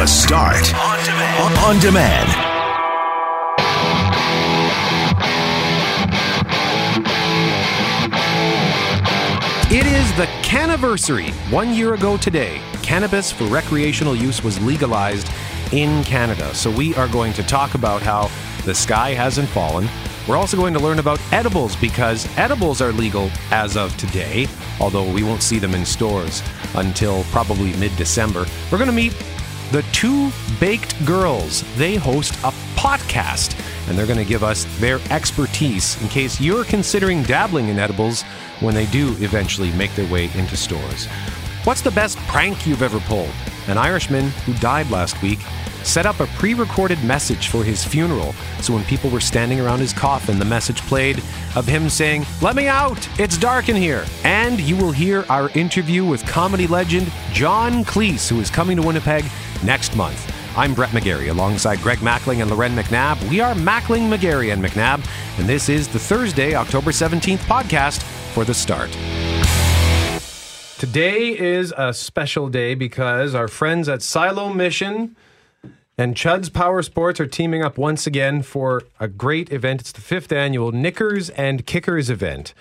The 0.00 0.06
Start 0.06 0.74
on 0.74 1.04
demand. 1.04 1.58
On 1.58 1.78
demand. 1.78 2.30
It 9.70 9.84
is 9.84 10.10
the 10.16 10.24
Canniversary. 10.42 11.32
One 11.50 11.74
year 11.74 11.92
ago 11.92 12.16
today, 12.16 12.62
cannabis 12.82 13.30
for 13.30 13.44
recreational 13.44 14.16
use 14.16 14.42
was 14.42 14.58
legalized 14.62 15.30
in 15.70 16.02
Canada. 16.04 16.54
So 16.54 16.70
we 16.70 16.94
are 16.94 17.08
going 17.08 17.34
to 17.34 17.42
talk 17.42 17.74
about 17.74 18.00
how 18.00 18.30
the 18.64 18.74
sky 18.74 19.10
hasn't 19.10 19.50
fallen. 19.50 19.86
We're 20.26 20.38
also 20.38 20.56
going 20.56 20.72
to 20.72 20.80
learn 20.80 20.98
about 20.98 21.20
edibles 21.30 21.76
because 21.76 22.26
edibles 22.38 22.80
are 22.80 22.92
legal 22.92 23.30
as 23.50 23.76
of 23.76 23.94
today, 23.98 24.48
although 24.80 25.12
we 25.12 25.22
won't 25.22 25.42
see 25.42 25.58
them 25.58 25.74
in 25.74 25.84
stores 25.84 26.42
until 26.76 27.22
probably 27.24 27.76
mid 27.76 27.94
December. 27.96 28.46
We're 28.72 28.78
going 28.78 28.88
to 28.88 28.96
meet 28.96 29.14
the 29.70 29.82
two 29.92 30.30
baked 30.58 31.04
girls. 31.04 31.64
They 31.76 31.94
host 31.94 32.34
a 32.44 32.52
podcast 32.76 33.56
and 33.88 33.96
they're 33.96 34.06
going 34.06 34.18
to 34.18 34.24
give 34.24 34.42
us 34.42 34.64
their 34.78 35.00
expertise 35.10 36.00
in 36.02 36.08
case 36.08 36.40
you're 36.40 36.64
considering 36.64 37.22
dabbling 37.22 37.68
in 37.68 37.78
edibles 37.78 38.22
when 38.60 38.74
they 38.74 38.86
do 38.86 39.16
eventually 39.20 39.72
make 39.72 39.94
their 39.94 40.10
way 40.10 40.30
into 40.34 40.56
stores. 40.56 41.06
What's 41.64 41.82
the 41.82 41.90
best 41.90 42.18
prank 42.28 42.66
you've 42.66 42.82
ever 42.82 43.00
pulled? 43.00 43.30
An 43.68 43.78
Irishman 43.78 44.30
who 44.44 44.54
died 44.54 44.90
last 44.90 45.20
week 45.22 45.40
set 45.82 46.06
up 46.06 46.20
a 46.20 46.26
pre 46.26 46.54
recorded 46.54 47.02
message 47.04 47.48
for 47.48 47.64
his 47.64 47.84
funeral. 47.84 48.32
So 48.60 48.74
when 48.74 48.84
people 48.84 49.10
were 49.10 49.20
standing 49.20 49.60
around 49.60 49.80
his 49.80 49.92
coffin, 49.92 50.38
the 50.38 50.44
message 50.44 50.80
played 50.82 51.22
of 51.56 51.66
him 51.66 51.88
saying, 51.88 52.26
Let 52.40 52.56
me 52.56 52.66
out! 52.66 53.08
It's 53.18 53.36
dark 53.36 53.68
in 53.68 53.76
here! 53.76 54.04
And 54.24 54.60
you 54.60 54.76
will 54.76 54.92
hear 54.92 55.24
our 55.28 55.50
interview 55.50 56.04
with 56.04 56.26
comedy 56.26 56.66
legend 56.66 57.12
John 57.32 57.84
Cleese, 57.84 58.28
who 58.28 58.40
is 58.40 58.50
coming 58.50 58.76
to 58.76 58.82
Winnipeg 58.82 59.24
next 59.64 59.96
month. 59.96 60.32
I'm 60.56 60.74
Brett 60.74 60.90
McGarry 60.90 61.30
alongside 61.30 61.80
Greg 61.80 61.98
Mackling 61.98 62.42
and 62.42 62.50
Loren 62.50 62.74
McNabb. 62.74 63.22
We 63.30 63.40
are 63.40 63.54
Mackling, 63.54 64.08
McGarry, 64.08 64.52
and 64.52 64.62
McNabb, 64.62 65.06
and 65.38 65.48
this 65.48 65.68
is 65.68 65.88
the 65.88 65.98
Thursday, 65.98 66.54
October 66.54 66.90
17th 66.90 67.38
podcast 67.38 68.02
for 68.34 68.44
The 68.44 68.54
Start. 68.54 68.90
Today 70.78 71.38
is 71.38 71.74
a 71.76 71.92
special 71.92 72.48
day 72.48 72.74
because 72.74 73.34
our 73.34 73.48
friends 73.48 73.88
at 73.88 74.02
Siloam 74.02 74.56
Mission 74.56 75.14
and 75.98 76.16
Chud's 76.16 76.48
Power 76.48 76.80
Sports 76.80 77.20
are 77.20 77.26
teaming 77.26 77.62
up 77.62 77.76
once 77.76 78.06
again 78.06 78.40
for 78.40 78.84
a 78.98 79.06
great 79.06 79.52
event. 79.52 79.82
It's 79.82 79.92
the 79.92 80.00
fifth 80.00 80.32
annual 80.32 80.72
Knickers 80.72 81.28
and 81.30 81.66
Kickers 81.66 82.08
event. 82.08 82.54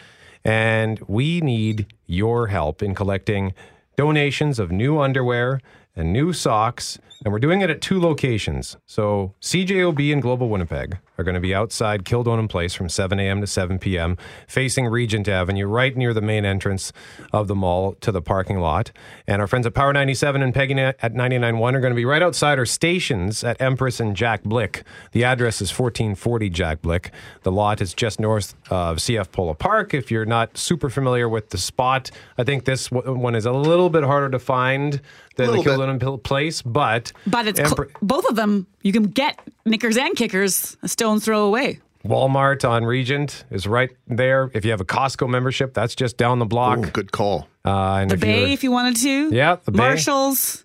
And 0.43 0.99
we 1.07 1.39
need 1.39 1.87
your 2.05 2.47
help 2.47 2.83
in 2.83 2.93
collecting 2.93 3.53
donations 3.95 4.59
of 4.59 4.69
new 4.69 4.99
underwear 4.99 5.61
and 5.99 6.13
new 6.13 6.33
socks 6.33 6.97
and 7.23 7.33
we're 7.33 7.39
doing 7.39 7.61
it 7.61 7.69
at 7.69 7.81
two 7.81 7.99
locations. 7.99 8.77
So 8.85 9.33
CJOB 9.41 10.13
and 10.13 10.21
Global 10.21 10.49
Winnipeg 10.49 10.97
are 11.19 11.23
going 11.23 11.35
to 11.35 11.41
be 11.41 11.53
outside 11.53 12.05
Kildonan 12.05 12.47
Place 12.47 12.73
from 12.73 12.89
7 12.89 13.19
a.m. 13.19 13.41
to 13.41 13.47
7 13.47 13.77
p.m., 13.79 14.17
facing 14.47 14.87
Regent 14.87 15.27
Avenue, 15.27 15.67
right 15.67 15.95
near 15.95 16.13
the 16.13 16.21
main 16.21 16.45
entrance 16.45 16.93
of 17.33 17.47
the 17.47 17.55
mall 17.55 17.93
to 18.01 18.11
the 18.11 18.21
parking 18.21 18.59
lot. 18.59 18.91
And 19.27 19.41
our 19.41 19.47
friends 19.47 19.65
at 19.65 19.73
Power 19.73 19.93
97 19.93 20.41
and 20.41 20.53
Peggy 20.53 20.69
at 20.79 21.01
99.1 21.01 21.73
are 21.73 21.79
going 21.79 21.91
to 21.91 21.95
be 21.95 22.05
right 22.05 22.21
outside 22.21 22.59
our 22.59 22.65
stations 22.65 23.43
at 23.43 23.59
Empress 23.61 23.99
and 23.99 24.15
Jack 24.15 24.43
Blick. 24.43 24.83
The 25.11 25.23
address 25.23 25.61
is 25.61 25.69
1440 25.71 26.49
Jack 26.49 26.81
Blick. 26.81 27.11
The 27.43 27.51
lot 27.51 27.81
is 27.81 27.93
just 27.93 28.19
north 28.19 28.55
of 28.69 28.97
CF 28.97 29.31
Polo 29.31 29.53
Park. 29.53 29.93
If 29.93 30.11
you're 30.11 30.25
not 30.25 30.57
super 30.57 30.89
familiar 30.89 31.27
with 31.27 31.49
the 31.49 31.57
spot, 31.57 32.11
I 32.37 32.43
think 32.43 32.65
this 32.65 32.91
one 32.91 33.35
is 33.35 33.45
a 33.45 33.51
little 33.51 33.89
bit 33.89 34.03
harder 34.03 34.29
to 34.29 34.39
find 34.39 35.01
than 35.39 35.57
the 35.57 35.63
Kildonan 35.63 36.23
Place, 36.23 36.61
but 36.61 37.11
but 37.25 37.47
it's 37.47 37.59
cl- 37.59 37.87
both 38.01 38.25
of 38.29 38.35
them. 38.35 38.67
You 38.81 38.91
can 38.91 39.03
get 39.03 39.39
knickers 39.65 39.97
and 39.97 40.15
kickers 40.15 40.77
a 40.83 40.87
stone's 41.09 41.25
throw 41.25 41.45
away. 41.45 41.79
Walmart 42.05 42.67
on 42.67 42.85
Regent 42.85 43.43
is 43.49 43.65
right 43.67 43.89
there. 44.07 44.51
If 44.53 44.63
you 44.63 44.71
have 44.71 44.79
a 44.79 44.85
Costco 44.85 45.27
membership, 45.27 45.73
that's 45.73 45.95
just 45.95 46.17
down 46.17 46.37
the 46.37 46.45
block. 46.45 46.77
Ooh, 46.77 46.91
good 46.91 47.11
call. 47.11 47.47
Uh, 47.65 48.05
the 48.05 48.13
if 48.13 48.19
Bay, 48.19 48.53
if 48.53 48.63
you 48.63 48.71
wanted 48.71 48.95
to. 48.97 49.35
Yeah, 49.35 49.57
the 49.65 49.71
Marshalls. 49.71 50.57
Bay. 50.57 50.63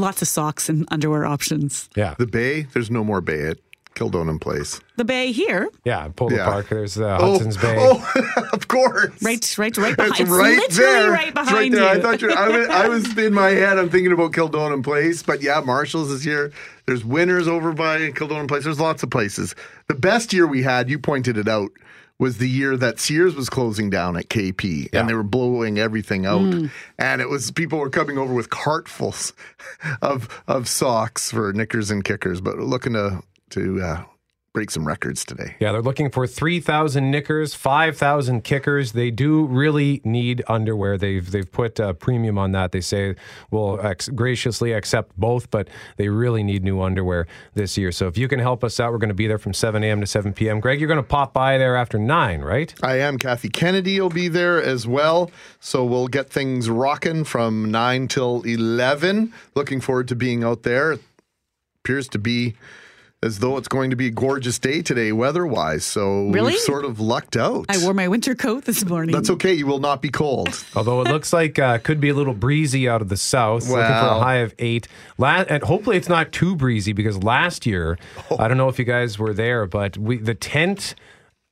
Lots 0.00 0.22
of 0.22 0.28
socks 0.28 0.68
and 0.68 0.86
underwear 0.90 1.24
options. 1.24 1.88
Yeah. 1.96 2.14
The 2.18 2.26
Bay, 2.26 2.62
there's 2.62 2.90
no 2.90 3.04
more 3.04 3.20
Bay 3.20 3.46
at 3.48 3.58
Kildonan 3.96 4.38
Place. 4.38 4.80
The 4.96 5.04
bay 5.04 5.32
here. 5.32 5.68
Yeah, 5.84 6.08
Polo 6.14 6.36
yeah. 6.36 6.44
Park. 6.44 6.68
There's 6.68 6.98
uh, 6.98 7.18
oh, 7.18 7.32
Hudson's 7.32 7.56
Bay. 7.56 7.76
Oh, 7.78 8.48
of 8.52 8.68
course. 8.68 9.22
Right, 9.22 9.58
right, 9.58 9.76
right 9.76 9.96
behind. 9.96 10.20
It's 10.20 10.30
right 10.30 10.58
it's 10.58 10.76
there. 10.76 11.10
right 11.10 11.34
behind 11.34 11.56
right 11.56 11.72
there. 11.72 11.94
you. 11.94 11.98
I 11.98 12.02
thought 12.02 12.22
you. 12.22 12.30
I 12.30 12.48
was, 12.48 12.68
I 12.68 12.88
was 12.88 13.18
in 13.18 13.32
my 13.32 13.48
head. 13.48 13.78
I'm 13.78 13.90
thinking 13.90 14.12
about 14.12 14.32
Kildonan 14.32 14.84
Place, 14.84 15.22
but 15.22 15.42
yeah, 15.42 15.60
Marshalls 15.64 16.10
is 16.10 16.22
here. 16.22 16.52
There's 16.84 17.04
Winners 17.04 17.48
over 17.48 17.72
by 17.72 18.12
Kildonan 18.12 18.46
Place. 18.48 18.64
There's 18.64 18.78
lots 18.78 19.02
of 19.02 19.10
places. 19.10 19.54
The 19.88 19.94
best 19.94 20.32
year 20.32 20.46
we 20.46 20.62
had, 20.62 20.90
you 20.90 20.98
pointed 20.98 21.38
it 21.38 21.48
out, 21.48 21.70
was 22.18 22.38
the 22.38 22.48
year 22.48 22.76
that 22.76 23.00
Sears 23.00 23.34
was 23.34 23.48
closing 23.48 23.90
down 23.90 24.16
at 24.16 24.28
KP 24.28 24.88
yeah. 24.92 25.00
and 25.00 25.08
they 25.08 25.14
were 25.14 25.22
blowing 25.22 25.78
everything 25.78 26.26
out. 26.26 26.40
Mm. 26.40 26.70
And 26.98 27.20
it 27.20 27.28
was 27.28 27.50
people 27.50 27.78
were 27.78 27.90
coming 27.90 28.18
over 28.18 28.32
with 28.32 28.50
cartfuls 28.50 29.32
of 30.02 30.42
of 30.46 30.68
socks 30.68 31.30
for 31.30 31.52
knickers 31.52 31.90
and 31.90 32.04
kickers, 32.04 32.40
but 32.40 32.58
looking 32.58 32.94
to 32.94 33.22
to 33.50 33.80
uh, 33.80 34.04
break 34.56 34.70
some 34.70 34.86
records 34.86 35.22
today. 35.22 35.54
Yeah, 35.60 35.72
they're 35.72 35.82
looking 35.82 36.10
for 36.10 36.26
3,000 36.26 37.10
knickers, 37.10 37.54
5,000 37.54 38.42
kickers. 38.42 38.92
They 38.92 39.10
do 39.10 39.44
really 39.44 40.00
need 40.02 40.42
underwear. 40.48 40.96
They've 40.96 41.30
they've 41.30 41.52
put 41.52 41.78
a 41.78 41.92
premium 41.92 42.38
on 42.38 42.52
that. 42.52 42.72
They 42.72 42.80
say 42.80 43.16
we'll 43.50 43.78
ex- 43.84 44.08
graciously 44.08 44.72
accept 44.72 45.14
both, 45.14 45.50
but 45.50 45.68
they 45.98 46.08
really 46.08 46.42
need 46.42 46.64
new 46.64 46.80
underwear 46.80 47.26
this 47.52 47.76
year. 47.76 47.92
So 47.92 48.06
if 48.06 48.16
you 48.16 48.28
can 48.28 48.38
help 48.38 48.64
us 48.64 48.80
out, 48.80 48.92
we're 48.92 48.98
going 48.98 49.10
to 49.10 49.14
be 49.14 49.26
there 49.26 49.36
from 49.36 49.52
7 49.52 49.84
a.m. 49.84 50.00
to 50.00 50.06
7 50.06 50.32
p.m. 50.32 50.60
Greg, 50.60 50.80
you're 50.80 50.88
going 50.88 50.96
to 50.96 51.02
pop 51.02 51.34
by 51.34 51.58
there 51.58 51.76
after 51.76 51.98
9, 51.98 52.40
right? 52.40 52.74
I 52.82 52.98
am. 53.00 53.18
Kathy 53.18 53.50
Kennedy 53.50 54.00
will 54.00 54.08
be 54.08 54.28
there 54.28 54.62
as 54.62 54.86
well. 54.86 55.30
So 55.60 55.84
we'll 55.84 56.08
get 56.08 56.30
things 56.30 56.70
rocking 56.70 57.24
from 57.24 57.70
9 57.70 58.08
till 58.08 58.40
11. 58.40 59.34
Looking 59.54 59.82
forward 59.82 60.08
to 60.08 60.16
being 60.16 60.44
out 60.44 60.62
there. 60.62 60.96
Appears 61.84 62.08
to 62.08 62.18
be 62.18 62.54
as 63.26 63.40
though 63.40 63.58
it's 63.58 63.68
going 63.68 63.90
to 63.90 63.96
be 63.96 64.06
a 64.06 64.10
gorgeous 64.10 64.58
day 64.58 64.80
today, 64.80 65.12
weather 65.12 65.46
wise. 65.46 65.84
So 65.84 66.28
really? 66.28 66.52
we've 66.52 66.60
sort 66.60 66.84
of 66.84 67.00
lucked 67.00 67.36
out. 67.36 67.66
I 67.68 67.76
wore 67.82 67.92
my 67.92 68.08
winter 68.08 68.34
coat 68.34 68.64
this 68.64 68.84
morning. 68.86 69.12
That's 69.12 69.28
okay. 69.30 69.52
You 69.52 69.66
will 69.66 69.80
not 69.80 70.00
be 70.00 70.08
cold. 70.08 70.64
Although 70.74 71.02
it 71.02 71.08
looks 71.08 71.32
like 71.32 71.58
uh, 71.58 71.78
could 71.78 72.00
be 72.00 72.08
a 72.08 72.14
little 72.14 72.34
breezy 72.34 72.88
out 72.88 73.02
of 73.02 73.08
the 73.08 73.16
south. 73.16 73.68
Well, 73.68 73.78
looking 73.78 73.94
for 73.94 74.14
a 74.14 74.20
high 74.20 74.36
of 74.36 74.54
eight. 74.58 74.88
La- 75.18 75.44
and 75.48 75.62
hopefully 75.62 75.96
it's 75.96 76.08
not 76.08 76.32
too 76.32 76.56
breezy 76.56 76.92
because 76.92 77.22
last 77.22 77.66
year, 77.66 77.98
oh. 78.30 78.38
I 78.38 78.48
don't 78.48 78.56
know 78.56 78.68
if 78.68 78.78
you 78.78 78.84
guys 78.84 79.18
were 79.18 79.34
there, 79.34 79.66
but 79.66 79.98
we 79.98 80.16
the 80.16 80.34
tent 80.34 80.94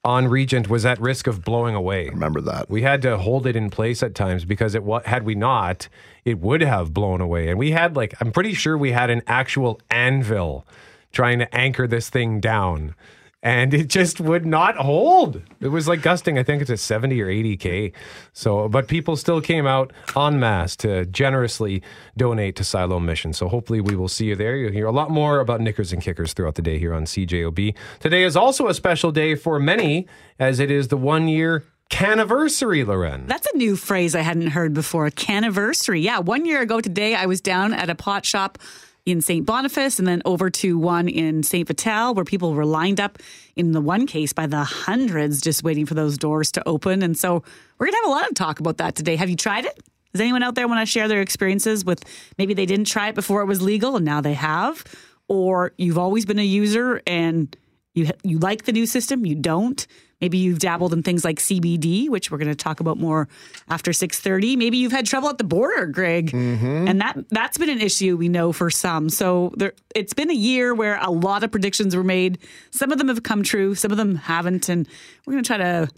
on 0.04 0.28
Regent 0.28 0.68
was 0.68 0.84
at 0.84 1.00
risk 1.00 1.26
of 1.26 1.44
blowing 1.44 1.74
away. 1.74 2.10
Remember 2.10 2.40
that. 2.42 2.68
We 2.68 2.82
had 2.82 3.00
to 3.02 3.16
hold 3.16 3.46
it 3.46 3.56
in 3.56 3.70
place 3.70 4.02
at 4.02 4.14
times 4.14 4.44
because 4.44 4.74
it 4.74 4.84
what 4.84 5.06
had 5.06 5.24
we 5.24 5.34
not, 5.34 5.88
it 6.24 6.38
would 6.40 6.60
have 6.60 6.92
blown 6.92 7.20
away. 7.20 7.48
And 7.48 7.58
we 7.58 7.72
had 7.72 7.96
like 7.96 8.14
I'm 8.20 8.30
pretty 8.30 8.54
sure 8.54 8.78
we 8.78 8.92
had 8.92 9.10
an 9.10 9.22
actual 9.26 9.80
anvil 9.90 10.66
trying 11.14 11.38
to 11.38 11.54
anchor 11.54 11.86
this 11.86 12.10
thing 12.10 12.40
down. 12.40 12.94
And 13.42 13.74
it 13.74 13.88
just 13.88 14.20
would 14.20 14.46
not 14.46 14.76
hold. 14.76 15.42
It 15.60 15.68
was 15.68 15.86
like 15.86 16.00
gusting, 16.00 16.38
I 16.38 16.42
think 16.42 16.62
it's 16.62 16.70
a 16.70 16.78
70 16.78 17.20
or 17.20 17.28
80 17.28 17.56
K. 17.58 17.92
So, 18.32 18.70
but 18.70 18.88
people 18.88 19.16
still 19.16 19.42
came 19.42 19.66
out 19.66 19.92
en 20.16 20.40
masse 20.40 20.74
to 20.76 21.04
generously 21.04 21.82
donate 22.16 22.56
to 22.56 22.64
Siloam 22.64 23.04
Mission. 23.04 23.34
So 23.34 23.48
hopefully 23.48 23.82
we 23.82 23.96
will 23.96 24.08
see 24.08 24.26
you 24.26 24.34
there. 24.34 24.56
You'll 24.56 24.72
hear 24.72 24.86
a 24.86 24.92
lot 24.92 25.10
more 25.10 25.40
about 25.40 25.60
knickers 25.60 25.92
and 25.92 26.00
kickers 26.00 26.32
throughout 26.32 26.54
the 26.54 26.62
day 26.62 26.78
here 26.78 26.94
on 26.94 27.04
CJOB. 27.04 27.74
Today 28.00 28.22
is 28.22 28.34
also 28.34 28.68
a 28.68 28.74
special 28.74 29.12
day 29.12 29.34
for 29.34 29.58
many 29.58 30.08
as 30.38 30.58
it 30.58 30.70
is 30.70 30.88
the 30.88 30.96
one 30.96 31.28
year 31.28 31.64
Canniversary, 31.90 32.82
Loren. 32.82 33.26
That's 33.26 33.46
a 33.52 33.56
new 33.56 33.76
phrase 33.76 34.14
I 34.14 34.22
hadn't 34.22 34.48
heard 34.48 34.72
before. 34.72 35.10
Canniversary. 35.10 36.00
Yeah, 36.00 36.18
one 36.18 36.46
year 36.46 36.62
ago 36.62 36.80
today, 36.80 37.14
I 37.14 37.26
was 37.26 37.40
down 37.42 37.74
at 37.74 37.90
a 37.90 37.94
pot 37.94 38.24
shop 38.24 38.58
in 39.06 39.20
St. 39.20 39.44
Boniface 39.44 39.98
and 39.98 40.08
then 40.08 40.22
over 40.24 40.48
to 40.48 40.78
one 40.78 41.08
in 41.08 41.42
St. 41.42 41.66
Vital 41.66 42.14
where 42.14 42.24
people 42.24 42.54
were 42.54 42.64
lined 42.64 43.00
up 43.00 43.18
in 43.54 43.72
the 43.72 43.80
one 43.80 44.06
case 44.06 44.32
by 44.32 44.46
the 44.46 44.64
hundreds 44.64 45.40
just 45.40 45.62
waiting 45.62 45.84
for 45.86 45.94
those 45.94 46.16
doors 46.16 46.50
to 46.52 46.66
open. 46.66 47.02
And 47.02 47.16
so 47.16 47.42
we're 47.78 47.86
going 47.86 47.92
to 47.92 47.98
have 47.98 48.06
a 48.06 48.10
lot 48.10 48.28
of 48.28 48.34
talk 48.34 48.60
about 48.60 48.78
that 48.78 48.94
today. 48.94 49.16
Have 49.16 49.28
you 49.28 49.36
tried 49.36 49.66
it? 49.66 49.78
Does 50.12 50.20
anyone 50.20 50.42
out 50.42 50.54
there 50.54 50.68
want 50.68 50.80
to 50.80 50.86
share 50.86 51.08
their 51.08 51.20
experiences 51.20 51.84
with 51.84 52.04
maybe 52.38 52.54
they 52.54 52.66
didn't 52.66 52.86
try 52.86 53.08
it 53.08 53.14
before 53.14 53.42
it 53.42 53.46
was 53.46 53.60
legal 53.60 53.96
and 53.96 54.04
now 54.04 54.20
they 54.20 54.34
have? 54.34 54.84
Or 55.28 55.72
you've 55.76 55.98
always 55.98 56.24
been 56.24 56.38
a 56.38 56.44
user 56.44 57.02
and 57.06 57.54
you 57.94 58.10
you 58.22 58.38
like 58.38 58.64
the 58.64 58.72
new 58.72 58.86
system, 58.86 59.24
you 59.26 59.34
don't. 59.34 59.86
Maybe 60.24 60.38
you've 60.38 60.58
dabbled 60.58 60.94
in 60.94 61.02
things 61.02 61.22
like 61.22 61.38
CBD, 61.38 62.08
which 62.08 62.30
we're 62.30 62.38
going 62.38 62.48
to 62.48 62.54
talk 62.54 62.80
about 62.80 62.96
more 62.96 63.28
after 63.68 63.90
6:30. 63.90 64.56
Maybe 64.56 64.78
you've 64.78 64.90
had 64.90 65.04
trouble 65.04 65.28
at 65.28 65.36
the 65.36 65.44
border, 65.44 65.84
Greg. 65.84 66.30
Mm-hmm. 66.30 66.88
And 66.88 66.98
that 67.02 67.26
that's 67.28 67.58
been 67.58 67.68
an 67.68 67.82
issue 67.82 68.16
we 68.16 68.30
know 68.30 68.50
for 68.50 68.70
some. 68.70 69.10
So 69.10 69.52
there, 69.58 69.74
it's 69.94 70.14
been 70.14 70.30
a 70.30 70.34
year 70.34 70.74
where 70.74 70.98
a 70.98 71.10
lot 71.10 71.44
of 71.44 71.50
predictions 71.50 71.94
were 71.94 72.02
made. 72.02 72.38
Some 72.70 72.90
of 72.90 72.96
them 72.96 73.08
have 73.08 73.22
come 73.22 73.42
true, 73.42 73.74
some 73.74 73.90
of 73.90 73.98
them 73.98 74.14
haven't, 74.14 74.70
and 74.70 74.88
we're 75.26 75.34
going 75.34 75.44
to 75.44 75.46
try 75.46 75.58
to 75.58 75.90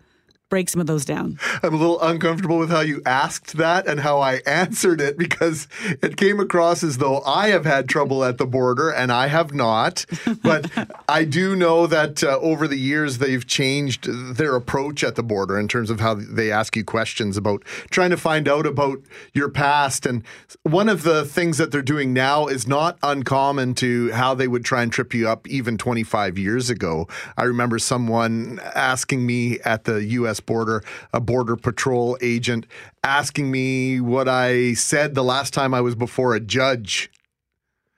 break 0.49 0.69
some 0.69 0.81
of 0.81 0.87
those 0.87 1.05
down. 1.05 1.39
I'm 1.63 1.75
a 1.75 1.77
little 1.77 2.01
uncomfortable 2.01 2.59
with 2.59 2.71
how 2.71 2.81
you 2.81 3.03
asked 3.05 3.57
that 3.57 3.89
and 3.89 4.01
how 4.01 4.21
I 4.21 4.35
answered 4.47 5.01
it 5.01 5.19
because 5.19 5.67
it 6.03 6.17
came 6.17 6.39
across 6.39 6.85
as 6.85 6.99
though 6.99 7.21
I 7.23 7.49
have 7.49 7.65
had 7.65 7.89
trouble 7.89 8.25
at 8.25 8.39
the 8.39 8.47
border 8.47 8.91
and 8.91 9.11
I 9.11 9.27
have 9.27 9.53
not. 9.53 10.07
But 10.43 10.71
I 11.09 11.25
do 11.25 11.57
know 11.57 11.87
that 11.89 12.23
uh, 12.23 12.39
over 12.41 12.69
the 12.69 12.79
years 12.79 13.19
they've 13.19 13.45
changed 13.47 14.09
their 14.37 14.55
approach 14.55 15.03
at 15.03 15.17
the 15.17 15.23
border 15.23 15.59
in 15.59 15.67
terms 15.67 15.91
of 15.91 15.99
how 16.01 16.15
they 16.15 16.53
ask 16.53 16.77
you 16.77 16.85
questions 16.85 17.37
about 17.37 17.65
trying 17.91 18.11
to 18.11 18.17
find 18.17 18.49
out 18.49 18.67
about 18.67 19.01
your 19.35 19.49
past. 19.49 20.07
And 20.07 20.23
one 20.63 20.89
of 20.89 21.03
the 21.03 21.25
things 21.25 21.59
that 21.59 21.73
they're 21.73 21.83
doing 21.83 22.13
now 22.13 22.47
is 22.47 22.69
not 22.69 22.99
uncommon 23.03 23.75
to 23.77 24.13
how 24.13 24.35
they 24.35 24.47
would 24.47 24.65
try 24.65 24.83
and 24.83 24.93
trip 24.93 25.13
you 25.13 25.29
up 25.29 25.49
even 25.49 25.77
25 25.77 26.39
years 26.39 26.71
ago. 26.71 27.09
I 27.37 27.45
remember 27.45 27.81
someone 27.81 28.61
asking 28.75 29.27
me 29.27 29.59
at 29.61 29.85
the 29.85 30.05
U.S. 30.05 30.36
border, 30.41 30.83
a 31.13 31.21
border 31.21 31.57
patrol 31.57 32.19
agent, 32.21 32.67
asking 33.03 33.51
me 33.51 34.01
what 34.01 34.29
I 34.29 34.75
said 34.75 35.15
the 35.15 35.25
last 35.25 35.55
time 35.55 35.75
I 35.75 35.81
was 35.81 35.95
before 35.95 36.35
a 36.35 36.41
judge. 36.41 37.11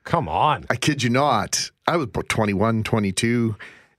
Come 0.04 0.28
on. 0.28 0.64
I 0.70 0.76
kid 0.76 1.02
you 1.02 1.10
not. 1.10 1.70
I 1.86 1.96
was 1.96 2.04
about 2.04 2.28
21, 2.28 2.82
22, 2.82 3.56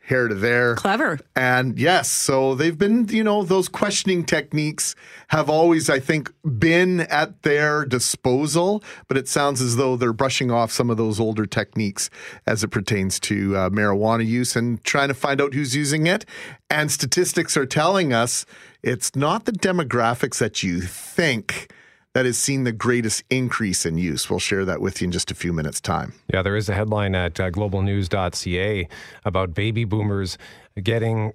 hair 0.09 0.27
to 0.27 0.33
there. 0.33 0.75
Clever. 0.75 1.19
And 1.35 1.77
yes, 1.77 2.09
so 2.09 2.55
they've 2.55 2.77
been, 2.77 3.07
you 3.09 3.23
know, 3.23 3.43
those 3.43 3.69
questioning 3.69 4.25
techniques 4.25 4.95
have 5.27 5.51
always, 5.51 5.87
I 5.87 5.99
think, 5.99 6.33
been 6.57 7.01
at 7.01 7.43
their 7.43 7.85
disposal, 7.85 8.83
but 9.07 9.17
it 9.17 9.27
sounds 9.27 9.61
as 9.61 9.75
though 9.75 9.95
they're 9.95 10.11
brushing 10.11 10.49
off 10.49 10.71
some 10.71 10.89
of 10.89 10.97
those 10.97 11.19
older 11.19 11.45
techniques 11.45 12.09
as 12.47 12.63
it 12.63 12.69
pertains 12.69 13.19
to 13.21 13.55
uh, 13.55 13.69
marijuana 13.69 14.25
use 14.25 14.55
and 14.55 14.83
trying 14.83 15.09
to 15.09 15.13
find 15.13 15.39
out 15.39 15.53
who's 15.53 15.75
using 15.75 16.07
it. 16.07 16.25
And 16.71 16.91
statistics 16.91 17.55
are 17.55 17.67
telling 17.67 18.11
us 18.11 18.47
it's 18.81 19.15
not 19.15 19.45
the 19.45 19.51
demographics 19.51 20.39
that 20.39 20.63
you 20.63 20.81
think 20.81 21.71
that 22.19 22.25
has 22.25 22.37
seen 22.37 22.65
the 22.65 22.73
greatest 22.73 23.23
increase 23.29 23.85
in 23.85 23.97
use. 23.97 24.29
We'll 24.29 24.39
share 24.39 24.65
that 24.65 24.81
with 24.81 24.99
you 24.99 25.05
in 25.05 25.11
just 25.13 25.31
a 25.31 25.33
few 25.33 25.53
minutes' 25.53 25.79
time. 25.79 26.11
Yeah, 26.33 26.41
there 26.41 26.57
is 26.57 26.67
a 26.67 26.73
headline 26.73 27.15
at 27.15 27.39
uh, 27.39 27.49
globalnews.ca 27.49 28.89
about 29.23 29.53
baby 29.53 29.85
boomers 29.85 30.37
getting 30.83 31.31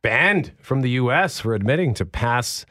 banned 0.00 0.52
from 0.60 0.82
the 0.82 0.90
U.S. 0.90 1.40
for 1.40 1.56
admitting 1.56 1.92
to 1.94 2.06
pass 2.06 2.64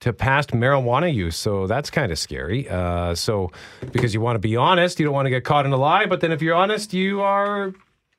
to 0.00 0.14
past 0.14 0.52
marijuana 0.52 1.12
use. 1.12 1.36
So 1.36 1.66
that's 1.66 1.90
kind 1.90 2.10
of 2.10 2.18
scary. 2.18 2.70
Uh, 2.70 3.14
so 3.14 3.52
because 3.92 4.14
you 4.14 4.22
want 4.22 4.36
to 4.36 4.40
be 4.40 4.56
honest, 4.56 4.98
you 4.98 5.04
don't 5.04 5.14
want 5.14 5.26
to 5.26 5.30
get 5.30 5.44
caught 5.44 5.66
in 5.66 5.72
a 5.72 5.76
lie. 5.76 6.06
But 6.06 6.22
then 6.22 6.32
if 6.32 6.40
you're 6.40 6.54
honest, 6.54 6.94
you 6.94 7.20
are 7.20 7.74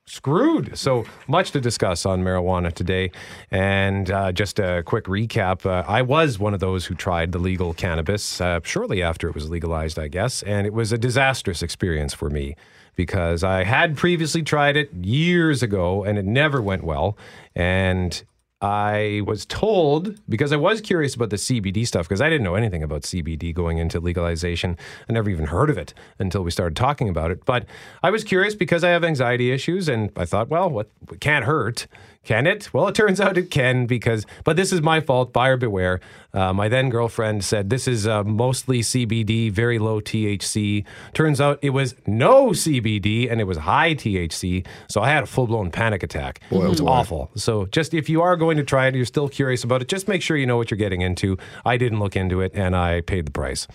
screwed. 0.08 0.78
So 0.78 1.06
much 1.28 1.52
to 1.52 1.62
discuss 1.62 2.06
on 2.06 2.24
marijuana 2.24 2.72
today. 2.72 3.12
And 3.50 4.12
uh, 4.12 4.32
just 4.32 4.60
a 4.60 4.84
quick 4.86 5.06
recap 5.06 5.66
uh, 5.66 5.84
I 5.88 6.04
was 6.04 6.38
one 6.38 6.54
of 6.54 6.60
those 6.60 6.86
who 6.86 6.94
tried 6.94 7.32
the 7.32 7.40
legal 7.40 7.74
cannabis 7.74 8.40
uh, 8.40 8.60
shortly 8.64 9.02
after 9.02 9.28
it 9.28 9.34
was 9.34 9.50
legalized, 9.50 9.98
I 9.98 10.08
guess. 10.08 10.44
And 10.44 10.68
it 10.68 10.74
was 10.74 10.92
a 10.92 10.98
disastrous 10.98 11.64
experience 11.64 12.14
for 12.14 12.30
me 12.30 12.56
because 12.96 13.44
I 13.44 13.64
had 13.64 13.98
previously 13.98 14.44
tried 14.44 14.78
it 14.78 14.94
years 14.94 15.64
ago 15.64 16.04
and 16.04 16.18
it 16.18 16.26
never 16.26 16.62
went 16.62 16.84
well. 16.84 17.18
And 17.56 18.24
I 18.66 19.22
was 19.28 19.46
told 19.46 20.20
because 20.28 20.52
I 20.52 20.56
was 20.56 20.82
curious 20.82 21.14
about 21.14 21.30
the 21.30 21.36
CBD 21.36 21.86
stuff 21.86 22.10
because 22.10 22.20
I 22.20 22.32
didn't 22.32 22.44
know 22.44 22.56
anything 22.56 22.82
about 22.82 23.04
CBD 23.04 23.54
going 23.54 23.78
into 23.78 24.00
legalization. 24.00 24.76
I 25.08 25.14
never 25.14 25.30
even 25.30 25.46
heard 25.46 25.70
of 25.70 25.78
it 25.78 25.94
until 26.18 26.42
we 26.42 26.50
started 26.50 26.76
talking 26.76 27.08
about 27.08 27.30
it. 27.30 27.46
But 27.46 27.68
I 28.02 28.10
was 28.10 28.24
curious 28.24 28.56
because 28.56 28.84
I 28.84 28.90
have 28.90 29.04
anxiety 29.04 29.52
issues 29.52 29.88
and 29.88 30.10
I 30.16 30.26
thought, 30.26 30.50
well, 30.50 30.68
what 30.68 30.90
can't 31.20 31.46
hurt? 31.46 31.86
Can 32.26 32.48
it? 32.48 32.74
Well, 32.74 32.88
it 32.88 32.96
turns 32.96 33.22
out 33.22 33.38
it 33.38 33.50
can 33.50 33.86
because, 33.86 34.26
but 34.44 34.58
this 34.58 34.74
is 34.74 34.82
my 34.82 35.00
fault. 35.00 35.32
Buyer 35.32 35.58
beware. 35.58 36.02
Uh, 36.34 36.52
my 36.52 36.68
then 36.68 36.90
girlfriend 36.90 37.46
said 37.46 37.70
this 37.70 37.88
is 37.88 38.06
uh, 38.06 38.24
mostly 38.24 38.82
CBD, 38.82 39.50
very 39.52 39.80
low 39.80 40.02
THC. 40.02 40.84
Turns 41.14 41.40
out 41.40 41.60
it 41.62 41.70
was 41.70 41.96
no 42.06 42.48
CBD 42.48 43.32
and 43.32 43.40
it 43.40 43.46
was 43.46 43.60
high 43.60 43.96
THC. 43.96 44.66
So 44.90 45.02
I 45.02 45.10
had 45.10 45.24
a 45.24 45.28
full 45.28 45.48
blown 45.48 45.72
panic 45.72 46.04
attack. 46.04 46.42
Boy, 46.50 46.66
it 46.66 46.70
was 46.70 46.82
awful. 46.82 47.32
So 47.36 47.68
just 47.68 47.94
if 47.94 48.10
you 48.10 48.22
are 48.22 48.36
going 48.36 48.58
to 48.58 48.64
try 48.64 48.88
it, 48.88 48.96
you're 48.96 49.06
still 49.06 49.30
curious 49.30 49.64
about 49.64 49.82
it, 49.82 49.88
just 49.88 50.08
make 50.10 50.22
sure 50.22 50.36
you 50.36 50.46
know 50.46 50.58
what 50.58 50.70
you're 50.70 50.78
getting 50.78 51.02
into. 51.02 51.38
I 51.64 51.78
didn't 51.78 52.00
look 52.00 52.18
into 52.18 52.42
it 52.42 52.52
and 52.54 52.76
I 52.76 53.02
paid 53.02 53.28
the 53.28 53.32
price 53.32 53.68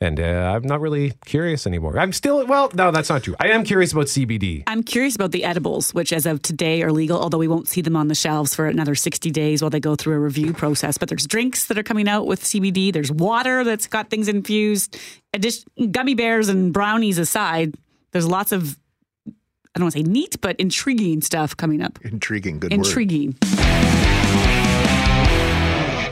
and 0.00 0.20
uh, 0.20 0.52
I'm 0.54 0.62
not 0.62 0.80
really 0.80 1.12
curious 1.24 1.66
anymore. 1.66 1.98
I'm 1.98 2.12
still, 2.12 2.46
well, 2.46 2.70
no, 2.74 2.90
that's 2.90 3.08
not 3.08 3.22
true. 3.22 3.34
I 3.40 3.48
am 3.48 3.64
curious 3.64 3.92
about 3.92 4.06
CBD. 4.06 4.62
I'm 4.66 4.82
curious 4.82 5.14
about 5.14 5.30
the 5.32 5.42
edibles, 5.44 5.94
which 5.94 6.12
as 6.12 6.26
of 6.26 6.42
today 6.42 6.82
are 6.82 6.92
legal, 6.92 7.18
although 7.18 7.38
we 7.38 7.48
won't 7.48 7.68
see 7.68 7.80
them 7.80 7.96
on 7.96 8.08
the 8.08 8.14
shelves 8.14 8.54
for 8.54 8.66
another 8.66 8.94
60 8.94 9.30
days 9.30 9.62
while 9.62 9.70
they 9.70 9.80
go 9.80 9.96
through 9.96 10.14
a 10.14 10.18
review 10.18 10.52
process. 10.52 10.98
But 10.98 11.08
there's 11.08 11.26
drinks 11.26 11.66
that 11.66 11.78
are 11.78 11.82
coming 11.82 12.08
out 12.08 12.26
with 12.26 12.42
CBD, 12.42 12.92
there's 12.92 13.10
water 13.10 13.64
that's 13.64 13.86
got 13.86 14.10
things 14.10 14.28
infused, 14.28 14.98
Addition, 15.32 15.64
gummy 15.90 16.14
bears 16.14 16.48
and 16.48 16.72
brownies 16.72 17.18
aside, 17.18 17.74
there's 18.12 18.26
lots 18.26 18.52
of. 18.52 18.78
I 19.26 19.78
don't 19.78 19.84
want 19.84 19.92
to 19.92 19.98
say 19.98 20.10
neat, 20.10 20.40
but 20.40 20.56
intriguing 20.58 21.20
stuff 21.20 21.54
coming 21.54 21.82
up. 21.82 21.98
Intriguing, 22.02 22.60
good 22.60 22.72
Intriguing. 22.72 23.36
word. 23.42 23.56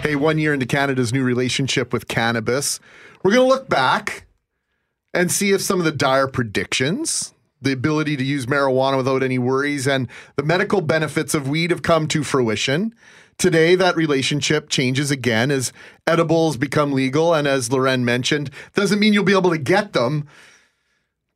Hey, 0.02 0.16
one 0.16 0.36
year 0.36 0.52
into 0.52 0.66
Canada's 0.66 1.14
new 1.14 1.25
relationship 1.25 1.90
with 1.90 2.06
cannabis, 2.06 2.78
we're 3.25 3.32
going 3.32 3.49
to 3.49 3.53
look 3.55 3.69
back 3.69 4.26
and 5.15 5.32
see 5.32 5.53
if 5.53 5.62
some 5.62 5.79
of 5.79 5.87
the 5.87 5.93
dire 5.93 6.29
predictions, 6.29 7.32
the 7.62 7.73
ability 7.73 8.17
to 8.19 8.25
use 8.25 8.44
marijuana 8.44 8.99
without 8.99 9.23
any 9.23 9.38
worries, 9.38 9.88
and 9.88 10.09
the 10.37 10.43
medical 10.43 10.82
benefits 10.82 11.32
of 11.32 11.49
weed 11.49 11.71
have 11.71 11.82
come 11.82 12.06
to 12.09 12.23
fruition. 12.23 12.94
Today, 13.38 13.75
that 13.75 13.97
relationship 13.97 14.69
changes 14.69 15.11
again 15.11 15.50
as 15.50 15.73
edibles 16.06 16.56
become 16.56 16.93
legal. 16.93 17.35
And 17.35 17.49
as 17.49 17.73
Loren 17.73 18.05
mentioned, 18.05 18.50
doesn't 18.75 19.00
mean 19.00 19.12
you'll 19.12 19.25
be 19.25 19.37
able 19.37 19.50
to 19.50 19.59
get 19.59 19.93
them. 19.94 20.29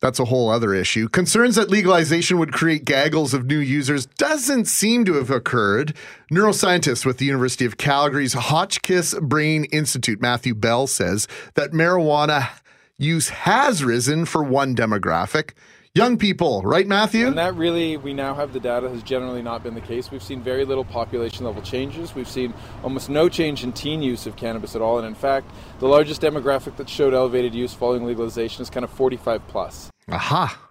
That's 0.01 0.19
a 0.19 0.25
whole 0.25 0.49
other 0.49 0.73
issue. 0.73 1.09
Concerns 1.09 1.55
that 1.55 1.69
legalization 1.69 2.39
would 2.39 2.53
create 2.53 2.85
gaggles 2.85 3.33
of 3.33 3.45
new 3.45 3.59
users 3.59 4.05
doesn't 4.05 4.65
seem 4.65 5.03
to 5.05 5.15
have 5.15 5.29
occurred. 5.29 5.93
Neuroscientist 6.31 7.05
with 7.05 7.17
the 7.17 7.25
University 7.25 7.65
of 7.65 7.77
Calgary's 7.77 8.33
Hotchkiss 8.33 9.15
Brain 9.21 9.65
Institute, 9.65 10.21
Matthew 10.21 10.55
Bell, 10.55 10.87
says 10.87 11.27
that 11.55 11.71
marijuana 11.71 12.49
use 12.97 13.29
has 13.29 13.83
risen 13.83 14.25
for 14.25 14.41
one 14.41 14.73
demographic. 14.73 15.51
Young 15.95 16.17
people, 16.19 16.61
right, 16.61 16.85
Matthew? 16.85 17.25
And 17.25 17.37
that 17.39 17.55
really, 17.55 17.97
we 17.97 18.13
now 18.13 18.35
have 18.35 18.53
the 18.53 18.59
data, 18.59 18.87
has 18.89 19.01
generally 19.01 19.41
not 19.41 19.63
been 19.63 19.73
the 19.73 19.81
case. 19.81 20.11
We've 20.11 20.21
seen 20.21 20.39
very 20.39 20.63
little 20.63 20.85
population 20.85 21.45
level 21.45 21.63
changes. 21.63 22.13
We've 22.13 22.29
seen 22.29 22.53
almost 22.83 23.09
no 23.09 23.27
change 23.27 23.63
in 23.63 23.73
teen 23.73 24.03
use 24.03 24.27
of 24.27 24.35
cannabis 24.35 24.75
at 24.75 24.83
all. 24.83 24.99
And 24.99 25.07
in 25.07 25.15
fact, 25.15 25.49
the 25.79 25.87
largest 25.87 26.21
demographic 26.21 26.75
that 26.75 26.87
showed 26.87 27.15
elevated 27.15 27.55
use 27.55 27.73
following 27.73 28.05
legalization 28.05 28.61
is 28.61 28.69
kind 28.69 28.83
of 28.83 28.91
45 28.91 29.47
plus. 29.47 29.89
Aha. 30.11 30.61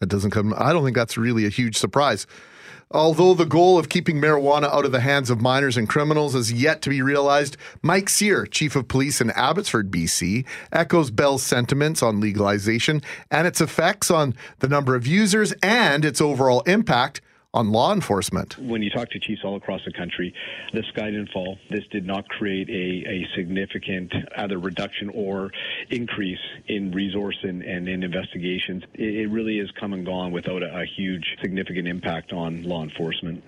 That 0.00 0.06
doesn't 0.06 0.30
come, 0.30 0.54
I 0.56 0.72
don't 0.72 0.82
think 0.82 0.96
that's 0.96 1.18
really 1.18 1.44
a 1.44 1.50
huge 1.50 1.76
surprise. 1.76 2.26
Although 2.90 3.34
the 3.34 3.46
goal 3.46 3.78
of 3.78 3.88
keeping 3.88 4.20
marijuana 4.20 4.72
out 4.72 4.84
of 4.84 4.92
the 4.92 5.00
hands 5.00 5.30
of 5.30 5.40
minors 5.40 5.76
and 5.76 5.88
criminals 5.88 6.34
is 6.34 6.52
yet 6.52 6.82
to 6.82 6.90
be 6.90 7.02
realized, 7.02 7.56
Mike 7.82 8.08
Serr, 8.08 8.46
chief 8.46 8.76
of 8.76 8.88
police 8.88 9.20
in 9.20 9.30
Abbotsford, 9.30 9.90
BC, 9.90 10.44
echoes 10.72 11.10
Bell's 11.10 11.42
sentiments 11.42 12.02
on 12.02 12.20
legalization 12.20 13.02
and 13.30 13.46
its 13.46 13.60
effects 13.60 14.10
on 14.10 14.34
the 14.60 14.68
number 14.68 14.94
of 14.94 15.06
users 15.06 15.52
and 15.62 16.04
its 16.04 16.20
overall 16.20 16.60
impact 16.62 17.20
on 17.54 17.70
law 17.70 17.94
enforcement. 17.94 18.58
When 18.58 18.82
you 18.82 18.90
talk 18.90 19.08
to 19.10 19.20
chiefs 19.20 19.42
all 19.44 19.56
across 19.56 19.80
the 19.86 19.92
country, 19.92 20.34
the 20.72 20.82
sky 20.92 21.06
didn't 21.06 21.30
fall. 21.30 21.56
This 21.70 21.84
did 21.90 22.04
not 22.04 22.28
create 22.28 22.68
a, 22.68 23.08
a 23.08 23.26
significant 23.36 24.12
either 24.36 24.58
reduction 24.58 25.08
or 25.14 25.50
increase 25.88 26.38
in 26.66 26.90
resource 26.90 27.38
and, 27.42 27.62
and 27.62 27.88
in 27.88 28.02
investigations. 28.02 28.82
It, 28.94 29.14
it 29.14 29.26
really 29.28 29.60
is 29.60 29.70
come 29.80 29.92
and 29.92 30.04
gone 30.04 30.32
without 30.32 30.62
a, 30.62 30.80
a 30.80 30.84
huge 30.84 31.24
significant 31.40 31.86
impact 31.86 32.32
on 32.32 32.64
law 32.64 32.82
enforcement. 32.82 33.42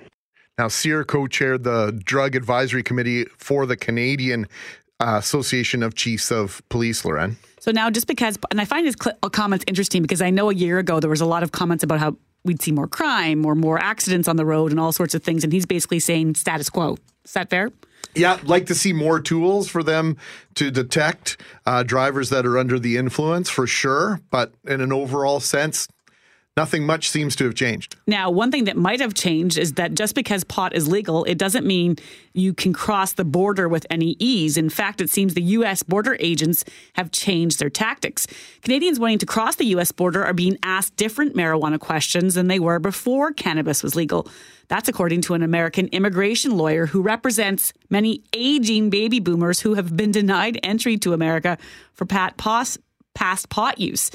Now, 0.57 0.69
Serr 0.69 1.05
co 1.05 1.27
chaired 1.27 1.65
the 1.65 2.01
Drug 2.05 2.37
Advisory 2.37 2.83
Committee 2.83 3.27
for 3.37 3.67
the 3.67 3.77
Canadian 3.77 4.47
uh, 5.01 5.17
Association 5.19 5.83
of 5.83 5.95
Chiefs 5.95 6.31
of 6.31 6.63
Police, 6.71 7.05
Loren. 7.05 7.37
So 7.61 7.73
now, 7.73 7.91
just 7.91 8.07
because, 8.07 8.39
and 8.51 8.61
I 8.61 8.65
find 8.65 8.87
his 8.87 8.95
cl- 9.03 9.19
comments 9.31 9.65
interesting 9.67 10.01
because 10.01 10.23
I 10.23 10.31
know 10.31 10.49
a 10.49 10.55
year 10.55 10.79
ago 10.79 11.01
there 11.01 11.11
was 11.11 11.21
a 11.21 11.27
lot 11.27 11.43
of 11.43 11.53
comments 11.53 11.83
about 11.83 11.99
how 11.99 12.17
we'd 12.47 12.62
see 12.62 12.73
more 12.73 12.88
crime 12.88 13.45
or 13.45 13.55
more 13.55 13.79
accidents 13.79 14.29
on 14.29 14.37
the 14.37 14.47
road 14.47 14.71
and 14.71 14.81
all 14.81 14.93
sorts 14.93 15.15
of 15.15 15.23
things. 15.23 15.45
And 15.45 15.53
he's 15.53 15.67
basically 15.67 15.99
saying 15.99 16.35
status 16.37 16.71
quo. 16.71 16.97
Is 17.25 17.33
that 17.33 17.50
fair? 17.50 17.71
Yeah, 18.15 18.38
like 18.45 18.67
to 18.67 18.75
see 18.75 18.95
more 18.95 19.21
tools 19.21 19.69
for 19.69 19.83
them 19.83 20.17
to 20.55 20.71
detect 20.71 21.38
uh, 21.67 21.83
drivers 21.83 22.31
that 22.31 22.47
are 22.47 22.57
under 22.57 22.79
the 22.79 22.97
influence 22.97 23.50
for 23.50 23.67
sure. 23.67 24.21
But 24.31 24.55
in 24.65 24.81
an 24.81 24.93
overall 24.93 25.41
sense, 25.41 25.87
Nothing 26.57 26.87
much 26.87 27.11
seems 27.11 27.37
to 27.37 27.45
have 27.45 27.55
changed. 27.55 27.97
Now, 28.07 28.31
one 28.31 28.51
thing 28.51 28.65
that 28.65 28.79
might 28.79 29.01
have 29.01 29.13
changed 29.13 29.59
is 29.59 29.75
that 29.75 29.95
just 29.95 30.15
because 30.15 30.43
pot 30.43 30.75
is 30.75 30.89
legal, 30.89 31.23
it 31.25 31.37
doesn't 31.37 31.67
mean 31.67 31.97
you 32.33 32.55
can 32.55 32.73
cross 32.73 33.13
the 33.13 33.27
border 33.27 33.69
with 33.69 33.87
any 33.91 34.17
ease. 34.19 34.57
In 34.57 34.71
fact, 34.71 35.03
it 35.03 35.11
seems 35.11 35.35
the 35.35 35.43
U.S. 35.43 35.83
border 35.83 36.17
agents 36.19 36.65
have 36.95 37.11
changed 37.11 37.59
their 37.59 37.69
tactics. 37.69 38.27
Canadians 38.63 38.99
wanting 38.99 39.19
to 39.19 39.27
cross 39.27 39.57
the 39.57 39.67
U.S. 39.67 39.93
border 39.93 40.25
are 40.25 40.33
being 40.33 40.57
asked 40.63 40.97
different 40.97 41.37
marijuana 41.37 41.79
questions 41.79 42.33
than 42.37 42.49
they 42.49 42.59
were 42.59 42.79
before 42.79 43.33
cannabis 43.33 43.83
was 43.83 43.95
legal. 43.95 44.27
That's 44.69 44.89
according 44.89 45.21
to 45.23 45.35
an 45.35 45.43
American 45.43 45.89
immigration 45.89 46.57
lawyer 46.57 46.87
who 46.87 47.03
represents 47.03 47.75
many 47.91 48.23
aging 48.33 48.89
baby 48.89 49.21
boomers 49.21 49.61
who 49.61 49.75
have 49.75 49.95
been 49.95 50.11
denied 50.11 50.59
entry 50.63 50.97
to 50.99 51.13
America 51.13 51.59
for 51.93 52.07
past 52.07 52.81
pot 53.51 53.79
use. 53.79 54.11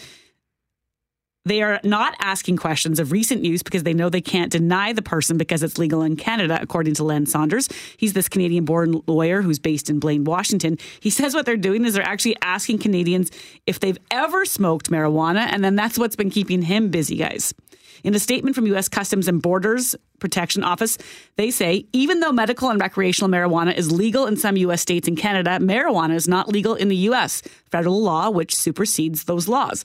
They 1.43 1.63
are 1.63 1.79
not 1.83 2.13
asking 2.19 2.57
questions 2.57 2.99
of 2.99 3.11
recent 3.11 3.41
news 3.41 3.63
because 3.63 3.81
they 3.81 3.95
know 3.95 4.09
they 4.09 4.21
can't 4.21 4.51
deny 4.51 4.93
the 4.93 5.01
person 5.01 5.37
because 5.37 5.63
it's 5.63 5.79
legal 5.79 6.03
in 6.03 6.15
Canada, 6.15 6.59
according 6.61 6.93
to 6.95 7.03
Len 7.03 7.25
Saunders. 7.25 7.67
He's 7.97 8.13
this 8.13 8.29
Canadian 8.29 8.63
born 8.63 9.01
lawyer 9.07 9.41
who's 9.41 9.57
based 9.57 9.89
in 9.89 9.99
Blaine, 9.99 10.23
Washington. 10.23 10.77
He 10.99 11.09
says 11.09 11.33
what 11.33 11.47
they're 11.47 11.57
doing 11.57 11.83
is 11.83 11.95
they're 11.95 12.03
actually 12.03 12.35
asking 12.43 12.77
Canadians 12.77 13.31
if 13.65 13.79
they've 13.79 13.97
ever 14.11 14.45
smoked 14.45 14.91
marijuana, 14.91 15.47
and 15.49 15.63
then 15.63 15.75
that's 15.75 15.97
what's 15.97 16.15
been 16.15 16.29
keeping 16.29 16.61
him 16.61 16.89
busy, 16.89 17.15
guys. 17.15 17.55
In 18.03 18.13
a 18.13 18.19
statement 18.19 18.55
from 18.55 18.67
U.S. 18.67 18.87
Customs 18.87 19.27
and 19.27 19.41
Borders 19.41 19.95
Protection 20.19 20.63
Office, 20.63 20.99
they 21.37 21.49
say 21.49 21.85
even 21.91 22.19
though 22.19 22.31
medical 22.31 22.69
and 22.69 22.79
recreational 22.79 23.31
marijuana 23.31 23.75
is 23.75 23.91
legal 23.91 24.27
in 24.27 24.37
some 24.37 24.57
U.S. 24.57 24.81
states 24.81 25.07
and 25.07 25.17
Canada, 25.17 25.57
marijuana 25.59 26.13
is 26.13 26.27
not 26.27 26.49
legal 26.49 26.75
in 26.75 26.87
the 26.87 26.95
U.S. 26.97 27.41
federal 27.71 28.01
law, 28.01 28.29
which 28.29 28.55
supersedes 28.55 29.23
those 29.23 29.47
laws. 29.47 29.83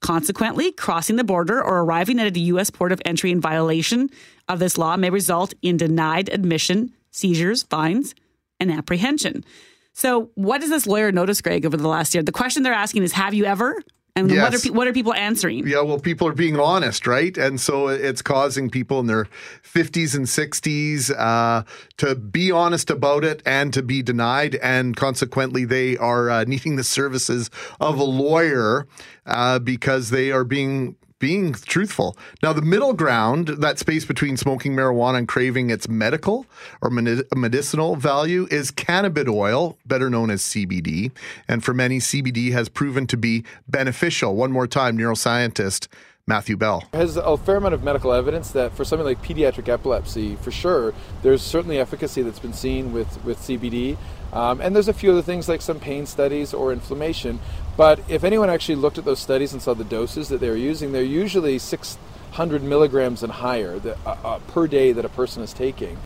Consequently, 0.00 0.70
crossing 0.72 1.16
the 1.16 1.24
border 1.24 1.62
or 1.62 1.80
arriving 1.80 2.20
at 2.20 2.36
a 2.36 2.40
U.S. 2.40 2.70
port 2.70 2.92
of 2.92 3.02
entry 3.04 3.30
in 3.32 3.40
violation 3.40 4.10
of 4.48 4.58
this 4.60 4.78
law 4.78 4.96
may 4.96 5.10
result 5.10 5.54
in 5.60 5.76
denied 5.76 6.28
admission, 6.28 6.92
seizures, 7.10 7.64
fines, 7.64 8.14
and 8.60 8.70
apprehension. 8.70 9.44
So, 9.92 10.30
what 10.34 10.60
does 10.60 10.70
this 10.70 10.86
lawyer 10.86 11.10
notice, 11.10 11.40
Greg, 11.40 11.66
over 11.66 11.76
the 11.76 11.88
last 11.88 12.14
year? 12.14 12.22
The 12.22 12.30
question 12.30 12.62
they're 12.62 12.72
asking 12.72 13.02
is 13.02 13.12
Have 13.12 13.34
you 13.34 13.44
ever? 13.44 13.74
And 14.18 14.30
yes. 14.30 14.42
what 14.42 14.54
are 14.54 14.58
pe- 14.58 14.76
what 14.76 14.88
are 14.88 14.92
people 14.92 15.14
answering? 15.14 15.66
Yeah, 15.66 15.82
well, 15.82 16.00
people 16.00 16.26
are 16.26 16.32
being 16.32 16.58
honest, 16.58 17.06
right? 17.06 17.36
And 17.38 17.60
so 17.60 17.88
it's 17.88 18.20
causing 18.20 18.68
people 18.68 18.98
in 18.98 19.06
their 19.06 19.26
50s 19.62 20.16
and 20.16 20.26
60s 20.26 21.10
uh, 21.16 21.62
to 21.98 22.14
be 22.16 22.50
honest 22.50 22.90
about 22.90 23.24
it 23.24 23.42
and 23.46 23.72
to 23.72 23.82
be 23.82 24.02
denied, 24.02 24.56
and 24.56 24.96
consequently, 24.96 25.64
they 25.64 25.96
are 25.98 26.30
uh, 26.30 26.44
needing 26.44 26.76
the 26.76 26.84
services 26.84 27.50
of 27.80 27.98
a 27.98 28.04
lawyer 28.04 28.86
uh, 29.26 29.58
because 29.60 30.10
they 30.10 30.32
are 30.32 30.44
being 30.44 30.96
being 31.18 31.52
truthful. 31.52 32.16
Now, 32.42 32.52
the 32.52 32.62
middle 32.62 32.92
ground, 32.92 33.48
that 33.48 33.78
space 33.78 34.04
between 34.04 34.36
smoking 34.36 34.74
marijuana 34.74 35.18
and 35.18 35.28
craving 35.28 35.70
its 35.70 35.88
medical 35.88 36.46
or 36.80 36.90
medicinal 36.90 37.96
value, 37.96 38.46
is 38.50 38.70
cannabis 38.70 39.28
oil, 39.28 39.76
better 39.84 40.08
known 40.08 40.30
as 40.30 40.42
CBD. 40.42 41.10
And 41.48 41.64
for 41.64 41.74
many, 41.74 41.98
CBD 41.98 42.52
has 42.52 42.68
proven 42.68 43.06
to 43.08 43.16
be 43.16 43.44
beneficial. 43.66 44.36
One 44.36 44.52
more 44.52 44.66
time, 44.66 44.96
neuroscientist 44.96 45.88
Matthew 46.28 46.56
Bell. 46.56 46.84
Has 46.92 47.16
a 47.16 47.36
fair 47.38 47.56
amount 47.56 47.74
of 47.74 47.82
medical 47.82 48.12
evidence 48.12 48.50
that 48.50 48.74
for 48.74 48.84
something 48.84 49.06
like 49.06 49.22
pediatric 49.22 49.68
epilepsy, 49.68 50.36
for 50.36 50.50
sure, 50.50 50.92
there's 51.22 51.42
certainly 51.42 51.78
efficacy 51.78 52.22
that's 52.22 52.38
been 52.38 52.52
seen 52.52 52.92
with, 52.92 53.24
with 53.24 53.38
CBD. 53.38 53.96
Um, 54.32 54.60
and 54.60 54.74
there's 54.74 54.88
a 54.88 54.92
few 54.92 55.10
other 55.10 55.22
things 55.22 55.48
like 55.48 55.62
some 55.62 55.80
pain 55.80 56.04
studies 56.04 56.52
or 56.52 56.70
inflammation. 56.70 57.40
But 57.78 58.00
if 58.08 58.24
anyone 58.24 58.50
actually 58.50 58.74
looked 58.74 58.98
at 58.98 59.04
those 59.04 59.20
studies 59.20 59.52
and 59.52 59.62
saw 59.62 59.72
the 59.72 59.84
doses 59.84 60.28
that 60.30 60.40
they 60.40 60.50
were 60.50 60.56
using, 60.56 60.90
they're 60.90 61.04
usually 61.04 61.60
600 61.60 62.60
milligrams 62.64 63.22
and 63.22 63.30
higher 63.30 63.78
that, 63.78 63.96
uh, 64.04 64.16
uh, 64.24 64.38
per 64.48 64.66
day 64.66 64.90
that 64.90 65.04
a 65.04 65.08
person 65.08 65.44
is 65.44 65.52
taking. 65.52 65.96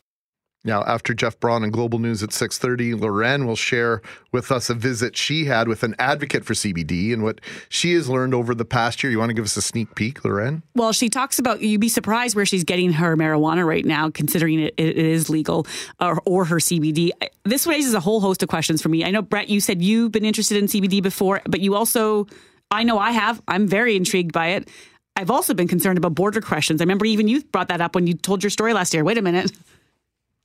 Now, 0.65 0.83
after 0.83 1.13
Jeff 1.13 1.37
Braun 1.41 1.63
and 1.63 1.73
Global 1.73 1.99
News 1.99 2.23
at 2.23 2.29
6:30, 2.29 2.93
Loren 2.99 3.45
will 3.45 3.57
share 3.57 4.01
with 4.31 4.49
us 4.49 4.69
a 4.69 4.73
visit 4.73 5.17
she 5.17 5.45
had 5.45 5.67
with 5.67 5.83
an 5.83 5.93
advocate 5.99 6.45
for 6.45 6.53
CBD 6.53 7.11
and 7.11 7.21
what 7.21 7.41
she 7.67 7.93
has 7.93 8.07
learned 8.07 8.33
over 8.33 8.55
the 8.55 8.63
past 8.63 9.03
year. 9.03 9.11
You 9.11 9.19
want 9.19 9.29
to 9.29 9.33
give 9.33 9.43
us 9.43 9.57
a 9.57 9.61
sneak 9.61 9.93
peek, 9.95 10.23
Loren? 10.23 10.63
Well, 10.73 10.93
she 10.93 11.09
talks 11.09 11.37
about 11.37 11.61
you'd 11.61 11.81
be 11.81 11.89
surprised 11.89 12.35
where 12.35 12.45
she's 12.45 12.63
getting 12.63 12.93
her 12.93 13.17
marijuana 13.17 13.67
right 13.67 13.83
now, 13.83 14.09
considering 14.09 14.61
it, 14.61 14.73
it 14.77 14.97
is 14.97 15.29
legal, 15.29 15.67
or, 15.99 16.21
or 16.25 16.45
her 16.45 16.57
CBD. 16.57 17.11
This 17.43 17.67
raises 17.67 17.93
a 17.93 17.99
whole 17.99 18.21
host 18.21 18.41
of 18.41 18.47
questions 18.47 18.81
for 18.81 18.87
me. 18.87 19.03
I 19.03 19.11
know 19.11 19.21
Brett, 19.21 19.49
you 19.49 19.59
said 19.59 19.81
you've 19.81 20.13
been 20.13 20.25
interested 20.25 20.57
in 20.57 20.67
CBD 20.67 21.03
before, 21.03 21.41
but 21.45 21.59
you 21.59 21.75
also, 21.75 22.25
I 22.71 22.83
know 22.83 22.97
I 22.99 23.11
have. 23.11 23.41
I'm 23.49 23.67
very 23.67 23.97
intrigued 23.97 24.31
by 24.31 24.49
it. 24.49 24.69
I've 25.17 25.29
also 25.29 25.53
been 25.53 25.67
concerned 25.67 25.97
about 25.97 26.15
border 26.15 26.39
questions. 26.39 26.79
I 26.79 26.85
remember 26.85 27.05
even 27.05 27.27
you 27.27 27.43
brought 27.43 27.67
that 27.67 27.81
up 27.81 27.95
when 27.95 28.07
you 28.07 28.13
told 28.13 28.41
your 28.41 28.49
story 28.49 28.73
last 28.73 28.93
year. 28.93 29.03
Wait 29.03 29.17
a 29.17 29.21
minute. 29.21 29.51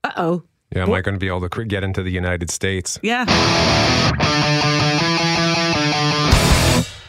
Uh 0.05 0.12
oh. 0.17 0.43
Yeah, 0.75 0.83
am 0.83 0.93
I 0.93 1.00
going 1.00 1.14
to 1.14 1.19
be 1.19 1.28
able 1.28 1.49
to 1.49 1.64
get 1.64 1.83
into 1.83 2.02
the 2.02 2.11
United 2.11 2.50
States? 2.50 2.99
Yeah. 3.02 3.25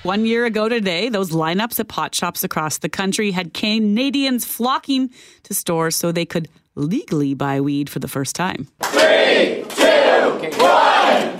One 0.03 0.25
year 0.25 0.46
ago 0.46 0.69
today, 0.69 1.10
those 1.10 1.31
lineups 1.31 1.79
at 1.79 1.89
pot 1.89 2.15
shops 2.15 2.43
across 2.43 2.77
the 2.77 2.88
country 2.88 3.31
had 3.31 3.53
Canadians 3.53 4.46
flocking 4.46 5.10
to 5.43 5.53
stores 5.53 5.98
so 5.98 6.12
they 6.13 6.25
could 6.25 6.48
legally 6.75 7.34
buy 7.34 7.60
weed 7.60 7.89
for 7.89 8.00
the 8.00 8.08
first 8.08 8.34
time. 8.36 8.69
Three, 8.81 9.65
two, 9.67 10.58
one 10.58 11.38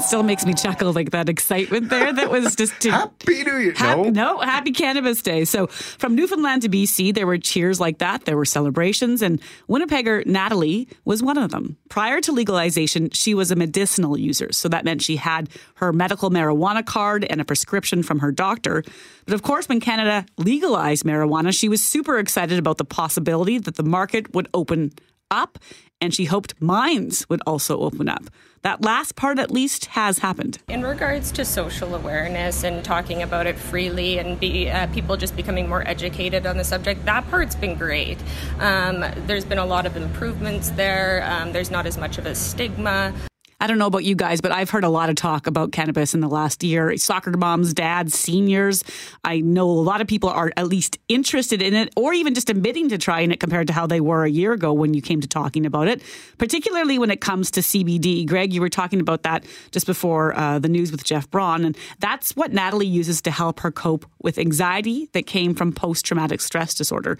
still 0.00 0.22
makes 0.22 0.44
me 0.46 0.54
chuckle 0.54 0.92
like 0.92 1.10
that 1.10 1.28
excitement 1.28 1.88
there 1.88 2.12
that 2.12 2.30
was 2.30 2.54
just 2.56 2.78
to, 2.80 2.90
happy 2.90 3.44
new 3.44 3.56
year. 3.56 3.72
Happy, 3.74 4.10
no. 4.10 4.36
no 4.36 4.38
happy 4.40 4.72
cannabis 4.72 5.22
day. 5.22 5.44
So 5.44 5.66
from 5.66 6.14
newfoundland 6.14 6.62
to 6.62 6.68
bc 6.68 7.14
there 7.14 7.26
were 7.26 7.38
cheers 7.38 7.80
like 7.80 7.98
that. 7.98 8.24
There 8.24 8.36
were 8.36 8.44
celebrations 8.44 9.22
and 9.22 9.40
winnipegger 9.68 10.26
natalie 10.26 10.88
was 11.04 11.22
one 11.22 11.38
of 11.38 11.50
them. 11.50 11.76
Prior 11.88 12.20
to 12.20 12.32
legalization 12.32 13.10
she 13.10 13.34
was 13.34 13.50
a 13.50 13.56
medicinal 13.56 14.18
user. 14.18 14.52
So 14.52 14.68
that 14.68 14.84
meant 14.84 15.02
she 15.02 15.16
had 15.16 15.48
her 15.74 15.92
medical 15.92 16.30
marijuana 16.30 16.84
card 16.84 17.24
and 17.24 17.40
a 17.40 17.44
prescription 17.44 18.02
from 18.02 18.20
her 18.20 18.32
doctor. 18.32 18.82
But 19.24 19.34
of 19.34 19.42
course 19.42 19.68
when 19.68 19.80
canada 19.80 20.26
legalized 20.36 21.04
marijuana 21.04 21.56
she 21.58 21.68
was 21.68 21.84
super 21.84 22.18
excited 22.18 22.58
about 22.58 22.78
the 22.78 22.84
possibility 22.84 23.58
that 23.58 23.76
the 23.76 23.82
market 23.82 24.34
would 24.34 24.48
open 24.54 24.92
up 25.30 25.58
and 26.00 26.14
she 26.14 26.26
hoped 26.26 26.60
minds 26.60 27.26
would 27.28 27.40
also 27.46 27.78
open 27.80 28.08
up. 28.08 28.24
That 28.62 28.84
last 28.84 29.14
part, 29.14 29.38
at 29.38 29.50
least, 29.50 29.86
has 29.86 30.18
happened. 30.18 30.58
In 30.68 30.82
regards 30.82 31.30
to 31.32 31.44
social 31.44 31.94
awareness 31.94 32.64
and 32.64 32.84
talking 32.84 33.22
about 33.22 33.46
it 33.46 33.56
freely 33.56 34.18
and 34.18 34.38
be, 34.38 34.68
uh, 34.68 34.88
people 34.88 35.16
just 35.16 35.36
becoming 35.36 35.68
more 35.68 35.86
educated 35.86 36.44
on 36.44 36.56
the 36.56 36.64
subject, 36.64 37.04
that 37.04 37.28
part's 37.30 37.54
been 37.54 37.76
great. 37.76 38.18
Um, 38.58 39.04
there's 39.26 39.44
been 39.44 39.58
a 39.58 39.66
lot 39.66 39.86
of 39.86 39.96
improvements 39.96 40.70
there. 40.70 41.24
Um, 41.24 41.52
there's 41.52 41.70
not 41.70 41.86
as 41.86 41.96
much 41.96 42.18
of 42.18 42.26
a 42.26 42.34
stigma. 42.34 43.14
I 43.60 43.66
don't 43.66 43.78
know 43.78 43.86
about 43.86 44.04
you 44.04 44.14
guys, 44.14 44.40
but 44.40 44.52
I've 44.52 44.70
heard 44.70 44.84
a 44.84 44.88
lot 44.88 45.10
of 45.10 45.16
talk 45.16 45.48
about 45.48 45.72
cannabis 45.72 46.14
in 46.14 46.20
the 46.20 46.28
last 46.28 46.62
year. 46.62 46.96
Soccer 46.96 47.36
moms, 47.36 47.74
dads, 47.74 48.16
seniors. 48.16 48.84
I 49.24 49.40
know 49.40 49.68
a 49.68 49.82
lot 49.82 50.00
of 50.00 50.06
people 50.06 50.28
are 50.28 50.52
at 50.56 50.68
least 50.68 50.96
interested 51.08 51.60
in 51.60 51.74
it 51.74 51.92
or 51.96 52.14
even 52.14 52.34
just 52.34 52.50
admitting 52.50 52.88
to 52.90 52.98
trying 52.98 53.32
it 53.32 53.40
compared 53.40 53.66
to 53.66 53.72
how 53.72 53.88
they 53.88 54.00
were 54.00 54.24
a 54.24 54.30
year 54.30 54.52
ago 54.52 54.72
when 54.72 54.94
you 54.94 55.02
came 55.02 55.20
to 55.20 55.26
talking 55.26 55.66
about 55.66 55.88
it, 55.88 56.04
particularly 56.38 57.00
when 57.00 57.10
it 57.10 57.20
comes 57.20 57.50
to 57.50 57.60
CBD. 57.60 58.24
Greg, 58.28 58.52
you 58.52 58.60
were 58.60 58.68
talking 58.68 59.00
about 59.00 59.24
that 59.24 59.44
just 59.72 59.86
before 59.86 60.38
uh, 60.38 60.60
the 60.60 60.68
news 60.68 60.92
with 60.92 61.02
Jeff 61.02 61.28
Braun. 61.28 61.64
And 61.64 61.76
that's 61.98 62.36
what 62.36 62.52
Natalie 62.52 62.86
uses 62.86 63.20
to 63.22 63.32
help 63.32 63.58
her 63.60 63.72
cope 63.72 64.06
with 64.22 64.38
anxiety 64.38 65.08
that 65.14 65.26
came 65.26 65.52
from 65.56 65.72
post 65.72 66.04
traumatic 66.04 66.40
stress 66.40 66.74
disorder. 66.74 67.18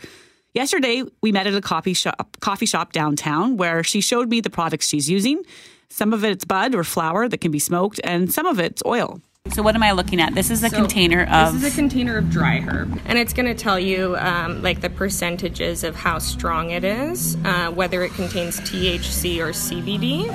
Yesterday, 0.55 1.03
we 1.21 1.33
met 1.33 1.49
at 1.49 1.55
a 1.55 1.61
coffee 1.61 1.95
shop, 1.95 2.37
coffee 2.39 2.67
shop 2.67 2.93
downtown 2.93 3.57
where 3.57 3.83
she 3.83 4.01
showed 4.01 4.31
me 4.31 4.41
the 4.41 4.51
products 4.51 4.87
she's 4.87 5.11
using. 5.11 5.43
Some 5.91 6.13
of 6.13 6.25
it's 6.25 6.45
bud 6.45 6.75
or 6.75 6.85
flower 6.85 7.29
that 7.29 7.39
can 7.39 7.51
be 7.51 7.59
smoked, 7.59 8.01
and 8.05 8.33
some 8.33 8.47
of 8.47 8.61
it's 8.61 8.83
oil. 8.85 9.21
So 9.53 9.63
what 9.63 9.75
am 9.75 9.83
I 9.83 9.93
looking 9.93 10.21
at? 10.21 10.35
This 10.35 10.51
is 10.51 10.63
a 10.63 10.69
so 10.69 10.77
container 10.77 11.23
of. 11.25 11.55
This 11.55 11.65
is 11.65 11.73
a 11.73 11.77
container 11.77 12.19
of 12.19 12.31
dry 12.31 12.61
herb, 12.61 13.01
and 13.07 13.19
it's 13.19 13.33
going 13.33 13.47
to 13.47 13.55
tell 13.55 13.79
you 13.79 14.15
um, 14.19 14.63
like 14.63 14.83
the 14.83 14.91
percentages 14.91 15.85
of 15.85 15.97
how 15.97 16.19
strong 16.19 16.71
it 16.71 16.85
is, 16.85 17.37
uh, 17.45 17.71
whether 17.71 18.03
it 18.03 18.13
contains 18.13 18.61
THC 18.61 19.39
or 19.39 19.51
CBD. 19.51 20.29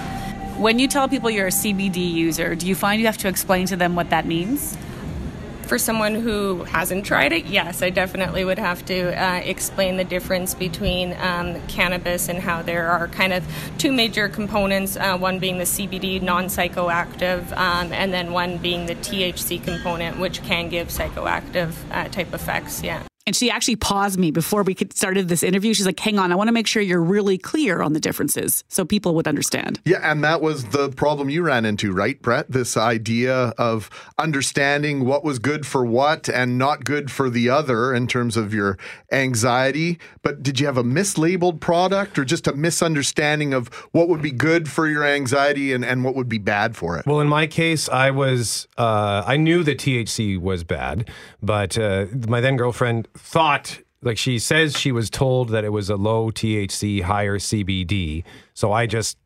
When 0.58 0.80
you 0.80 0.88
tell 0.88 1.08
people 1.08 1.30
you're 1.30 1.48
a 1.48 1.52
CBD 1.52 2.12
user, 2.12 2.56
do 2.56 2.68
you 2.68 2.76
find 2.76 3.00
you 3.00 3.06
have 3.06 3.18
to 3.20 3.28
explain 3.28 3.68
to 3.68 3.76
them 3.76 3.96
what 3.96 4.10
that 4.10 4.26
means? 4.26 4.76
For 5.66 5.78
someone 5.78 6.16
who 6.16 6.64
hasn't 6.64 7.06
tried 7.06 7.32
it, 7.32 7.46
yes, 7.46 7.82
I 7.82 7.90
definitely 7.90 8.46
would 8.46 8.60
have 8.60 8.86
to 8.86 9.22
uh, 9.22 9.36
explain 9.38 9.98
the 9.98 10.04
difference 10.04 10.54
between 10.54 11.14
um, 11.20 11.62
cannabis 11.68 12.30
and 12.30 12.40
how 12.40 12.62
there 12.62 12.90
are 12.90 13.08
kind 13.08 13.34
of 13.34 13.44
two 13.78 13.92
major 13.92 14.30
components 14.30 14.98
uh, 14.98 15.18
one 15.18 15.40
being 15.40 15.58
the 15.58 15.64
CBD, 15.64 16.22
non 16.22 16.46
psychoactive, 16.46 17.52
um, 17.58 17.92
and 17.94 18.14
then 18.14 18.32
one 18.32 18.58
being 18.58 18.86
the 18.86 18.96
THC 18.96 19.64
component, 19.64 20.20
which 20.20 20.44
can 20.44 20.70
give 20.70 20.88
psychoactive 20.90 21.74
uh, 21.92 22.08
type 22.10 22.34
effects. 22.34 22.84
Yeah. 22.84 23.04
And 23.26 23.36
she 23.36 23.50
actually 23.50 23.78
paused 23.78 24.20
me 24.20 24.32
before 24.32 24.64
we 24.64 24.76
started 24.94 25.30
this 25.30 25.44
interview. 25.44 25.74
She's 25.74 25.86
like, 25.86 26.00
hang 26.00 26.20
on, 26.20 26.34
I 26.34 26.36
want 26.36 26.50
to 26.50 26.52
make 26.52 26.68
sure 26.68 26.82
you're 26.82 27.02
really 27.02 27.38
clear 27.38 27.82
on 27.82 27.94
the 27.94 28.00
differences 28.00 28.66
so 28.68 28.84
people 28.84 29.16
would 29.16 29.28
understand. 29.30 29.80
Yeah, 29.86 30.00
and 30.04 30.24
that 30.26 30.42
was 30.42 30.66
the 30.66 30.90
problem 30.90 31.30
you 31.30 31.44
ran 31.44 31.64
into, 31.66 31.94
right, 31.94 32.22
Brett? 32.22 32.52
This 32.52 32.76
idea 32.76 33.54
of 33.58 33.90
understanding 34.18 35.06
what 35.06 35.24
was 35.24 35.40
good 35.40 35.66
for 35.66 35.86
what 35.86 36.28
and 36.28 36.58
not 36.58 36.84
good 36.84 37.10
for 37.10 37.30
the 37.30 37.50
other 37.50 37.94
in 37.94 38.08
terms 38.08 38.36
of 38.36 38.54
your 38.54 38.78
anxiety. 39.12 40.00
But 40.22 40.44
did 40.44 40.60
you 40.60 40.66
have 40.66 40.78
a 40.78 40.84
mislabeled 40.84 41.62
product 41.62 42.20
or 42.20 42.26
just 42.26 42.46
a 42.48 42.54
misunderstanding 42.54 43.54
of 43.54 43.70
what 43.94 44.10
would 44.10 44.22
be 44.22 44.32
good 44.32 44.70
for 44.70 44.86
your 44.86 45.06
anxiety 45.06 45.72
and, 45.72 45.86
and 45.86 46.04
what 46.04 46.16
would 46.16 46.28
be 46.28 46.40
bad 46.40 46.76
for 46.76 46.98
it? 46.98 47.06
Well, 47.06 47.22
in 47.22 47.30
my 47.30 47.48
case, 47.48 47.88
I 47.88 48.12
was, 48.12 48.68
uh, 48.78 49.24
I 49.26 49.38
knew 49.38 49.64
that 49.64 49.78
THC 49.78 50.38
was 50.38 50.66
bad, 50.66 51.10
but 51.42 51.78
uh, 51.78 52.08
my 52.28 52.42
then 52.42 52.58
girlfriend 52.58 53.08
thought 53.16 53.80
like 54.04 54.18
she 54.18 54.38
says 54.38 54.78
she 54.78 54.92
was 54.92 55.10
told 55.10 55.50
that 55.50 55.64
it 55.64 55.70
was 55.70 55.90
a 55.90 55.96
low 55.96 56.30
THC, 56.30 57.02
higher 57.02 57.40
CBD. 57.40 58.24
So 58.54 58.72
I 58.72 58.86
just 58.86 59.18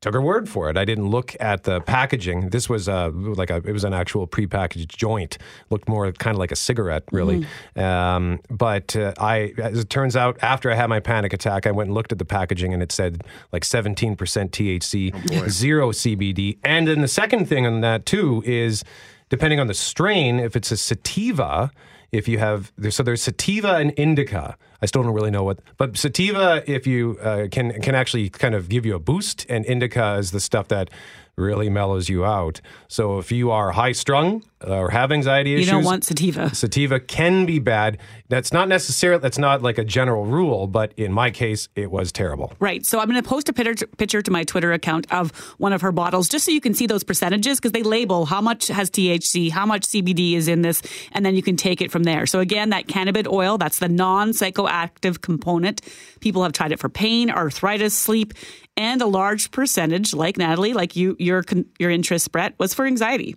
took 0.00 0.14
her 0.14 0.20
word 0.20 0.48
for 0.48 0.68
it. 0.68 0.76
I 0.76 0.84
didn't 0.84 1.08
look 1.08 1.34
at 1.40 1.64
the 1.64 1.80
packaging. 1.80 2.50
This 2.50 2.68
was 2.68 2.86
a 2.86 3.08
like 3.08 3.50
a 3.50 3.56
it 3.56 3.72
was 3.72 3.84
an 3.84 3.94
actual 3.94 4.26
prepackaged 4.26 4.88
joint. 4.88 5.38
Looked 5.70 5.88
more 5.88 6.10
kind 6.12 6.34
of 6.34 6.38
like 6.38 6.52
a 6.52 6.56
cigarette, 6.56 7.04
really. 7.12 7.46
Mm-hmm. 7.76 7.80
Um, 7.80 8.40
but 8.50 8.94
uh, 8.94 9.14
I, 9.18 9.54
as 9.58 9.78
it 9.78 9.90
turns 9.90 10.16
out, 10.16 10.38
after 10.42 10.70
I 10.70 10.74
had 10.74 10.88
my 10.88 11.00
panic 11.00 11.32
attack, 11.32 11.66
I 11.66 11.70
went 11.70 11.88
and 11.88 11.94
looked 11.94 12.12
at 12.12 12.18
the 12.18 12.24
packaging, 12.24 12.74
and 12.74 12.82
it 12.82 12.92
said 12.92 13.24
like 13.52 13.62
17% 13.62 14.16
THC, 14.16 15.42
oh 15.42 15.48
zero 15.48 15.92
CBD. 15.92 16.58
And 16.62 16.88
then 16.88 17.00
the 17.00 17.08
second 17.08 17.46
thing 17.48 17.66
on 17.66 17.80
that 17.80 18.06
too 18.06 18.42
is 18.46 18.84
depending 19.28 19.60
on 19.60 19.66
the 19.66 19.74
strain, 19.74 20.38
if 20.38 20.56
it's 20.56 20.70
a 20.70 20.76
sativa 20.76 21.70
if 22.16 22.28
you 22.28 22.38
have 22.38 22.72
so 22.90 23.02
there's 23.02 23.22
sativa 23.22 23.76
and 23.76 23.92
indica. 23.96 24.56
I 24.82 24.86
still 24.86 25.02
don't 25.02 25.14
really 25.14 25.30
know 25.30 25.44
what, 25.44 25.58
but 25.76 25.96
sativa 25.96 26.62
if 26.70 26.86
you 26.86 27.18
uh, 27.22 27.48
can 27.50 27.80
can 27.80 27.94
actually 27.94 28.28
kind 28.30 28.54
of 28.54 28.68
give 28.68 28.84
you 28.84 28.94
a 28.94 28.98
boost, 28.98 29.46
and 29.48 29.64
indica 29.64 30.14
is 30.14 30.30
the 30.30 30.40
stuff 30.40 30.68
that 30.68 30.90
really 31.36 31.68
mellows 31.68 32.08
you 32.08 32.24
out. 32.24 32.60
So 32.88 33.18
if 33.18 33.30
you 33.30 33.50
are 33.50 33.72
high 33.72 33.92
strung 33.92 34.42
or 34.66 34.90
have 34.90 35.12
anxiety 35.12 35.50
you 35.50 35.56
issues, 35.56 35.66
you 35.66 35.72
don't 35.72 35.84
want 35.84 36.04
sativa. 36.04 36.54
Sativa 36.54 36.98
can 36.98 37.44
be 37.44 37.58
bad. 37.58 37.98
That's 38.28 38.52
not 38.52 38.68
necessarily 38.68 39.20
that's 39.20 39.36
not 39.36 39.60
like 39.60 39.76
a 39.76 39.84
general 39.84 40.24
rule, 40.24 40.66
but 40.66 40.92
in 40.96 41.12
my 41.12 41.30
case, 41.30 41.68
it 41.76 41.90
was 41.90 42.10
terrible. 42.10 42.54
Right. 42.58 42.86
So 42.86 42.98
I'm 42.98 43.08
going 43.08 43.22
to 43.22 43.28
post 43.28 43.50
a 43.50 43.52
picture 43.52 44.22
to 44.22 44.30
my 44.30 44.44
Twitter 44.44 44.72
account 44.72 45.12
of 45.12 45.30
one 45.58 45.74
of 45.74 45.82
her 45.82 45.92
bottles, 45.92 46.28
just 46.28 46.46
so 46.46 46.52
you 46.52 46.60
can 46.60 46.72
see 46.72 46.86
those 46.86 47.04
percentages, 47.04 47.58
because 47.58 47.72
they 47.72 47.82
label 47.82 48.24
how 48.24 48.40
much 48.40 48.68
has 48.68 48.90
THC, 48.90 49.50
how 49.50 49.66
much 49.66 49.86
CBD 49.86 50.34
is 50.34 50.48
in 50.48 50.62
this, 50.62 50.82
and 51.12 51.24
then 51.24 51.34
you 51.34 51.42
can 51.42 51.56
take 51.56 51.82
it 51.82 51.90
from 51.90 52.04
there. 52.04 52.24
So 52.24 52.40
again, 52.40 52.70
that 52.70 52.88
cannabis 52.88 53.26
oil, 53.26 53.58
that's 53.58 53.78
the 53.78 53.88
non-psychoactive 53.88 55.20
component. 55.20 55.82
People 56.20 56.42
have 56.42 56.52
tried 56.52 56.72
it 56.72 56.80
for 56.80 56.88
pain, 56.88 57.30
arthritis, 57.30 57.96
sleep, 57.96 58.32
and 58.76 59.00
a 59.00 59.06
large 59.06 59.50
percentage, 59.50 60.14
like 60.14 60.36
Natalie, 60.36 60.72
like 60.72 60.96
you, 60.96 61.16
your 61.18 61.42
your 61.78 61.90
interest, 61.90 62.30
Brett, 62.32 62.54
was 62.58 62.74
for 62.74 62.86
anxiety. 62.86 63.36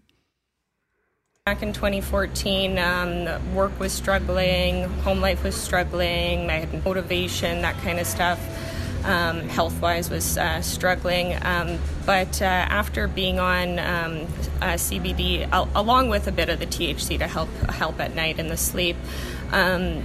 Back 1.45 1.63
in 1.63 1.73
2014, 1.73 2.77
um, 2.77 3.55
work 3.55 3.79
was 3.79 3.91
struggling, 3.91 4.83
home 5.01 5.19
life 5.19 5.43
was 5.43 5.55
struggling, 5.55 6.45
my 6.45 6.67
motivation, 6.85 7.61
that 7.61 7.75
kind 7.81 7.99
of 7.99 8.05
stuff. 8.05 8.39
Um, 9.05 9.47
health 9.47 9.81
wise 9.81 10.09
was 10.09 10.37
uh, 10.37 10.61
struggling. 10.61 11.35
Um, 11.41 11.79
but 12.05 12.41
uh, 12.41 12.45
after 12.45 13.07
being 13.07 13.39
on 13.39 13.79
um, 13.79 14.27
uh, 14.61 14.75
CBD, 14.75 15.49
al- 15.51 15.69
along 15.73 16.09
with 16.09 16.27
a 16.27 16.31
bit 16.31 16.49
of 16.49 16.59
the 16.59 16.67
THC 16.67 17.17
to 17.17 17.27
help 17.27 17.49
help 17.69 17.99
at 17.99 18.13
night 18.13 18.39
in 18.39 18.49
the 18.49 18.57
sleep, 18.57 18.97
um, 19.51 20.03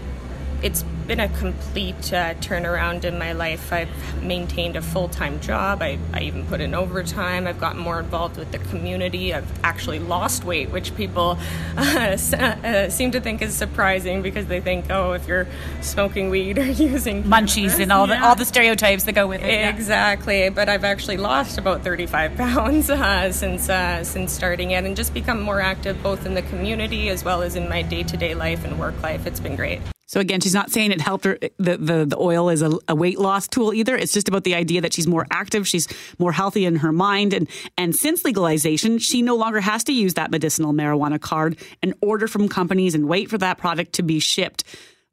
it's 0.62 0.82
been 1.06 1.20
a 1.20 1.28
complete 1.28 2.12
uh, 2.12 2.34
turnaround 2.34 3.04
in 3.04 3.18
my 3.18 3.32
life. 3.32 3.73
I've 3.73 4.23
maintained 4.23 4.76
a 4.76 4.82
full 4.82 5.08
time 5.08 5.40
job. 5.40 5.82
I, 5.82 5.99
I 6.12 6.20
even 6.20 6.46
put 6.46 6.61
in 6.61 6.75
overtime. 6.75 7.46
I've 7.46 7.61
gotten 7.61 7.80
more 7.80 8.00
involved 8.00 8.37
with 8.38 8.50
the 8.52 8.58
community. 8.58 9.34
I've 9.34 9.50
actually 9.64 9.99
lost 9.99 10.44
weight, 10.44 10.70
which 10.70 10.94
people 10.96 11.38
uh, 11.76 12.16
uh, 12.32 12.88
seem 12.88 13.11
to 13.11 13.20
think 13.20 13.42
is 13.42 13.54
surprising 13.54 14.23
because 14.23 14.46
they 14.46 14.61
think, 14.61 14.90
oh, 14.90 15.12
if 15.12 15.28
you're 15.28 15.46
smoking 15.82 16.30
weed 16.30 16.58
or 16.58 16.64
using 16.64 17.25
munchies 17.25 17.54
cannabis, 17.54 17.80
and 17.80 17.92
all 17.92 18.08
yeah. 18.08 18.20
the 18.20 18.26
all 18.26 18.34
the 18.34 18.44
stereotypes 18.44 19.04
that 19.04 19.12
go 19.12 19.26
with 19.26 19.42
it. 19.42 19.68
Exactly. 19.68 20.40
Yeah. 20.40 20.50
But 20.50 20.68
I've 20.68 20.84
actually 20.84 21.18
lost 21.18 21.58
about 21.58 21.82
35 21.82 22.37
pounds 22.37 22.90
uh, 22.90 23.30
since 23.32 23.68
uh, 23.68 24.02
since 24.04 24.32
starting 24.32 24.70
it, 24.70 24.84
and 24.84 24.96
just 24.96 25.12
become 25.12 25.40
more 25.40 25.61
active 25.61 26.02
both 26.02 26.26
in 26.26 26.34
the 26.34 26.42
community 26.42 27.08
as 27.11 27.25
well 27.25 27.42
as 27.42 27.56
in 27.56 27.68
my 27.68 27.82
day 27.82 28.02
to 28.04 28.16
day 28.16 28.34
life 28.34 28.64
and 28.64 28.78
work 28.78 29.00
life. 29.02 29.26
It's 29.26 29.40
been 29.40 29.56
great. 29.56 29.80
So 30.14 30.21
again, 30.21 30.40
she's 30.40 30.54
not 30.54 30.71
saying 30.71 30.92
it 30.92 31.00
helped 31.00 31.25
her. 31.25 31.40
The 31.56 31.76
the, 31.76 32.04
the 32.06 32.16
oil 32.16 32.49
is 32.49 32.62
a, 32.62 32.71
a, 32.87 32.94
weight 32.94 33.18
loss 33.18 33.49
tool 33.49 33.75
either. 33.75 33.97
It's 33.97 34.12
just 34.12 34.28
about 34.28 34.44
the 34.44 34.54
idea 34.54 34.80
that 34.80 34.92
she's 34.92 35.09
more 35.09 35.26
active, 35.33 35.66
she's 35.66 35.88
more 36.21 36.30
healthy 36.30 36.66
in 36.66 36.76
her 36.76 36.92
mind, 36.92 37.35
and 37.35 37.49
and 37.76 37.97
since 37.97 38.25
legalization, 38.25 38.99
she 38.99 39.23
no 39.23 39.35
longer 39.35 39.59
has 39.59 39.83
to 39.85 39.92
use 39.92 40.14
that 40.14 40.30
medicinal 40.30 40.73
marijuana 40.73 41.21
card 41.21 41.59
and 41.83 41.94
order 42.00 42.28
from 42.28 42.49
companies 42.49 42.94
and 42.94 43.09
wait 43.09 43.28
for 43.28 43.38
that 43.38 43.59
product 43.59 43.94
to 43.94 44.04
be 44.04 44.21
shipped. 44.21 44.62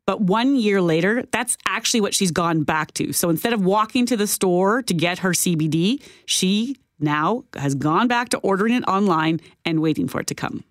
But 0.05 0.21
one 0.21 0.55
year 0.55 0.83
later, 0.83 1.23
that's 1.31 1.57
actually 1.65 2.01
what 2.01 2.13
she's 2.13 2.29
gone 2.29 2.61
back 2.61 2.93
to. 2.93 3.11
So 3.11 3.31
instead 3.31 3.53
of 3.53 3.65
walking 3.65 4.05
to 4.05 4.15
the 4.15 4.27
store 4.27 4.83
to 4.83 4.93
get 4.93 5.17
her 5.19 5.31
CBD, 5.31 6.03
she 6.27 6.75
now 6.99 7.45
has 7.55 7.73
gone 7.73 8.07
back 8.07 8.29
to 8.29 8.37
ordering 8.37 8.75
it 8.75 8.83
online 8.83 9.41
and 9.65 9.81
waiting 9.81 10.07
for 10.07 10.21
it 10.21 10.27
to 10.27 10.35
come 10.35 10.63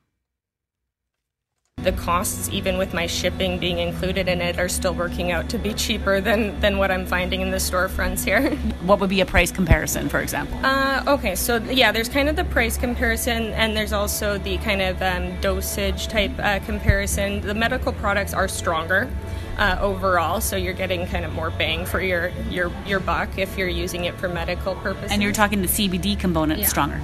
the 1.83 1.93
costs, 1.93 2.49
even 2.51 2.79
with 2.79 2.93
my 2.95 3.07
shipping 3.07 3.59
being 3.59 3.79
included 3.79 4.29
in 4.29 4.41
it, 4.41 4.59
are 4.59 4.69
still 4.69 4.95
working 4.95 5.33
out 5.33 5.49
to 5.51 5.59
be 5.59 5.75
cheaper 5.75 6.21
than, 6.21 6.59
than 6.61 6.79
what 6.79 6.91
I'm 6.91 7.07
finding 7.07 7.41
in 7.41 7.51
the 7.51 7.59
storefronts 7.59 8.25
here. 8.25 8.51
What 8.81 8.99
would 9.01 9.11
be 9.11 9.21
a 9.21 9.27
price 9.27 9.53
comparison, 9.53 10.09
for 10.09 10.21
example? 10.21 10.59
Uh, 10.65 11.05
okay, 11.07 11.35
so 11.35 11.59
yeah, 11.59 11.93
there's 11.93 12.09
kind 12.09 12.29
of 12.29 12.37
the 12.37 12.45
price 12.45 12.77
comparison, 12.77 13.53
and 13.53 13.77
there's 13.77 13.93
also 13.93 14.39
the 14.39 14.57
kind 14.59 14.81
of 14.81 15.01
um, 15.03 15.39
dosage 15.41 16.09
type 16.09 16.33
uh, 16.39 16.59
comparison. 16.61 17.41
The 17.41 17.55
medical 17.55 17.93
products 17.93 18.33
are 18.33 18.49
stronger. 18.49 19.09
Uh, 19.59 19.77
overall, 19.81 20.41
so 20.41 20.57
you're 20.57 20.73
getting 20.73 21.07
kind 21.07 21.23
of 21.23 21.35
more 21.35 21.51
bang 21.51 21.85
for 21.85 22.01
your 22.01 22.31
your 22.49 22.73
your 22.87 22.99
buck 22.99 23.37
if 23.37 23.59
you're 23.59 23.69
using 23.69 24.07
it 24.07 24.15
for 24.15 24.27
medical 24.27 24.75
purposes. 24.77 25.13
And 25.13 25.23
you're 25.23 25.33
talking 25.33 25.61
the 25.61 25.69
CBD 25.69 26.19
component 26.19 26.61
yeah. 26.61 26.67
stronger. 26.67 27.03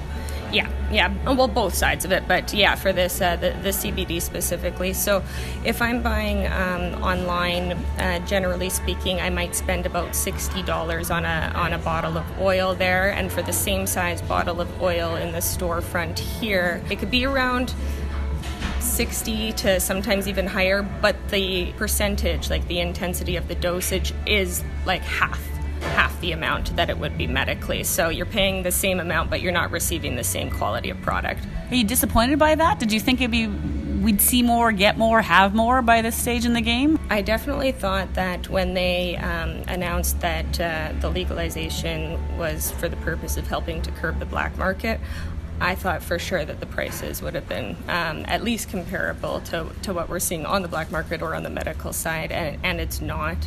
Yeah, 0.51 0.69
yeah. 0.91 1.13
Well, 1.25 1.49
both 1.49 1.73
sides 1.73 2.05
of 2.05 2.11
it, 2.11 2.25
but 2.27 2.53
yeah, 2.53 2.75
for 2.75 2.93
this 2.93 3.19
uh, 3.19 3.35
the, 3.35 3.49
the 3.61 3.69
CBD 3.69 4.21
specifically. 4.21 4.93
So, 4.93 5.21
if 5.65 5.81
I'm 5.81 6.01
buying 6.01 6.47
um, 6.47 7.03
online, 7.03 7.73
uh, 7.99 8.19
generally 8.25 8.69
speaking, 8.69 9.19
I 9.19 9.29
might 9.29 9.55
spend 9.55 9.85
about 9.85 10.15
sixty 10.15 10.63
dollars 10.63 11.11
on 11.11 11.25
a 11.25 11.51
on 11.53 11.73
a 11.73 11.77
bottle 11.77 12.17
of 12.17 12.25
oil 12.39 12.75
there, 12.75 13.11
and 13.11 13.29
for 13.29 13.41
the 13.41 13.51
same 13.51 13.85
size 13.85 14.21
bottle 14.21 14.61
of 14.61 14.81
oil 14.81 15.15
in 15.15 15.33
the 15.33 15.39
storefront 15.39 16.17
here, 16.17 16.81
it 16.89 16.99
could 16.99 17.11
be 17.11 17.25
around. 17.25 17.73
60 18.79 19.51
to 19.53 19.79
sometimes 19.79 20.27
even 20.27 20.47
higher, 20.47 20.81
but 20.81 21.15
the 21.29 21.71
percentage, 21.73 22.49
like 22.49 22.67
the 22.67 22.79
intensity 22.79 23.35
of 23.35 23.47
the 23.47 23.53
dosage, 23.53 24.11
is 24.25 24.63
like 24.85 25.01
half 25.03 25.39
half 25.81 26.19
the 26.21 26.31
amount 26.31 26.75
that 26.75 26.89
it 26.89 26.97
would 26.97 27.17
be 27.17 27.27
medically. 27.27 27.83
So 27.83 28.09
you're 28.09 28.25
paying 28.25 28.63
the 28.63 28.71
same 28.71 28.99
amount, 28.99 29.29
but 29.29 29.41
you're 29.41 29.51
not 29.51 29.71
receiving 29.71 30.15
the 30.15 30.23
same 30.23 30.49
quality 30.49 30.89
of 30.89 31.01
product. 31.01 31.45
Are 31.69 31.75
you 31.75 31.83
disappointed 31.83 32.39
by 32.39 32.55
that? 32.55 32.79
Did 32.79 32.91
you 32.91 32.99
think 32.99 33.21
it'd 33.21 33.31
be 33.31 33.47
we'd 33.97 34.21
see 34.21 34.43
more, 34.43 34.71
get 34.71 34.97
more, 34.97 35.21
have 35.21 35.55
more 35.55 35.81
by 35.81 36.01
this 36.01 36.15
stage 36.15 36.45
in 36.45 36.53
the 36.53 36.61
game? 36.61 36.99
I 37.09 37.21
definitely 37.21 37.71
thought 37.71 38.13
that 38.13 38.47
when 38.47 38.73
they 38.73 39.17
um, 39.17 39.63
announced 39.67 40.21
that 40.21 40.59
uh, 40.59 40.93
the 40.99 41.09
legalization 41.09 42.37
was 42.37 42.71
for 42.71 42.87
the 42.87 42.95
purpose 42.97 43.37
of 43.37 43.47
helping 43.47 43.81
to 43.81 43.91
curb 43.91 44.19
the 44.19 44.25
black 44.25 44.57
market, 44.57 44.99
I 45.59 45.75
thought 45.75 46.03
for 46.03 46.19
sure 46.19 46.45
that 46.45 46.59
the 46.59 46.65
prices 46.65 47.21
would 47.21 47.33
have 47.33 47.47
been 47.49 47.75
um, 47.87 48.23
at 48.27 48.43
least 48.43 48.69
comparable 48.69 49.41
to, 49.41 49.67
to 49.83 49.93
what 49.93 50.07
we're 50.09 50.19
seeing 50.19 50.45
on 50.45 50.61
the 50.61 50.67
black 50.67 50.91
market 50.91 51.21
or 51.21 51.33
on 51.33 51.43
the 51.43 51.49
medical 51.49 51.93
side, 51.93 52.31
and, 52.31 52.59
and 52.63 52.79
it's 52.79 53.01
not, 53.01 53.37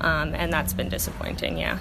um, 0.00 0.34
and 0.34 0.52
that's 0.52 0.72
been 0.72 0.88
disappointing. 0.88 1.58
Yeah, 1.58 1.78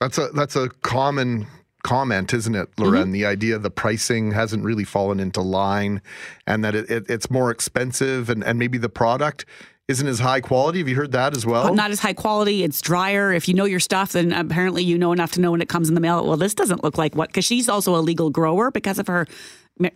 that's 0.00 0.18
a 0.18 0.28
that's 0.28 0.56
a 0.56 0.70
common 0.82 1.46
comment, 1.82 2.32
isn't 2.32 2.54
it, 2.54 2.68
Loren? 2.78 3.04
Mm-hmm. 3.04 3.12
The 3.12 3.26
idea 3.26 3.58
the 3.58 3.70
pricing 3.70 4.32
hasn't 4.32 4.64
really 4.64 4.84
fallen 4.84 5.20
into 5.20 5.40
line, 5.42 6.00
and 6.46 6.64
that 6.64 6.74
it, 6.74 6.90
it, 6.90 7.10
it's 7.10 7.30
more 7.30 7.50
expensive, 7.50 8.30
and, 8.30 8.42
and 8.42 8.58
maybe 8.58 8.78
the 8.78 8.88
product 8.88 9.44
isn't 9.88 10.06
as 10.06 10.18
high 10.18 10.40
quality. 10.40 10.80
Have 10.80 10.88
you 10.88 10.94
heard 10.94 11.12
that 11.12 11.34
as 11.34 11.46
well? 11.46 11.74
Not 11.74 11.90
as 11.90 11.98
high 11.98 12.12
quality. 12.12 12.62
It's 12.62 12.80
drier. 12.82 13.32
If 13.32 13.48
you 13.48 13.54
know 13.54 13.64
your 13.64 13.80
stuff, 13.80 14.12
then 14.12 14.32
apparently 14.32 14.82
you 14.84 14.98
know 14.98 15.12
enough 15.12 15.32
to 15.32 15.40
know 15.40 15.50
when 15.50 15.62
it 15.62 15.68
comes 15.70 15.88
in 15.88 15.94
the 15.94 16.00
mail. 16.00 16.26
Well, 16.26 16.36
this 16.36 16.54
doesn't 16.54 16.84
look 16.84 16.98
like 16.98 17.16
what 17.16 17.30
because 17.30 17.46
she's 17.46 17.70
also 17.70 17.96
a 17.96 18.00
legal 18.02 18.28
grower 18.28 18.70
because 18.70 18.98
of 18.98 19.06
her 19.06 19.26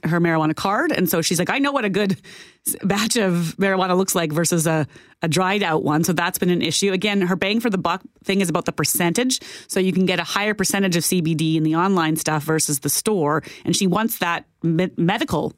her 0.04 0.20
marijuana 0.20 0.54
card, 0.54 0.92
and 0.92 1.10
so 1.10 1.22
she's 1.22 1.40
like, 1.40 1.50
I 1.50 1.58
know 1.58 1.72
what 1.72 1.84
a 1.84 1.90
good 1.90 2.20
batch 2.84 3.16
of 3.16 3.56
marijuana 3.58 3.96
looks 3.96 4.14
like 4.14 4.32
versus 4.32 4.64
a, 4.66 4.86
a 5.22 5.28
dried 5.28 5.62
out 5.62 5.82
one. 5.82 6.04
So 6.04 6.12
that's 6.12 6.38
been 6.38 6.50
an 6.50 6.62
issue. 6.62 6.92
Again, 6.92 7.20
her 7.22 7.34
bang 7.34 7.58
for 7.58 7.68
the 7.68 7.78
buck 7.78 8.00
thing 8.22 8.40
is 8.40 8.48
about 8.48 8.64
the 8.64 8.72
percentage. 8.72 9.40
So 9.66 9.80
you 9.80 9.92
can 9.92 10.06
get 10.06 10.20
a 10.20 10.24
higher 10.24 10.54
percentage 10.54 10.94
of 10.94 11.02
CBD 11.02 11.56
in 11.56 11.64
the 11.64 11.74
online 11.74 12.14
stuff 12.14 12.44
versus 12.44 12.80
the 12.80 12.88
store, 12.88 13.42
and 13.64 13.74
she 13.76 13.86
wants 13.86 14.18
that 14.18 14.46
me- 14.62 14.92
medical 14.96 15.52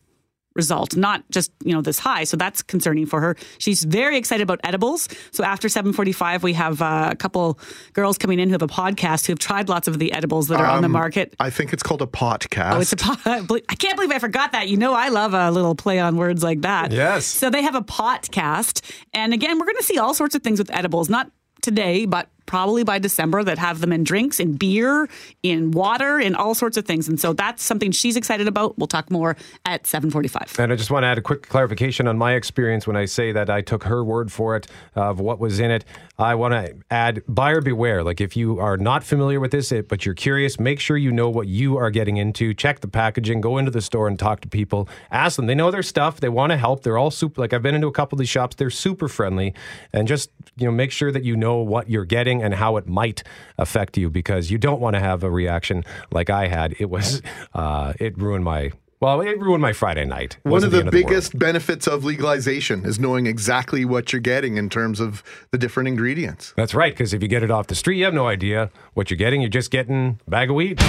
result, 0.55 0.97
not 0.97 1.23
just, 1.31 1.51
you 1.65 1.73
know, 1.73 1.81
this 1.83 1.99
high. 1.99 2.25
So 2.25 2.37
that's 2.37 2.63
concerning 2.63 3.07
for 3.07 3.21
her. 3.21 3.37
She's 3.59 3.85
very 3.85 4.17
excited 4.17 4.43
about 4.43 4.61
edibles. 4.65 5.09
So 5.33 5.43
after 5.45 5.69
745, 5.69 6.43
we 6.43 6.53
have 6.53 6.81
uh, 6.81 7.09
a 7.11 7.17
couple 7.17 7.59
girls 7.93 8.19
coming 8.19 8.39
in 8.39 8.49
who 8.49 8.53
have 8.55 8.63
a 8.63 8.67
podcast 8.69 9.27
who 9.27 9.33
have 9.33 9.39
tried 9.39 9.69
lots 9.69 9.89
of 9.89 9.99
the 9.99 10.13
edibles 10.13 10.49
that 10.49 10.61
are 10.61 10.67
on 10.67 10.83
the 10.83 10.87
Um, 10.87 10.93
market. 10.93 11.35
I 11.41 11.51
think 11.51 11.73
it's 11.73 11.83
called 11.83 12.03
a 12.03 12.07
podcast. 12.07 12.75
Oh, 12.75 12.81
it's 12.81 12.93
a 12.93 12.97
pot. 12.97 13.19
I 13.27 13.75
can't 13.75 13.97
believe 13.97 14.13
I 14.13 14.19
forgot 14.19 14.53
that. 14.53 14.69
You 14.69 14.77
know, 14.77 14.95
I 14.95 15.09
love 15.09 15.35
a 15.35 15.51
little 15.51 15.75
play 15.75 15.99
on 15.99 16.17
words 16.17 16.43
like 16.43 16.61
that. 16.63 16.93
Yes. 16.93 17.27
So 17.27 17.51
they 17.51 17.63
have 17.63 17.75
a 17.75 17.83
podcast. 17.83 18.81
And 19.13 19.33
again, 19.35 19.59
we're 19.59 19.67
going 19.67 19.77
to 19.79 19.83
see 19.83 19.99
all 19.99 20.15
sorts 20.15 20.35
of 20.35 20.43
things 20.43 20.59
with 20.59 20.71
edibles, 20.73 21.09
not 21.09 21.31
today, 21.63 22.07
but 22.07 22.29
probably 22.47 22.85
by 22.85 22.99
December 22.99 23.43
that 23.45 23.59
have 23.59 23.81
them 23.81 23.93
in 23.93 24.05
drinks, 24.05 24.41
in 24.41 24.55
beer, 24.55 25.09
in 25.43 25.71
water, 25.71 26.19
in 26.19 26.35
all 26.35 26.55
sorts 26.55 26.77
of 26.77 26.85
things. 26.85 27.09
And 27.09 27.21
so 27.21 27.33
that's 27.33 27.63
something 27.63 27.93
she's 27.93 28.17
excited 28.17 28.49
about. 28.49 28.79
We'll 28.79 28.87
talk 28.87 29.11
more 29.11 29.37
at 29.65 29.87
745. 29.87 30.59
And 30.59 30.73
I 30.73 30.77
just 30.77 30.91
want 30.91 31.05
to 31.05 31.09
add 31.09 31.19
a 31.19 31.23
quick 31.23 31.49
clarification 31.49 32.07
on 32.07 32.19
my 32.19 32.35
experience 32.35 32.87
when 32.87 32.97
I 32.97 33.05
say 33.05 33.33
that 33.33 33.51
I 33.51 33.61
took 33.61 33.85
her 33.85 34.05
word 34.05 34.31
for 34.31 34.57
it 34.57 34.67
of 34.95 35.21
what 35.21 35.39
was 35.39 35.61
in 35.61 35.71
it. 35.71 35.85
I 36.19 36.35
want 36.35 36.53
to 36.53 36.77
add 36.91 37.23
buyer 37.27 37.61
beware. 37.61 38.05
Like 38.05 38.21
if 38.21 38.37
you 38.37 38.59
are 38.61 38.77
not 38.77 39.03
familiar 39.05 39.41
with 39.41 39.51
this, 39.51 39.73
but 39.89 40.05
you're 40.07 40.15
curious, 40.15 40.61
make 40.61 40.81
sure 40.81 40.97
you 40.97 41.11
know 41.11 41.29
what 41.29 41.49
you 41.49 41.77
are 41.77 41.91
getting 41.91 42.17
into. 42.17 42.55
Check 42.55 42.81
the 42.81 42.89
packaging, 42.89 43.41
go 43.41 43.59
into 43.59 43.71
the 43.71 43.81
store 43.81 44.07
and 44.07 44.19
talk 44.19 44.41
to 44.43 44.49
people. 44.49 44.89
Ask 45.11 45.37
them. 45.37 45.47
They 45.47 45.55
know 45.55 45.71
their 45.71 45.83
stuff. 45.83 46.21
They 46.21 46.29
want 46.29 46.51
to 46.51 46.57
help. 46.57 46.83
They're 46.83 46.99
all 46.99 47.11
super. 47.11 47.41
Like 47.41 47.53
I've 47.53 47.63
been 47.63 47.75
into 47.75 47.87
a 47.87 47.93
couple 47.93 48.17
of 48.17 48.21
these 48.21 48.29
shops. 48.29 48.57
They're 48.57 48.71
super 48.71 49.09
friendly, 49.09 49.55
and 49.93 50.07
just 50.07 50.31
you 50.57 50.67
know 50.67 50.73
make 50.73 50.91
sure 50.91 51.11
that 51.11 51.25
you 51.25 51.37
know 51.37 51.57
what 51.57 51.89
you're 51.89 52.05
getting 52.05 52.34
and 52.43 52.55
how 52.55 52.77
it 52.77 52.87
might 52.87 53.23
affect 53.59 53.97
you 53.97 54.11
because 54.11 54.51
you 54.51 54.59
don't 54.59 54.81
want 54.81 54.95
to 54.95 55.01
have 55.01 55.23
a 55.23 55.31
reaction 55.31 55.85
like 56.11 56.31
I 56.31 56.49
had. 56.49 56.75
It 56.79 56.91
was 56.91 57.23
uh, 57.55 57.93
it 58.01 58.17
ruined 58.19 58.45
my. 58.45 58.73
Well, 59.01 59.21
it 59.21 59.39
ruined 59.39 59.61
my 59.61 59.75
Friday 59.75 60.07
night. 60.07 60.39
It 60.45 60.49
One 60.49 60.65
of 60.65 60.71
the, 60.71 60.79
world. 60.79 60.91
biggest 60.93 61.39
benefits 61.39 61.87
of 61.87 62.05
legalization 62.05 62.87
is 62.87 62.99
knowing 62.99 63.27
exactly 63.27 63.85
what 63.85 64.13
you're 64.15 64.21
getting 64.21 64.57
in 64.57 64.71
terms 64.71 64.99
of 64.99 65.23
the 65.51 65.59
different 65.59 65.89
ingredients. 65.89 66.55
That's 66.57 66.75
right, 66.75 66.93
because 66.95 67.13
if 67.13 67.21
you 67.21 67.29
get 67.29 67.43
it 67.43 67.51
off 67.51 67.67
the 67.67 67.75
street, 67.75 67.99
you 67.99 68.05
have 68.07 68.15
no 68.15 68.29
idea 68.29 68.71
what 68.95 69.11
you're 69.11 69.19
getting. 69.19 69.43
You're 69.43 69.51
just 69.51 69.71
getting 69.71 70.21
a 70.27 70.31
bag 70.31 70.49
of 70.49 70.57
weed. 70.57 70.81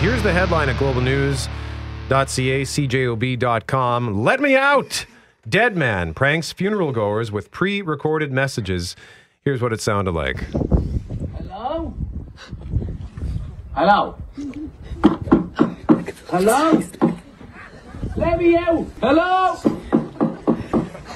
Here's 0.00 0.22
the 0.22 0.32
headline 0.32 0.70
at 0.70 0.76
globalnews.ca, 2.10 2.62
cjob.com. 2.62 4.24
Let 4.24 4.40
me 4.40 4.56
out! 4.56 5.06
Dead 5.48 5.76
man 5.76 6.12
pranks 6.12 6.52
funeral 6.52 6.92
goers 6.92 7.32
with 7.32 7.50
pre 7.50 7.82
recorded 7.82 8.32
messages. 8.32 8.96
Here's 9.42 9.62
what 9.62 9.72
it 9.72 9.80
sounded 9.80 10.12
like. 10.12 10.40
Hello? 11.38 11.94
Hello? 13.74 14.18
Hello? 16.28 16.82
Let 18.16 18.38
me 18.38 18.56
out! 18.56 18.86
Hello? 19.00 19.56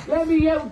Let 0.08 0.28
me 0.28 0.48
out! 0.48 0.70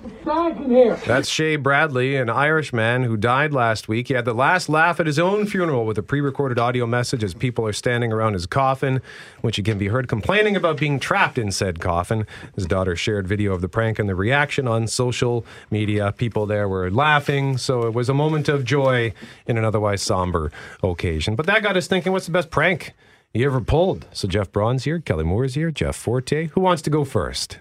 That's 1.06 1.28
Shay 1.28 1.56
Bradley, 1.56 2.16
an 2.16 2.30
Irish 2.30 2.72
man 2.72 3.02
who 3.02 3.16
died 3.16 3.52
last 3.52 3.88
week. 3.88 4.08
He 4.08 4.14
had 4.14 4.24
the 4.24 4.34
last 4.34 4.68
laugh 4.68 5.00
at 5.00 5.06
his 5.06 5.18
own 5.18 5.46
funeral 5.46 5.84
with 5.84 5.98
a 5.98 6.02
pre 6.02 6.20
recorded 6.20 6.58
audio 6.58 6.86
message 6.86 7.24
as 7.24 7.34
people 7.34 7.66
are 7.66 7.72
standing 7.72 8.12
around 8.12 8.34
his 8.34 8.46
coffin, 8.46 9.00
which 9.40 9.56
he 9.56 9.62
can 9.62 9.78
be 9.78 9.88
heard 9.88 10.08
complaining 10.08 10.56
about 10.56 10.76
being 10.76 11.00
trapped 11.00 11.38
in 11.38 11.50
said 11.50 11.80
coffin. 11.80 12.26
His 12.54 12.66
daughter 12.66 12.94
shared 12.94 13.26
video 13.26 13.52
of 13.52 13.60
the 13.60 13.68
prank 13.68 13.98
and 13.98 14.08
the 14.08 14.14
reaction 14.14 14.68
on 14.68 14.86
social 14.86 15.44
media. 15.70 16.12
People 16.12 16.46
there 16.46 16.68
were 16.68 16.90
laughing, 16.90 17.58
so 17.58 17.86
it 17.86 17.94
was 17.94 18.08
a 18.08 18.14
moment 18.14 18.48
of 18.48 18.64
joy 18.64 19.12
in 19.46 19.58
an 19.58 19.64
otherwise 19.64 20.02
somber 20.02 20.52
occasion. 20.82 21.34
But 21.34 21.46
that 21.46 21.62
got 21.62 21.76
us 21.76 21.86
thinking 21.86 22.12
what's 22.12 22.26
the 22.26 22.32
best 22.32 22.50
prank 22.50 22.92
you 23.34 23.46
ever 23.46 23.60
pulled? 23.60 24.06
So 24.12 24.28
Jeff 24.28 24.52
Braun's 24.52 24.84
here, 24.84 24.98
Kelly 25.00 25.24
Moore's 25.24 25.54
here, 25.54 25.70
Jeff 25.70 25.96
Forte. 25.96 26.48
Who 26.48 26.60
wants 26.60 26.82
to 26.82 26.90
go 26.90 27.04
first? 27.04 27.58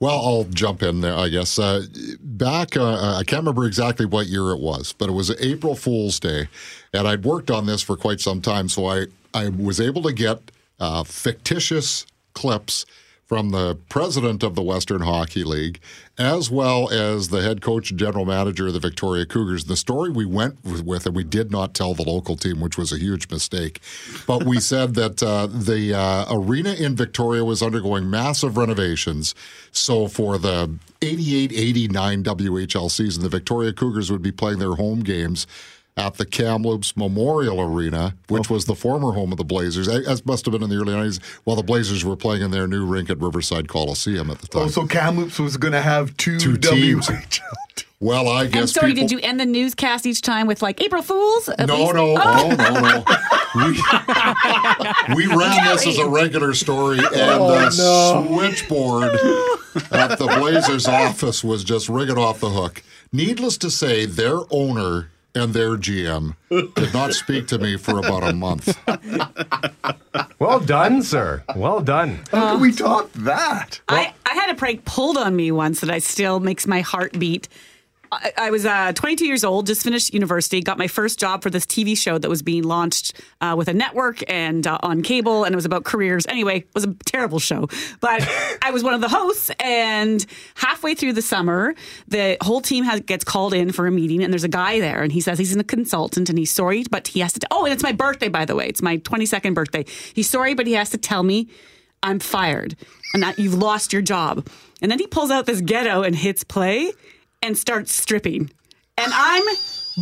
Well, 0.00 0.20
I'll 0.20 0.44
jump 0.44 0.82
in 0.82 1.00
there, 1.00 1.16
I 1.16 1.28
guess. 1.28 1.58
Uh, 1.58 1.84
back, 2.20 2.76
uh, 2.76 3.16
I 3.16 3.24
can't 3.24 3.40
remember 3.40 3.64
exactly 3.64 4.06
what 4.06 4.26
year 4.26 4.50
it 4.50 4.60
was, 4.60 4.92
but 4.92 5.08
it 5.08 5.12
was 5.12 5.30
April 5.40 5.74
Fool's 5.74 6.18
Day, 6.20 6.48
and 6.92 7.06
I'd 7.06 7.24
worked 7.24 7.50
on 7.50 7.66
this 7.66 7.80
for 7.80 7.96
quite 7.96 8.20
some 8.20 8.40
time, 8.40 8.68
so 8.68 8.86
I, 8.86 9.06
I 9.32 9.48
was 9.48 9.80
able 9.80 10.02
to 10.02 10.12
get 10.12 10.40
uh, 10.80 11.04
fictitious 11.04 12.06
clips 12.34 12.84
from 13.26 13.50
the 13.50 13.76
president 13.88 14.42
of 14.42 14.54
the 14.54 14.62
Western 14.62 15.00
Hockey 15.00 15.44
League, 15.44 15.80
as 16.18 16.50
well 16.50 16.90
as 16.90 17.28
the 17.28 17.42
head 17.42 17.62
coach 17.62 17.90
and 17.90 17.98
general 17.98 18.24
manager 18.24 18.66
of 18.66 18.74
the 18.74 18.80
Victoria 18.80 19.24
Cougars. 19.24 19.64
The 19.64 19.76
story 19.76 20.10
we 20.10 20.26
went 20.26 20.62
with, 20.64 21.06
and 21.06 21.16
we 21.16 21.24
did 21.24 21.50
not 21.50 21.74
tell 21.74 21.94
the 21.94 22.02
local 22.02 22.36
team, 22.36 22.60
which 22.60 22.76
was 22.76 22.92
a 22.92 22.98
huge 22.98 23.30
mistake, 23.30 23.80
but 24.26 24.44
we 24.44 24.60
said 24.60 24.94
that 24.94 25.22
uh, 25.22 25.46
the 25.46 25.94
uh, 25.94 26.26
arena 26.30 26.74
in 26.74 26.94
Victoria 26.94 27.44
was 27.44 27.62
undergoing 27.62 28.10
massive 28.10 28.56
renovations. 28.56 29.34
So 29.72 30.06
for 30.06 30.38
the 30.38 30.78
88 31.02 31.52
89 31.52 32.24
WHL 32.24 32.90
season, 32.90 33.22
the 33.22 33.28
Victoria 33.28 33.72
Cougars 33.72 34.10
would 34.10 34.22
be 34.22 34.32
playing 34.32 34.58
their 34.58 34.74
home 34.74 35.00
games 35.00 35.46
at 35.96 36.14
the 36.14 36.26
Kamloops 36.26 36.96
Memorial 36.96 37.60
Arena, 37.60 38.14
which 38.28 38.50
oh. 38.50 38.54
was 38.54 38.64
the 38.64 38.74
former 38.74 39.12
home 39.12 39.30
of 39.32 39.38
the 39.38 39.44
Blazers. 39.44 39.88
As 39.88 40.26
must 40.26 40.44
have 40.44 40.52
been 40.52 40.62
in 40.62 40.70
the 40.70 40.76
early 40.76 40.92
90s, 40.92 41.22
while 41.44 41.56
the 41.56 41.62
Blazers 41.62 42.04
were 42.04 42.16
playing 42.16 42.42
in 42.42 42.50
their 42.50 42.66
new 42.66 42.84
rink 42.84 43.10
at 43.10 43.20
Riverside 43.20 43.68
Coliseum 43.68 44.30
at 44.30 44.40
the 44.40 44.48
time. 44.48 44.62
Oh, 44.62 44.68
so 44.68 44.86
Kamloops 44.86 45.38
was 45.38 45.56
going 45.56 45.72
to 45.72 45.80
have 45.80 46.16
two, 46.16 46.38
Two 46.38 46.56
teams. 46.56 47.08
Well, 48.00 48.28
I 48.28 48.42
And 48.44 48.52
guess 48.52 48.72
sorry, 48.72 48.92
people. 48.92 49.08
did 49.08 49.12
you 49.12 49.20
end 49.26 49.40
the 49.40 49.46
newscast 49.46 50.04
each 50.04 50.20
time 50.20 50.46
with 50.46 50.60
like 50.60 50.82
April 50.82 51.00
Fools? 51.00 51.48
No, 51.60 51.64
least? 51.76 51.94
no, 51.94 52.16
Oh. 52.18 52.48
no, 52.50 52.56
no, 52.56 52.80
no. 52.80 53.04
We, 53.56 55.24
we 55.26 55.26
ran 55.34 55.64
this 55.64 55.86
as 55.86 55.98
a 55.98 56.08
regular 56.08 56.54
story, 56.54 56.98
and 56.98 57.08
oh, 57.14 57.48
the 57.50 57.70
switchboard 58.26 59.14
at 59.92 60.18
the 60.18 60.26
Blazers 60.38 60.88
office 60.88 61.44
was 61.44 61.62
just 61.62 61.88
ringing 61.88 62.18
off 62.18 62.40
the 62.40 62.50
hook. 62.50 62.82
Needless 63.12 63.56
to 63.58 63.70
say, 63.70 64.06
their 64.06 64.40
owner 64.50 65.08
and 65.34 65.52
their 65.52 65.76
GM 65.76 66.36
did 66.48 66.92
not 66.94 67.12
speak 67.12 67.46
to 67.48 67.58
me 67.58 67.76
for 67.76 67.98
about 67.98 68.22
a 68.24 68.32
month. 68.32 68.78
Well 70.38 70.60
done, 70.60 71.02
sir. 71.02 71.42
Well 71.56 71.80
done. 71.80 72.20
How 72.30 72.52
can 72.52 72.60
we 72.60 72.72
top 72.72 73.12
that? 73.14 73.80
I, 73.88 74.12
I 74.26 74.34
had 74.34 74.50
a 74.50 74.54
prank 74.54 74.84
pulled 74.84 75.16
on 75.16 75.34
me 75.34 75.50
once 75.50 75.80
that 75.80 75.90
I 75.90 75.98
still 75.98 76.40
makes 76.40 76.66
my 76.66 76.80
heart 76.80 77.18
beat. 77.18 77.48
I, 78.22 78.32
I 78.36 78.50
was 78.50 78.66
uh, 78.66 78.92
22 78.92 79.26
years 79.26 79.44
old, 79.44 79.66
just 79.66 79.82
finished 79.82 80.12
university, 80.12 80.60
got 80.60 80.78
my 80.78 80.88
first 80.88 81.18
job 81.18 81.42
for 81.42 81.50
this 81.50 81.66
TV 81.66 81.96
show 81.96 82.18
that 82.18 82.28
was 82.28 82.42
being 82.42 82.62
launched 82.62 83.14
uh, 83.40 83.54
with 83.56 83.68
a 83.68 83.74
network 83.74 84.22
and 84.28 84.66
uh, 84.66 84.78
on 84.82 85.02
cable, 85.02 85.44
and 85.44 85.52
it 85.52 85.56
was 85.56 85.64
about 85.64 85.84
careers. 85.84 86.26
Anyway, 86.26 86.58
it 86.58 86.68
was 86.74 86.84
a 86.84 86.94
terrible 87.06 87.38
show, 87.38 87.68
but 88.00 88.26
I 88.62 88.70
was 88.70 88.82
one 88.82 88.94
of 88.94 89.00
the 89.00 89.08
hosts. 89.08 89.50
And 89.60 90.24
halfway 90.54 90.94
through 90.94 91.14
the 91.14 91.22
summer, 91.22 91.74
the 92.08 92.36
whole 92.42 92.60
team 92.60 92.84
has, 92.84 93.00
gets 93.00 93.24
called 93.24 93.54
in 93.54 93.72
for 93.72 93.86
a 93.86 93.90
meeting, 93.90 94.22
and 94.22 94.32
there's 94.32 94.44
a 94.44 94.48
guy 94.48 94.80
there, 94.80 95.02
and 95.02 95.12
he 95.12 95.20
says 95.20 95.38
he's 95.38 95.54
in 95.54 95.60
a 95.60 95.64
consultant 95.64 96.28
and 96.28 96.38
he's 96.38 96.50
sorry, 96.50 96.84
but 96.90 97.08
he 97.08 97.20
has 97.20 97.32
to. 97.32 97.46
oh, 97.50 97.64
and 97.64 97.72
it's 97.72 97.82
my 97.82 97.92
birthday, 97.92 98.28
by 98.28 98.44
the 98.44 98.54
way. 98.54 98.66
It's 98.68 98.82
my 98.82 98.98
22nd 98.98 99.54
birthday. 99.54 99.84
He's 100.14 100.28
sorry, 100.28 100.54
but 100.54 100.66
he 100.66 100.74
has 100.74 100.90
to 100.90 100.98
tell 100.98 101.22
me 101.22 101.48
I'm 102.02 102.18
fired 102.18 102.76
and 103.14 103.22
that 103.22 103.38
you've 103.38 103.54
lost 103.54 103.92
your 103.92 104.02
job. 104.02 104.46
And 104.82 104.90
then 104.90 104.98
he 104.98 105.06
pulls 105.06 105.30
out 105.30 105.46
this 105.46 105.62
ghetto 105.62 106.02
and 106.02 106.14
hits 106.14 106.44
play 106.44 106.92
and 107.44 107.56
starts 107.58 107.92
stripping. 107.92 108.50
And 108.96 109.12
I'm 109.14 109.42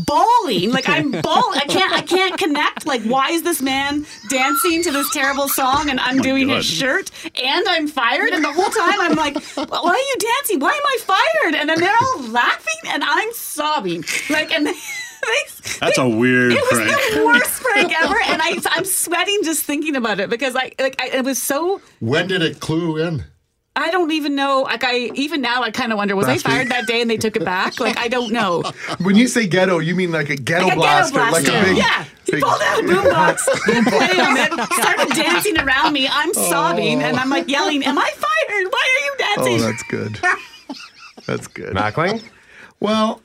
bawling. 0.06 0.70
Like 0.70 0.88
I'm 0.88 1.10
bawl 1.22 1.50
I 1.54 1.64
can't 1.68 1.92
I 1.92 2.02
can't 2.02 2.38
connect. 2.38 2.86
Like 2.86 3.02
why 3.02 3.30
is 3.30 3.42
this 3.42 3.60
man 3.60 4.06
dancing 4.30 4.82
to 4.84 4.90
this 4.92 5.10
terrible 5.12 5.48
song 5.48 5.90
and 5.90 6.00
undoing 6.02 6.50
oh 6.50 6.56
his 6.56 6.66
shirt 6.66 7.10
and 7.42 7.68
I'm 7.68 7.88
fired 7.88 8.30
and 8.32 8.42
the 8.44 8.52
whole 8.52 8.70
time 8.70 9.00
I'm 9.00 9.14
like, 9.16 9.34
why 9.56 9.90
are 9.90 9.96
you 9.96 10.16
dancing? 10.18 10.60
Why 10.60 10.72
am 10.72 10.82
I 10.86 10.98
fired? 11.00 11.54
And 11.56 11.68
then 11.68 11.80
they're 11.80 11.96
all 12.00 12.22
laughing 12.28 12.90
and 12.92 13.02
I'm 13.04 13.32
sobbing. 13.34 14.04
Like 14.30 14.50
and 14.52 14.66
they, 14.66 14.72
they, 14.72 15.78
That's 15.80 15.98
a 15.98 16.08
weird 16.08 16.52
it 16.52 16.62
was 16.70 16.80
prank. 16.80 17.14
the 17.14 17.24
worst 17.24 17.62
prank 17.62 18.00
ever, 18.02 18.20
and 18.26 18.42
I, 18.42 18.58
I'm 18.70 18.84
sweating 18.84 19.40
just 19.44 19.62
thinking 19.64 19.94
about 19.94 20.18
it 20.20 20.28
because 20.30 20.56
I 20.56 20.72
like 20.80 21.00
I, 21.00 21.08
it 21.18 21.24
was 21.24 21.40
so 21.40 21.80
When 22.00 22.26
did 22.28 22.42
it 22.42 22.60
clue 22.60 22.96
in? 22.98 23.24
I 23.74 23.90
don't 23.90 24.10
even 24.12 24.34
know. 24.34 24.62
Like 24.62 24.84
I 24.84 24.96
even 25.14 25.40
now 25.40 25.62
I 25.62 25.70
kind 25.70 25.92
of 25.92 25.96
wonder 25.98 26.14
was 26.14 26.26
Last 26.26 26.46
I 26.46 26.50
fired 26.50 26.68
that 26.68 26.86
day 26.86 27.00
and 27.00 27.10
they 27.10 27.16
took 27.16 27.36
it 27.36 27.44
back? 27.44 27.80
Like 27.80 27.98
I 27.98 28.08
don't 28.08 28.30
know. 28.32 28.62
When 29.00 29.16
you 29.16 29.26
say 29.28 29.46
ghetto, 29.46 29.78
you 29.78 29.94
mean 29.94 30.12
like 30.12 30.28
a 30.28 30.36
ghetto, 30.36 30.66
Like 30.66 30.76
a 30.76 30.80
ghetto 30.80 31.10
blaster, 31.12 31.30
like 31.32 31.48
a 31.48 31.64
big. 31.66 31.76
yeah. 31.78 32.04
He 32.26 32.32
big- 32.32 32.42
pulled 32.42 32.60
out 32.62 32.78
a 32.80 32.82
boombox, 32.82 33.38
hit 33.66 33.84
play 33.88 34.20
on 34.20 34.36
it, 34.36 34.52
started 34.74 35.08
dancing 35.14 35.58
around 35.58 35.92
me. 35.94 36.06
I'm 36.10 36.34
sobbing 36.34 37.02
and 37.02 37.16
I'm 37.16 37.30
like 37.30 37.48
yelling, 37.48 37.82
"Am 37.84 37.98
I 37.98 38.10
fired? 38.14 38.66
Why 38.70 38.88
are 38.92 39.04
you 39.04 39.14
dancing?" 39.18 39.60
Oh, 39.60 39.70
that's 39.70 39.82
good. 39.84 40.18
That's 41.26 41.46
good. 41.46 41.74
Mackling? 41.74 42.22
Well, 42.80 43.20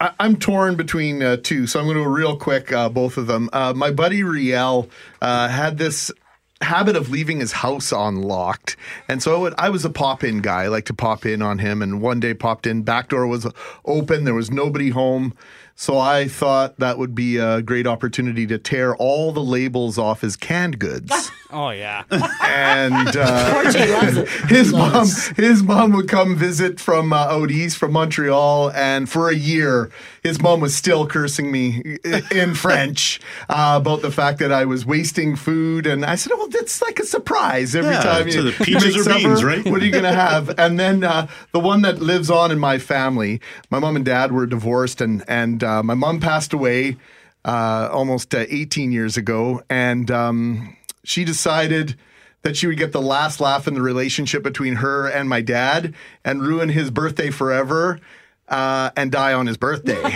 I, 0.00 0.12
I'm 0.20 0.36
torn 0.36 0.76
between 0.76 1.22
uh, 1.22 1.38
two, 1.42 1.66
so 1.66 1.80
I'm 1.80 1.86
going 1.86 1.96
to 1.96 2.04
go 2.04 2.08
real 2.10 2.36
quick, 2.36 2.70
uh, 2.72 2.88
both 2.90 3.16
of 3.16 3.26
them. 3.26 3.48
Uh, 3.52 3.72
my 3.74 3.90
buddy 3.90 4.22
Riel 4.22 4.88
uh, 5.22 5.48
had 5.48 5.78
this 5.78 6.12
habit 6.60 6.96
of 6.96 7.10
leaving 7.10 7.40
his 7.40 7.52
house 7.52 7.92
unlocked, 7.92 8.76
and 9.08 9.22
so 9.22 9.34
I, 9.34 9.38
would, 9.38 9.54
I 9.58 9.68
was 9.70 9.84
a 9.84 9.90
pop 9.90 10.24
in 10.24 10.40
guy. 10.40 10.64
I 10.64 10.68
like 10.68 10.86
to 10.86 10.94
pop 10.94 11.24
in 11.24 11.42
on 11.42 11.58
him, 11.58 11.82
and 11.82 12.00
one 12.00 12.20
day 12.20 12.34
popped 12.34 12.66
in, 12.66 12.82
back 12.82 13.08
door 13.08 13.26
was 13.26 13.46
open, 13.84 14.24
there 14.24 14.34
was 14.34 14.50
nobody 14.50 14.90
home. 14.90 15.34
So 15.80 15.96
I 15.96 16.26
thought 16.26 16.76
that 16.80 16.98
would 16.98 17.14
be 17.14 17.36
a 17.36 17.62
great 17.62 17.86
opportunity 17.86 18.48
to 18.48 18.58
tear 18.58 18.96
all 18.96 19.30
the 19.30 19.44
labels 19.44 19.96
off 19.96 20.22
his 20.22 20.34
canned 20.34 20.80
goods. 20.80 21.30
Oh 21.50 21.70
yeah. 21.70 22.04
and 22.42 23.16
uh, 23.16 23.72
his 24.48 24.70
mom, 24.70 25.06
his 25.36 25.62
mom 25.62 25.92
would 25.92 26.06
come 26.06 26.36
visit 26.36 26.78
from 26.78 27.10
uh, 27.10 27.16
out 27.16 27.50
east, 27.50 27.78
from 27.78 27.92
Montreal, 27.92 28.70
and 28.72 29.08
for 29.08 29.30
a 29.30 29.34
year, 29.34 29.90
his 30.22 30.42
mom 30.42 30.60
was 30.60 30.74
still 30.76 31.06
cursing 31.06 31.50
me 31.50 31.96
in 32.30 32.54
French 32.54 33.18
uh, 33.48 33.78
about 33.80 34.02
the 34.02 34.10
fact 34.10 34.40
that 34.40 34.52
I 34.52 34.66
was 34.66 34.84
wasting 34.84 35.36
food. 35.36 35.86
And 35.86 36.04
I 36.04 36.16
said, 36.16 36.32
"Well, 36.36 36.48
that's 36.48 36.82
like 36.82 36.98
a 36.98 37.06
surprise 37.06 37.74
every 37.74 37.92
Yeah, 37.94 38.02
time 38.02 38.30
so 38.30 38.40
you 38.40 38.50
the 38.50 38.64
peaches 38.64 38.84
make 38.84 38.96
or 38.98 39.04
supper, 39.04 39.18
beans, 39.20 39.42
right? 39.42 39.64
What 39.64 39.80
are 39.80 39.86
you 39.86 39.90
going 39.92 40.04
to 40.04 40.12
have?" 40.12 40.50
And 40.58 40.78
then 40.78 41.02
uh, 41.02 41.28
the 41.52 41.60
one 41.60 41.80
that 41.80 42.00
lives 42.00 42.30
on 42.30 42.50
in 42.50 42.58
my 42.58 42.76
family, 42.78 43.40
my 43.70 43.78
mom 43.78 43.96
and 43.96 44.04
dad 44.04 44.32
were 44.32 44.44
divorced, 44.44 45.00
and 45.00 45.24
and 45.28 45.64
uh, 45.68 45.82
my 45.82 45.94
mom 45.94 46.18
passed 46.18 46.52
away 46.52 46.96
uh, 47.44 47.88
almost 47.92 48.34
uh, 48.34 48.46
18 48.48 48.90
years 48.90 49.16
ago, 49.16 49.62
and 49.68 50.10
um, 50.10 50.76
she 51.04 51.24
decided 51.24 51.96
that 52.42 52.56
she 52.56 52.66
would 52.66 52.78
get 52.78 52.92
the 52.92 53.02
last 53.02 53.40
laugh 53.40 53.66
in 53.68 53.74
the 53.74 53.82
relationship 53.82 54.42
between 54.42 54.76
her 54.76 55.06
and 55.06 55.28
my 55.28 55.40
dad 55.40 55.94
and 56.24 56.42
ruin 56.42 56.68
his 56.68 56.90
birthday 56.90 57.30
forever 57.30 58.00
uh, 58.48 58.90
and 58.96 59.10
die 59.12 59.32
on 59.34 59.46
his 59.46 59.56
birthday. 59.56 60.00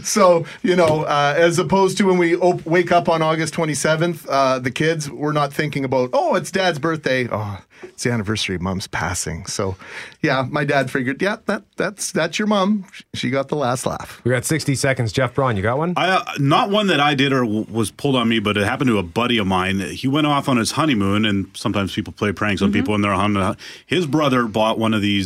so, 0.02 0.44
you 0.62 0.76
know, 0.76 1.02
uh, 1.04 1.34
as 1.36 1.58
opposed 1.58 1.98
to 1.98 2.04
when 2.04 2.18
we 2.18 2.36
op- 2.36 2.64
wake 2.66 2.92
up 2.92 3.08
on 3.08 3.22
August 3.22 3.54
27th, 3.54 4.26
uh, 4.28 4.58
the 4.58 4.70
kids, 4.70 5.10
we're 5.10 5.32
not 5.32 5.52
thinking 5.52 5.84
about, 5.84 6.10
oh, 6.12 6.34
it's 6.34 6.50
dad's 6.50 6.78
birthday. 6.78 7.28
Oh, 7.30 7.58
it's 7.82 8.04
the 8.04 8.10
anniversary 8.12 8.56
of 8.56 8.60
mom's 8.62 8.86
passing. 8.86 9.46
So, 9.46 9.74
yeah, 10.20 10.44
my 10.50 10.64
dad 10.64 10.90
figured, 10.90 11.22
yeah, 11.22 11.36
that 11.46 11.62
that's 11.76 12.12
that's 12.12 12.38
your 12.38 12.46
mom. 12.46 12.84
She 13.14 13.30
got 13.30 13.48
the 13.48 13.56
last 13.56 13.86
laugh. 13.86 14.20
We 14.22 14.30
got 14.32 14.44
60 14.44 14.74
seconds. 14.74 15.12
Jeff 15.12 15.34
Braun, 15.34 15.56
you 15.56 15.62
got 15.62 15.78
one? 15.78 15.94
I, 15.96 16.10
uh, 16.10 16.24
not 16.38 16.68
one 16.70 16.88
that 16.88 17.00
I 17.00 17.14
did 17.14 17.32
or 17.32 17.40
w- 17.42 17.64
was 17.70 17.90
pulled 17.90 18.16
on 18.16 18.28
me, 18.28 18.38
but 18.38 18.58
it 18.58 18.64
happened 18.64 18.88
to 18.88 18.98
a 18.98 19.02
buddy 19.02 19.38
of 19.38 19.46
mine. 19.46 19.80
He 19.80 20.08
went 20.08 20.26
off 20.26 20.46
on 20.46 20.58
his 20.58 20.72
honeymoon, 20.72 21.24
and 21.24 21.50
sometimes 21.56 21.94
people 21.94 22.12
play 22.12 22.32
pranks 22.32 22.60
on 22.60 22.70
people 22.70 22.92
when 22.92 23.00
they're 23.00 23.12
on. 23.14 23.32
the- 23.32 23.56
His 23.86 24.06
brother 24.06 24.44
bought 24.46 24.78
one 24.78 24.92
of 24.92 25.00
these 25.00 25.19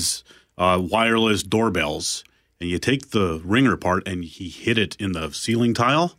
uh, 0.58 0.80
wireless 0.82 1.42
doorbells, 1.42 2.24
and 2.60 2.70
you 2.70 2.78
take 2.78 3.10
the 3.10 3.40
ringer 3.44 3.76
part 3.76 4.06
and 4.06 4.24
he 4.24 4.48
hit 4.48 4.78
it 4.78 4.96
in 5.00 5.12
the 5.12 5.30
ceiling 5.32 5.74
tile. 5.74 6.16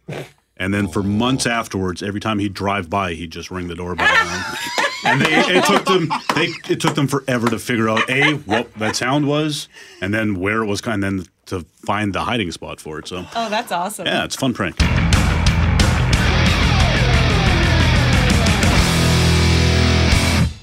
And 0.58 0.74
then 0.74 0.88
for 0.88 1.04
months 1.04 1.46
afterwards, 1.46 2.02
every 2.02 2.20
time 2.22 2.40
he'd 2.40 2.54
drive 2.54 2.90
by, 2.90 3.14
he'd 3.14 3.32
just 3.32 3.52
ring 3.52 3.68
the 3.68 3.76
doorbell. 3.76 4.08
and 5.06 5.22
they, 5.22 5.34
it 5.34 5.66
took 5.66 5.86
them 5.86 6.10
they, 6.36 6.48
it 6.70 6.80
took 6.80 6.96
them 6.96 7.08
forever 7.08 7.48
to 7.50 7.60
figure 7.60 7.90
out 7.90 8.10
a 8.10 8.34
what 8.46 8.74
that 8.76 8.96
sound 8.96 9.28
was, 9.28 9.68
and 10.02 10.14
then 10.14 10.40
where 10.40 10.64
it 10.64 10.68
was, 10.68 10.82
and 10.86 11.04
then 11.04 11.26
to 11.48 11.62
find 11.86 12.14
the 12.14 12.22
hiding 12.22 12.52
spot 12.52 12.80
for 12.80 13.00
it. 13.00 13.08
So 13.08 13.26
Oh, 13.36 13.50
that's 13.50 13.72
awesome. 13.72 14.06
yeah, 14.06 14.24
it's 14.26 14.36
a 14.36 14.40
fun 14.40 14.54
prank. 14.54 14.76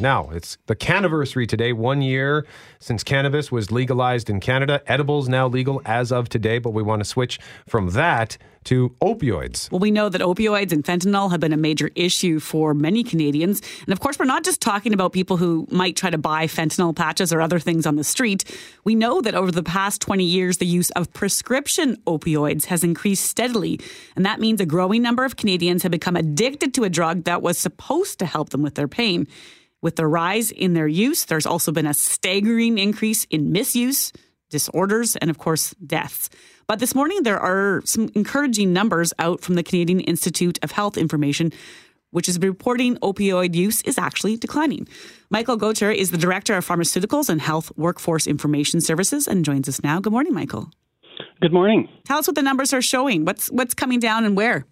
Now, 0.03 0.31
it's 0.31 0.59
the 0.67 0.75
canniversary 0.75 1.47
today, 1.47 1.73
one 1.73 2.03
year 2.03 2.45
since 2.81 3.05
cannabis 3.05 3.53
was 3.53 3.71
legalized 3.71 4.29
in 4.29 4.41
Canada. 4.41 4.83
Edibles 4.89 5.29
now 5.29 5.47
legal 5.47 5.81
as 5.85 6.11
of 6.11 6.29
today, 6.29 6.59
but 6.59 6.71
we 6.71 6.83
want 6.83 6.99
to 6.99 7.05
switch 7.05 7.39
from 7.69 7.91
that 7.91 8.37
to 8.65 8.97
opioids. 9.01 9.71
Well, 9.71 9.79
we 9.79 9.93
know 9.93 10.09
that 10.09 10.21
opioids 10.21 10.73
and 10.73 10.85
fentanyl 10.85 11.31
have 11.31 11.39
been 11.39 11.53
a 11.53 11.57
major 11.57 11.91
issue 11.95 12.41
for 12.41 12.75
many 12.75 13.05
Canadians. 13.05 13.63
And 13.87 13.93
of 13.93 14.01
course, 14.01 14.19
we're 14.19 14.25
not 14.25 14.43
just 14.43 14.61
talking 14.61 14.93
about 14.93 15.13
people 15.13 15.37
who 15.37 15.69
might 15.71 15.95
try 15.95 16.11
to 16.11 16.19
buy 16.19 16.49
fentanyl 16.49 16.95
patches 16.95 17.33
or 17.33 17.41
other 17.41 17.61
things 17.61 17.87
on 17.87 17.95
the 17.95 18.05
street. 18.05 18.45
We 18.83 18.97
know 18.97 19.21
that 19.21 19.37
over 19.37 19.53
the 19.53 19.63
past 19.63 20.01
20 20.01 20.25
years, 20.25 20.59
the 20.59 20.67
use 20.67 20.91
of 20.91 21.13
prescription 21.13 21.97
opioids 22.09 22.65
has 22.65 22.83
increased 22.83 23.25
steadily. 23.25 23.79
And 24.17 24.27
that 24.27 24.41
means 24.41 24.61
a 24.61 24.67
growing 24.67 25.01
number 25.03 25.25
of 25.25 25.37
Canadians 25.37 25.85
have 25.85 25.93
become 25.93 26.17
addicted 26.17 26.75
to 26.75 26.83
a 26.83 26.91
drug 26.91 27.23
that 27.23 27.41
was 27.41 27.57
supposed 27.57 28.19
to 28.19 28.27
help 28.27 28.51
them 28.51 28.63
with 28.63 28.75
their 28.75 28.89
pain. 28.89 29.29
With 29.83 29.97
the 29.97 30.07
rise 30.07 30.53
in 30.53 30.75
their 30.75 30.87
use, 30.87 31.25
there's 31.25 31.45
also 31.45 31.73
been 31.73 31.87
a 31.87 31.95
staggering 31.95 32.79
increase 32.79 33.25
in 33.31 33.51
misuse, 33.51 34.13
disorders, 34.49 35.17
and 35.17 35.29
of 35.29 35.39
course, 35.39 35.75
deaths. 35.85 36.31
But 36.69 36.79
this 36.79 36.95
morning, 36.95 37.25
there 37.25 37.41
are 37.41 37.83
some 37.85 38.09
encouraging 38.15 38.73
numbers 38.73 39.13
out 39.19 39.41
from 39.41 39.57
the 39.57 39.65
Canadian 39.65 39.99
Institute 39.99 40.59
of 40.63 40.71
Health 40.71 40.97
Information, 40.97 41.53
which 42.13 42.29
is 42.29 42.39
reporting 42.39 42.97
opioid 42.99 43.57
use 43.57 43.83
is 43.83 43.99
actually 43.99 44.37
declining. 44.37 44.87
Michael 45.31 45.57
Gaucher 45.57 45.91
is 45.91 46.13
the 46.13 46.19
Director 46.19 46.55
of 46.57 46.67
Pharmaceuticals 46.67 47.29
and 47.29 47.41
Health 47.41 47.73
Workforce 47.77 48.29
Information 48.29 48.81
Services 48.81 49.27
and 49.27 49.45
joins 49.45 49.69
us 49.69 49.83
now. 49.83 49.99
Good 49.99 50.13
morning, 50.13 50.33
Michael. 50.33 50.71
Good 51.41 51.53
morning. 51.53 51.89
Tell 52.05 52.19
us 52.19 52.29
what 52.29 52.37
the 52.37 52.43
numbers 52.43 52.73
are 52.73 52.83
showing. 52.83 53.25
What's 53.25 53.49
what's 53.51 53.75
coming 53.75 53.99
down 53.99 54.25
and 54.25 54.37
where? 54.37 54.65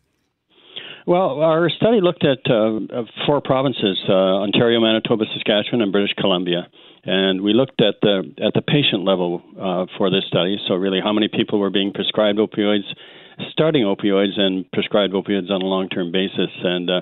Well, 1.06 1.40
our 1.40 1.70
study 1.70 2.00
looked 2.00 2.24
at 2.24 2.38
uh, 2.50 2.80
four 3.26 3.40
provinces: 3.40 3.98
uh, 4.08 4.12
Ontario, 4.12 4.80
Manitoba, 4.80 5.24
Saskatchewan, 5.34 5.82
and 5.82 5.92
British 5.92 6.14
Columbia. 6.18 6.68
And 7.04 7.40
we 7.40 7.54
looked 7.54 7.80
at 7.80 7.94
the 8.02 8.30
at 8.44 8.52
the 8.54 8.62
patient 8.62 9.04
level 9.04 9.42
uh, 9.58 9.86
for 9.96 10.10
this 10.10 10.24
study. 10.28 10.58
So, 10.68 10.74
really, 10.74 11.00
how 11.02 11.12
many 11.12 11.28
people 11.28 11.58
were 11.58 11.70
being 11.70 11.92
prescribed 11.92 12.38
opioids, 12.38 12.84
starting 13.50 13.84
opioids, 13.84 14.38
and 14.38 14.70
prescribed 14.72 15.14
opioids 15.14 15.50
on 15.50 15.62
a 15.62 15.66
long-term 15.66 16.12
basis. 16.12 16.50
And 16.62 16.90
uh, 16.90 17.00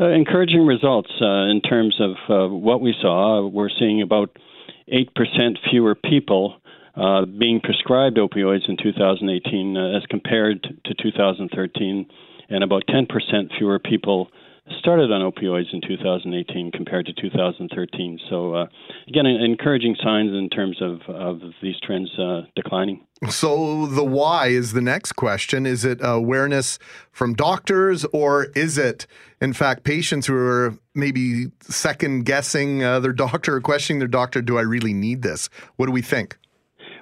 uh, 0.00 0.08
encouraging 0.08 0.66
results 0.66 1.10
uh, 1.20 1.50
in 1.50 1.60
terms 1.60 2.00
of 2.00 2.50
what 2.52 2.80
we 2.80 2.94
saw. 3.00 3.46
We're 3.46 3.68
seeing 3.68 4.02
about 4.02 4.36
eight 4.88 5.12
percent 5.14 5.58
fewer 5.70 5.94
people 5.96 6.60
being 7.38 7.60
prescribed 7.60 8.16
opioids 8.16 8.68
in 8.68 8.76
2018 8.76 9.76
uh, 9.76 9.96
as 9.96 10.04
compared 10.08 10.62
to 10.84 10.94
2013, 10.94 12.06
and 12.48 12.64
about 12.64 12.84
10% 12.88 13.06
fewer 13.58 13.78
people 13.78 14.30
started 14.78 15.12
on 15.12 15.20
opioids 15.20 15.72
in 15.72 15.80
2018 15.86 16.72
compared 16.72 17.04
to 17.06 17.12
2013. 17.12 18.18
So, 18.30 18.54
uh, 18.54 18.66
again, 19.08 19.26
encouraging 19.26 19.94
signs 20.02 20.32
in 20.32 20.48
terms 20.48 20.80
of, 20.80 21.00
of 21.14 21.40
these 21.62 21.74
trends 21.82 22.10
uh, 22.18 22.42
declining. 22.56 23.04
So 23.28 23.86
the 23.86 24.04
why 24.04 24.48
is 24.48 24.72
the 24.72 24.80
next 24.80 25.12
question. 25.12 25.66
Is 25.66 25.84
it 25.84 25.98
awareness 26.02 26.78
from 27.12 27.34
doctors 27.34 28.04
or 28.06 28.44
is 28.56 28.78
it, 28.78 29.06
in 29.40 29.52
fact, 29.52 29.84
patients 29.84 30.26
who 30.26 30.34
are 30.34 30.76
maybe 30.94 31.46
second 31.60 32.24
guessing 32.24 32.82
uh, 32.82 33.00
their 33.00 33.12
doctor 33.12 33.56
or 33.56 33.60
questioning 33.60 33.98
their 33.98 34.08
doctor, 34.08 34.40
do 34.40 34.56
I 34.56 34.62
really 34.62 34.94
need 34.94 35.22
this? 35.22 35.48
What 35.76 35.86
do 35.86 35.92
we 35.92 36.02
think? 36.02 36.38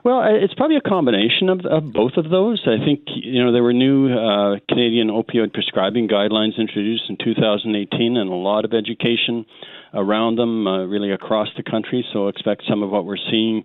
Well, 0.05 0.25
it's 0.27 0.55
probably 0.55 0.77
a 0.77 0.81
combination 0.81 1.49
of, 1.49 1.61
of 1.65 1.93
both 1.93 2.15
of 2.17 2.29
those. 2.29 2.61
I 2.67 2.85
think 2.85 3.03
you 3.07 3.45
know 3.45 3.53
there 3.53 3.63
were 3.63 3.73
new 3.73 4.11
uh, 4.11 4.59
Canadian 4.69 5.09
opioid 5.09 5.53
prescribing 5.53 6.09
guidelines 6.09 6.59
introduced 6.59 7.05
in 7.09 7.17
2018, 7.23 8.17
and 8.17 8.29
a 8.29 8.35
lot 8.35 8.65
of 8.65 8.73
education 8.73 9.47
around 9.95 10.37
them, 10.37 10.67
uh, 10.67 10.85
really 10.87 11.13
across 11.13 11.49
the 11.57 11.63
country. 11.63 12.05
So 12.13 12.27
expect 12.27 12.65
some 12.69 12.83
of 12.83 12.91
what 12.91 13.05
we're 13.05 13.17
seeing 13.31 13.63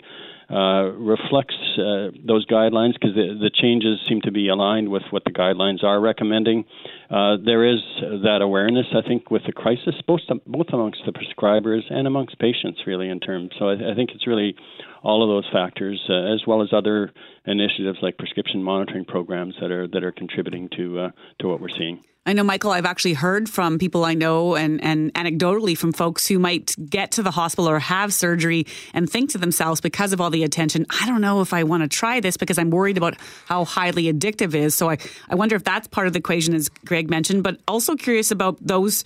uh, 0.50 0.93
reflects 0.93 1.58
uh, 1.78 2.08
those 2.26 2.45
guidelines 2.45 2.93
because 2.93 3.15
the, 3.15 3.36
the 3.38 3.52
changes 3.54 4.00
seem 4.08 4.21
to 4.21 4.32
be 4.32 4.47
aligned 4.47 4.88
with 4.89 5.04
what 5.10 5.23
the 5.26 5.32
guidelines 5.32 5.84
are 5.84 6.00
recommending. 6.00 6.63
Uh, 7.10 7.36
there 7.43 7.65
is 7.65 7.80
that 8.00 8.39
awareness, 8.41 8.86
I 8.95 9.06
think, 9.06 9.30
with 9.30 9.41
the 9.45 9.52
crisis, 9.52 9.95
both 10.06 10.21
both 10.45 10.67
amongst 10.71 11.02
the 11.06 11.12
prescribers 11.12 11.82
and 11.89 12.08
amongst 12.08 12.39
patients, 12.39 12.80
really, 12.88 13.10
in 13.10 13.19
terms. 13.19 13.52
So 13.60 13.69
I, 13.69 13.91
I 13.91 13.95
think 13.95 14.12
it's 14.13 14.26
really 14.26 14.56
all 15.03 15.23
of 15.23 15.29
those 15.29 15.49
factors, 15.51 16.01
uh, 16.10 16.33
as 16.33 16.41
well 16.47 16.62
as 16.62 16.69
other 16.73 17.12
initiatives 17.45 17.99
like 18.01 18.17
prescription 18.17 18.63
monitoring 18.63 19.05
programs 19.05 19.55
that 19.62 19.71
are 19.71 19.88
that 19.88 20.03
are 20.03 20.12
contributing 20.12 20.69
to 20.77 20.99
uh, 20.99 21.12
to 21.39 21.47
what 21.47 21.62
we're 21.62 21.69
seeing. 21.69 22.01
I 22.27 22.33
know, 22.33 22.43
Michael, 22.43 22.71
I've 22.71 22.86
actually 22.86 23.13
heard 23.13 23.47
from 23.47 23.79
people 23.79 24.03
I 24.03 24.13
know 24.13 24.57
and, 24.57 24.83
and 24.83 25.13
anecdotally 25.13 25.77
from 25.77 25.93
folks 25.93 26.27
who 26.27 26.39
might 26.39 26.75
get 26.89 27.12
to 27.13 27.23
the 27.23 27.31
hospital 27.31 27.69
or 27.69 27.79
have 27.79 28.13
surgery 28.13 28.67
and 28.93 29.10
think 29.10 29.29
to 29.29 29.38
themselves, 29.38 29.79
because 29.79 30.12
of 30.12 30.19
all 30.19 30.29
the 30.29 30.43
attention, 30.43 30.86
I 30.89 31.05
don't 31.05 31.21
know 31.21 31.39
if 31.39 31.53
I 31.53 31.63
want 31.63 31.83
to 31.83 31.88
try 31.88 32.19
this 32.19 32.36
because 32.36 32.57
I'm 32.57 32.69
worried 32.69 32.97
about 32.97 33.15
how 33.45 33.63
highly 33.63 34.12
addictive 34.12 34.49
it 34.49 34.55
is. 34.55 34.75
So 34.75 34.89
I, 34.89 34.97
I 35.29 35.36
wonder 35.36 35.55
if 35.55 35.63
that's 35.63 35.88
part 35.88 36.05
of 36.07 36.12
the 36.12 36.19
equation, 36.19 36.53
as 36.53 36.67
Greg 36.67 37.10
mentioned, 37.10 37.43
but 37.43 37.62
also 37.65 37.95
curious 37.95 38.29
about 38.29 38.57
those 38.60 39.05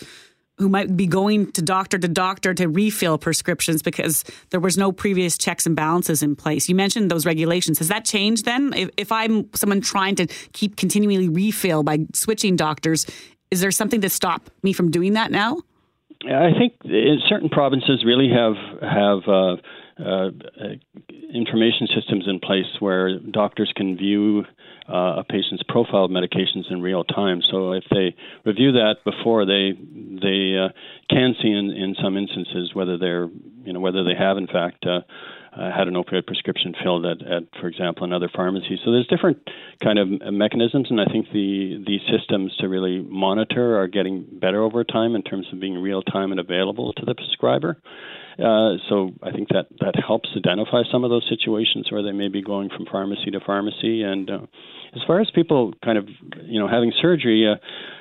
who 0.57 0.69
might 0.69 0.95
be 0.95 1.07
going 1.07 1.51
to 1.53 1.61
doctor 1.61 1.97
to 1.97 2.07
doctor 2.07 2.53
to 2.53 2.67
refill 2.67 3.17
prescriptions 3.17 3.81
because 3.81 4.23
there 4.51 4.59
was 4.59 4.77
no 4.77 4.91
previous 4.91 5.37
checks 5.37 5.65
and 5.65 5.75
balances 5.75 6.21
in 6.21 6.35
place. 6.35 6.69
You 6.69 6.75
mentioned 6.75 7.09
those 7.09 7.25
regulations. 7.25 7.79
Has 7.79 7.87
that 7.87 8.05
changed 8.05 8.45
then? 8.45 8.73
If, 8.73 8.89
if 8.97 9.11
I'm 9.11 9.49
someone 9.55 9.81
trying 9.81 10.15
to 10.15 10.27
keep 10.53 10.75
continually 10.75 11.29
refill 11.29 11.83
by 11.83 12.05
switching 12.13 12.55
doctors, 12.55 13.05
is 13.49 13.61
there 13.61 13.71
something 13.71 14.01
to 14.01 14.09
stop 14.09 14.49
me 14.61 14.73
from 14.73 14.91
doing 14.91 15.13
that 15.13 15.31
now? 15.31 15.57
I 16.25 16.51
think 16.57 16.73
in 16.83 17.19
certain 17.27 17.49
provinces 17.49 18.03
really 18.05 18.29
have 18.29 18.53
have 18.81 19.19
uh, 19.27 19.55
uh, 20.03 20.29
information 21.33 21.87
systems 21.95 22.25
in 22.27 22.39
place 22.39 22.67
where 22.79 23.19
doctors 23.19 23.71
can 23.75 23.97
view 23.97 24.45
uh, 24.91 25.19
a 25.19 25.23
patient's 25.23 25.63
profile 25.67 26.05
of 26.05 26.11
medications 26.11 26.69
in 26.69 26.81
real 26.81 27.03
time. 27.03 27.41
So 27.49 27.71
if 27.71 27.83
they 27.89 28.15
review 28.45 28.73
that 28.73 28.97
before 29.05 29.45
they 29.45 29.71
they 29.73 30.57
uh, 30.57 30.69
can 31.09 31.35
see 31.41 31.49
in, 31.49 31.71
in 31.71 31.95
some 32.01 32.17
instances 32.17 32.71
whether 32.73 32.97
they're 32.97 33.29
you 33.63 33.73
know 33.73 33.79
whether 33.79 34.03
they 34.03 34.15
have 34.17 34.37
in 34.37 34.47
fact 34.47 34.85
uh, 34.85 35.01
uh, 35.53 35.69
had 35.75 35.87
an 35.87 35.95
opioid 35.95 36.25
prescription 36.25 36.73
filled 36.81 37.05
at, 37.05 37.21
at, 37.21 37.43
for 37.59 37.67
example, 37.67 38.05
another 38.05 38.29
pharmacy. 38.33 38.79
So 38.85 38.91
there's 38.91 39.07
different 39.07 39.49
kind 39.83 39.99
of 39.99 40.07
mechanisms, 40.33 40.87
and 40.89 41.01
I 41.01 41.05
think 41.05 41.27
the 41.33 41.83
the 41.85 41.99
systems 42.09 42.55
to 42.57 42.69
really 42.69 43.01
monitor 43.01 43.79
are 43.79 43.87
getting 43.87 44.25
better 44.31 44.61
over 44.63 44.83
time 44.83 45.15
in 45.15 45.23
terms 45.23 45.47
of 45.51 45.59
being 45.59 45.77
real 45.77 46.01
time 46.03 46.31
and 46.31 46.39
available 46.39 46.93
to 46.93 47.05
the 47.05 47.15
prescriber. 47.15 47.77
Uh, 48.41 48.77
so 48.89 49.11
I 49.21 49.31
think 49.31 49.49
that 49.49 49.67
that 49.79 49.95
helps 49.95 50.29
identify 50.35 50.81
some 50.91 51.03
of 51.03 51.09
those 51.09 51.25
situations 51.29 51.91
where 51.91 52.01
they 52.01 52.11
may 52.11 52.27
be 52.27 52.41
going 52.41 52.69
from 52.69 52.85
pharmacy 52.91 53.31
to 53.31 53.39
pharmacy. 53.39 54.01
And 54.01 54.29
uh, 54.29 54.39
as 54.95 55.01
far 55.05 55.21
as 55.21 55.29
people 55.33 55.73
kind 55.83 55.97
of 55.97 56.07
you 56.43 56.59
know 56.59 56.67
having 56.67 56.91
surgery, 57.01 57.47
uh, 57.47 57.55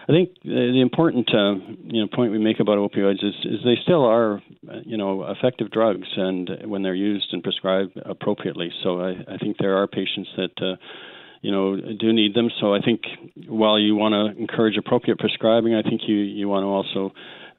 I 0.09 0.12
think 0.12 0.31
the 0.42 0.81
important 0.81 1.29
uh, 1.35 1.55
you 1.85 2.00
know 2.00 2.09
point 2.12 2.33
we 2.33 2.38
make 2.38 2.61
about 2.61 2.79
opioids 2.79 3.22
is, 3.22 3.35
is 3.44 3.61
they 3.64 3.76
still 3.83 4.05
are 4.05 4.42
you 4.85 4.96
know 4.96 5.24
effective 5.31 5.70
drugs, 5.70 6.09
and 6.16 6.50
when 6.64 6.83
they're 6.83 6.94
used 6.94 7.29
and 7.33 7.42
prescribed 7.42 7.98
appropriately. 8.05 8.70
So 8.83 9.00
I, 9.00 9.11
I 9.35 9.38
think 9.38 9.57
there 9.59 9.76
are 9.76 9.87
patients 9.87 10.31
that. 10.37 10.62
Uh, 10.62 10.76
you 11.42 11.50
know, 11.50 11.74
do 11.98 12.12
need 12.12 12.35
them. 12.35 12.50
So 12.61 12.74
I 12.74 12.81
think 12.81 13.00
while 13.48 13.79
you 13.79 13.96
want 13.96 14.12
to 14.12 14.38
encourage 14.38 14.76
appropriate 14.76 15.18
prescribing, 15.18 15.74
I 15.74 15.81
think 15.81 16.03
you 16.07 16.16
you 16.16 16.50
want 16.50 16.64
to 16.64 16.66
also 16.66 17.14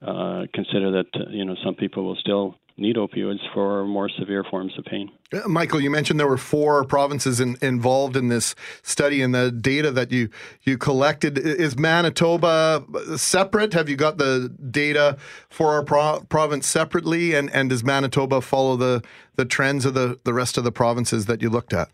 uh, 0.06 0.48
consider 0.54 0.92
that 0.92 1.08
uh, 1.14 1.30
you 1.30 1.46
know 1.46 1.56
some 1.64 1.76
people 1.76 2.04
will 2.04 2.16
still 2.16 2.56
need 2.78 2.96
opioids 2.96 3.40
for 3.54 3.86
more 3.86 4.10
severe 4.10 4.44
forms 4.44 4.74
of 4.78 4.86
pain. 4.86 5.12
Uh, 5.34 5.48
Michael, 5.48 5.82
you 5.82 5.90
mentioned 5.90 6.20
there 6.20 6.28
were 6.28 6.38
four 6.38 6.84
provinces 6.84 7.40
in, 7.40 7.58
involved 7.62 8.18
in 8.18 8.28
this 8.28 8.56
study, 8.82 9.22
and 9.22 9.34
the 9.34 9.52
data 9.52 9.92
that 9.92 10.12
you 10.12 10.30
you 10.64 10.78
collected 10.78 11.38
is 11.38 11.78
Manitoba 11.78 12.84
separate. 13.16 13.74
Have 13.74 13.90
you 13.90 13.96
got 13.96 14.18
the 14.18 14.54
data 14.70 15.18
for 15.50 15.74
our 15.74 15.84
pro- 15.84 16.22
province 16.30 16.68
separately, 16.68 17.34
and 17.34 17.50
and 17.52 17.70
does 17.70 17.84
Manitoba 17.84 18.42
follow 18.42 18.76
the 18.76 19.04
the 19.36 19.46
trends 19.46 19.86
of 19.86 19.94
the 19.94 20.20
the 20.24 20.34
rest 20.34 20.58
of 20.58 20.64
the 20.64 20.72
provinces 20.72 21.26
that 21.28 21.42
you 21.42 21.50
looked 21.50 21.74
at? 21.74 21.90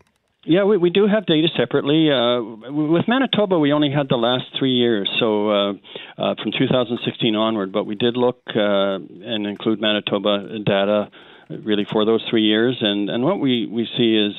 Yeah, 0.48 0.64
we, 0.64 0.78
we 0.78 0.88
do 0.88 1.06
have 1.06 1.26
data 1.26 1.48
separately. 1.58 2.10
Uh, 2.10 2.40
with 2.72 3.06
Manitoba, 3.06 3.58
we 3.58 3.74
only 3.74 3.90
had 3.90 4.08
the 4.08 4.16
last 4.16 4.46
three 4.58 4.72
years, 4.72 5.06
so 5.20 5.50
uh, 5.50 5.72
uh, 6.16 6.34
from 6.42 6.52
2016 6.58 7.36
onward. 7.36 7.70
But 7.70 7.84
we 7.84 7.96
did 7.96 8.16
look 8.16 8.40
uh, 8.56 8.94
and 8.96 9.46
include 9.46 9.78
Manitoba 9.78 10.58
data 10.64 11.10
really 11.50 11.84
for 11.92 12.06
those 12.06 12.24
three 12.30 12.44
years, 12.44 12.78
and 12.80 13.10
and 13.10 13.24
what 13.24 13.40
we 13.40 13.66
we 13.66 13.86
see 13.98 14.16
is 14.16 14.32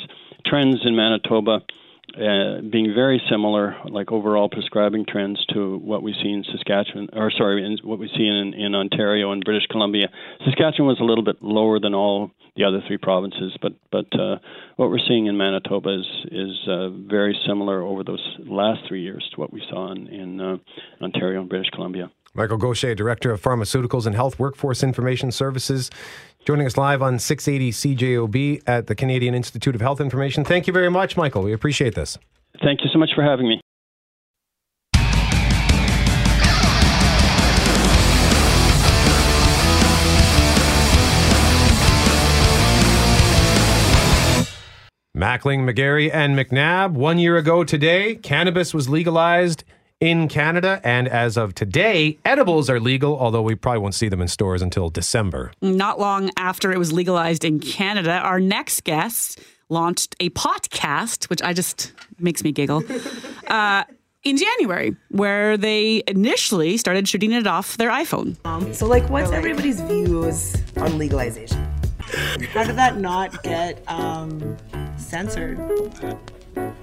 trends 0.47 0.79
in 0.83 0.95
Manitoba. 0.95 1.61
Uh, 2.19 2.59
being 2.69 2.93
very 2.93 3.21
similar, 3.29 3.77
like 3.85 4.11
overall 4.11 4.49
prescribing 4.49 5.05
trends 5.07 5.43
to 5.53 5.77
what 5.77 6.03
we 6.03 6.13
see 6.21 6.29
in 6.29 6.43
Saskatchewan, 6.51 7.07
or 7.13 7.31
sorry, 7.31 7.63
in, 7.63 7.77
what 7.81 7.97
we 7.97 8.09
see 8.09 8.27
in, 8.27 8.53
in 8.53 8.75
Ontario 8.75 9.31
and 9.31 9.41
British 9.45 9.65
Columbia. 9.67 10.09
Saskatchewan 10.43 10.87
was 10.87 10.99
a 10.99 11.05
little 11.05 11.23
bit 11.23 11.37
lower 11.41 11.79
than 11.79 11.93
all 11.93 12.31
the 12.57 12.65
other 12.65 12.83
three 12.85 12.97
provinces. 12.97 13.55
But 13.61 13.73
but 13.89 14.07
uh, 14.19 14.39
what 14.75 14.89
we're 14.89 14.99
seeing 15.07 15.27
in 15.27 15.37
Manitoba 15.37 15.99
is 15.99 16.05
is 16.29 16.67
uh, 16.67 16.89
very 16.89 17.37
similar 17.47 17.81
over 17.81 18.03
those 18.03 18.23
last 18.39 18.81
three 18.87 19.01
years 19.01 19.27
to 19.33 19.39
what 19.39 19.53
we 19.53 19.63
saw 19.69 19.91
in, 19.91 20.07
in 20.07 20.41
uh, 20.41 20.57
Ontario 21.01 21.39
and 21.39 21.49
British 21.49 21.69
Columbia. 21.69 22.11
Michael 22.35 22.57
Gaucher, 22.57 22.93
Director 22.93 23.31
of 23.31 23.41
Pharmaceuticals 23.41 24.05
and 24.05 24.15
Health 24.15 24.37
Workforce 24.37 24.83
Information 24.83 25.31
Services, 25.31 25.89
joining 26.45 26.65
us 26.65 26.77
live 26.77 27.01
on 27.01 27.19
680 27.19 27.71
CJOB 27.71 28.63
at 28.67 28.87
the 28.87 28.95
Canadian 28.95 29.35
Institute 29.35 29.75
of 29.75 29.81
Health 29.81 30.01
Information. 30.01 30.43
Thank 30.43 30.67
you 30.67 30.73
very 30.73 30.89
much, 30.89 31.17
Michael. 31.17 31.43
We 31.43 31.53
appreciate 31.53 31.95
this. 31.95 32.17
Thank 32.63 32.81
you 32.81 32.89
so 32.91 32.99
much 32.99 33.09
for 33.15 33.23
having 33.23 33.47
me. 33.47 33.61
Mackling, 45.15 45.69
McGarry, 45.69 46.09
and 46.13 46.37
McNabb. 46.37 46.93
One 46.93 47.19
year 47.19 47.35
ago 47.35 47.65
today, 47.65 48.15
cannabis 48.15 48.73
was 48.73 48.87
legalized 48.87 49.65
in 49.99 50.27
Canada, 50.27 50.79
and 50.83 51.07
as 51.07 51.37
of 51.37 51.53
today, 51.55 52.17
edibles 52.23 52.69
are 52.69 52.79
legal, 52.79 53.19
although 53.19 53.41
we 53.41 53.55
probably 53.55 53.79
won't 53.79 53.95
see 53.95 54.07
them 54.07 54.21
in 54.21 54.27
stores 54.27 54.61
until 54.61 54.89
December. 54.89 55.51
Not 55.61 55.99
long 55.99 56.31
after 56.37 56.71
it 56.71 56.77
was 56.77 56.93
legalized 56.93 57.43
in 57.43 57.59
Canada, 57.59 58.19
our 58.19 58.39
next 58.39 58.83
guest 58.83 59.41
launched 59.67 60.15
a 60.19 60.29
podcast, 60.31 61.29
which 61.29 61.41
I 61.41 61.53
just 61.53 61.91
makes 62.19 62.43
me 62.43 62.51
giggle. 62.51 62.83
Uh, 63.49 63.83
in 64.23 64.37
January, 64.37 64.95
where 65.09 65.57
they 65.57 66.03
initially 66.05 66.77
started 66.77 67.07
shooting 67.07 67.31
it 67.31 67.47
off 67.47 67.77
their 67.77 67.89
iPhone. 67.89 68.37
Um, 68.45 68.71
so, 68.75 68.85
like, 68.85 69.09
what's 69.09 69.31
everybody's 69.31 69.81
views 69.81 70.55
on 70.77 70.99
legalization? 70.99 71.57
How 72.51 72.63
did 72.63 72.75
that 72.75 72.97
not 72.97 73.41
get 73.41 73.81
um, 73.87 74.55
censored? 74.97 75.57
We're 76.55 76.73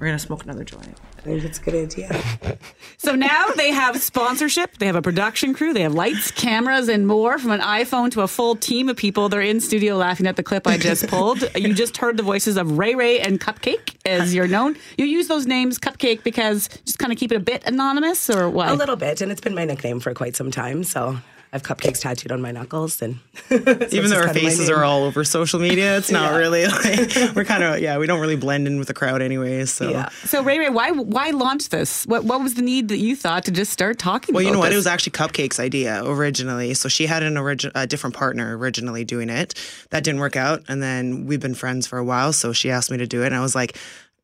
gonna 0.00 0.18
smoke 0.18 0.42
another 0.42 0.64
joint. 0.64 0.98
I 1.18 1.22
think 1.22 1.44
it's 1.44 1.58
a 1.58 1.62
good 1.62 1.74
idea. 1.74 2.22
So 3.00 3.14
now 3.14 3.46
they 3.56 3.70
have 3.70 4.02
sponsorship, 4.02 4.78
they 4.78 4.86
have 4.86 4.96
a 4.96 5.00
production 5.00 5.54
crew, 5.54 5.72
they 5.72 5.82
have 5.82 5.94
lights, 5.94 6.32
cameras, 6.32 6.88
and 6.88 7.06
more 7.06 7.38
from 7.38 7.52
an 7.52 7.60
iPhone 7.60 8.10
to 8.10 8.22
a 8.22 8.28
full 8.28 8.56
team 8.56 8.88
of 8.88 8.96
people. 8.96 9.28
They're 9.28 9.40
in 9.40 9.60
studio 9.60 9.96
laughing 9.96 10.26
at 10.26 10.34
the 10.34 10.42
clip 10.42 10.66
I 10.66 10.78
just 10.78 11.06
pulled. 11.08 11.44
you 11.54 11.74
just 11.74 11.96
heard 11.96 12.16
the 12.16 12.24
voices 12.24 12.56
of 12.56 12.76
Ray 12.76 12.96
Ray 12.96 13.20
and 13.20 13.40
Cupcake, 13.40 13.94
as 14.04 14.34
you're 14.34 14.48
known. 14.48 14.76
You 14.98 15.06
use 15.06 15.28
those 15.28 15.46
names, 15.46 15.78
Cupcake, 15.78 16.24
because 16.24 16.68
just 16.84 16.98
kind 16.98 17.12
of 17.12 17.18
keep 17.18 17.30
it 17.30 17.36
a 17.36 17.40
bit 17.40 17.62
anonymous, 17.66 18.28
or 18.28 18.50
what? 18.50 18.68
A 18.68 18.74
little 18.74 18.96
bit, 18.96 19.20
and 19.20 19.30
it's 19.30 19.40
been 19.40 19.54
my 19.54 19.64
nickname 19.64 20.00
for 20.00 20.12
quite 20.12 20.34
some 20.34 20.50
time. 20.50 20.82
So 20.82 21.18
I 21.50 21.56
have 21.56 21.62
cupcakes 21.62 22.00
tattooed 22.00 22.30
on 22.30 22.42
my 22.42 22.52
knuckles, 22.52 23.00
and 23.00 23.18
so 23.48 23.56
even 23.90 24.10
though 24.10 24.18
our 24.20 24.34
faces 24.34 24.68
are 24.68 24.84
all 24.84 25.04
over 25.04 25.24
social 25.24 25.58
media, 25.60 25.96
it's 25.96 26.10
not 26.10 26.32
Yeah. 26.32 26.38
really 26.38 26.66
like 26.66 27.34
we're 27.34 27.44
kind 27.44 27.62
of 27.64 27.80
yeah, 27.80 27.96
we 27.96 28.06
don't 28.06 28.20
really 28.20 28.36
blend 28.36 28.66
in 28.66 28.78
with 28.78 28.88
the 28.88 28.94
crowd 28.94 29.22
anyways. 29.22 29.70
So 29.72 29.88
Yeah. 29.90 30.10
So 30.24 30.42
Ray 30.42 30.58
Ray, 30.58 30.68
why 30.68 30.90
why 30.90 31.30
launch 31.30 31.70
this? 31.70 32.04
What 32.06 32.24
what 32.24 32.42
was 32.42 32.54
the 32.54 32.62
need 32.62 32.88
that 32.88 32.98
you 32.98 33.16
thought 33.16 33.44
to 33.46 33.50
just 33.50 33.72
start 33.72 33.98
talking? 33.98 34.34
Well, 34.34 34.42
you 34.42 34.48
about 34.50 34.54
know 34.54 34.58
what? 34.60 34.66
this? 34.68 34.74
It 34.74 34.76
was 34.76 34.86
actually 34.86 35.12
Cupcake's 35.12 35.58
idea 35.58 36.02
originally. 36.04 36.74
So 36.74 36.88
she 36.90 37.06
had 37.06 37.22
an 37.22 37.34
origi- 37.36 37.72
a 37.74 37.86
different 37.86 38.14
partner 38.14 38.56
originally 38.58 39.04
doing 39.04 39.30
it. 39.30 39.54
That 39.90 40.04
didn't 40.04 40.20
work 40.20 40.36
out, 40.36 40.62
and 40.68 40.82
then 40.82 41.24
we've 41.26 41.40
been 41.40 41.54
friends 41.54 41.86
for 41.86 41.98
a 41.98 42.04
while. 42.04 42.34
So 42.34 42.52
she 42.52 42.70
asked 42.70 42.90
me 42.90 42.98
to 42.98 43.06
do 43.06 43.22
it, 43.22 43.26
and 43.28 43.34
I 43.36 43.40
was 43.40 43.54
like, 43.54 43.76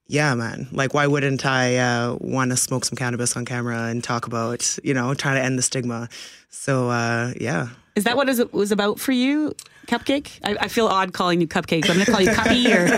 "Yeah, 0.07 0.35
man! 0.35 0.69
Like, 0.73 0.95
why 0.95 1.07
wouldn't 1.07 1.45
I 1.47 1.77
uh, 1.77 2.17
want 2.21 2.51
to 2.51 2.57
smoke 2.57 2.85
some 2.85 2.97
cannabis 2.97 3.37
on 3.37 3.45
camera 3.45 3.85
and 3.85 4.03
talk 4.03 4.27
about, 4.27 4.79
you 4.83 4.95
know, 4.95 5.15
trying 5.15 5.37
to 5.37 5.43
end 5.43 5.59
the 5.59 5.63
stigma?" 5.63 6.09
So 6.51 6.89
uh, 6.89 7.33
yeah. 7.41 7.69
Is 7.97 8.05
that 8.05 8.17
what 8.17 8.29
it 8.29 8.53
was 8.53 8.73
about 8.73 8.99
for 8.99 9.13
you, 9.13 9.55
Cupcake? 9.87 10.41
I, 10.43 10.57
I 10.63 10.69
feel 10.69 10.87
odd 10.87 11.13
calling 11.13 11.41
you 11.41 11.47
Cupcake. 11.47 11.89
I'm 11.89 11.95
going 11.95 12.07
to 12.07 12.11
call 12.11 12.21
you 12.21 12.31
Cuppy 12.31 12.67
or 12.75 12.89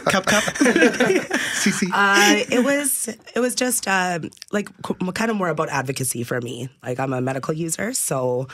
Cup 0.10 0.24
Cup. 0.24 0.44
uh, 1.92 2.44
it 2.50 2.64
was 2.64 3.08
it 3.34 3.40
was 3.40 3.54
just 3.54 3.86
uh, 3.86 4.20
like 4.50 4.70
kind 5.14 5.30
of 5.30 5.36
more 5.36 5.48
about 5.48 5.68
advocacy 5.68 6.22
for 6.22 6.40
me. 6.40 6.70
Like 6.82 6.98
I'm 6.98 7.12
a 7.12 7.20
medical 7.20 7.52
user, 7.52 7.92
so 7.92 8.48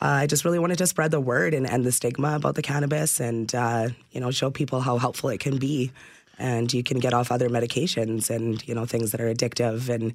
uh, 0.00 0.22
I 0.22 0.26
just 0.26 0.44
really 0.44 0.58
wanted 0.58 0.78
to 0.78 0.86
spread 0.86 1.10
the 1.10 1.20
word 1.20 1.52
and 1.52 1.66
end 1.66 1.84
the 1.84 1.92
stigma 1.92 2.36
about 2.36 2.54
the 2.54 2.62
cannabis, 2.62 3.20
and 3.20 3.54
uh, 3.54 3.88
you 4.12 4.20
know 4.20 4.30
show 4.30 4.50
people 4.50 4.80
how 4.80 4.96
helpful 4.96 5.28
it 5.30 5.40
can 5.40 5.58
be, 5.58 5.92
and 6.38 6.72
you 6.72 6.82
can 6.82 6.98
get 6.98 7.12
off 7.14 7.30
other 7.32 7.48
medications 7.48 8.30
and 8.30 8.66
you 8.66 8.74
know 8.74 8.86
things 8.86 9.10
that 9.12 9.20
are 9.20 9.32
addictive 9.32 9.88
and 9.88 10.14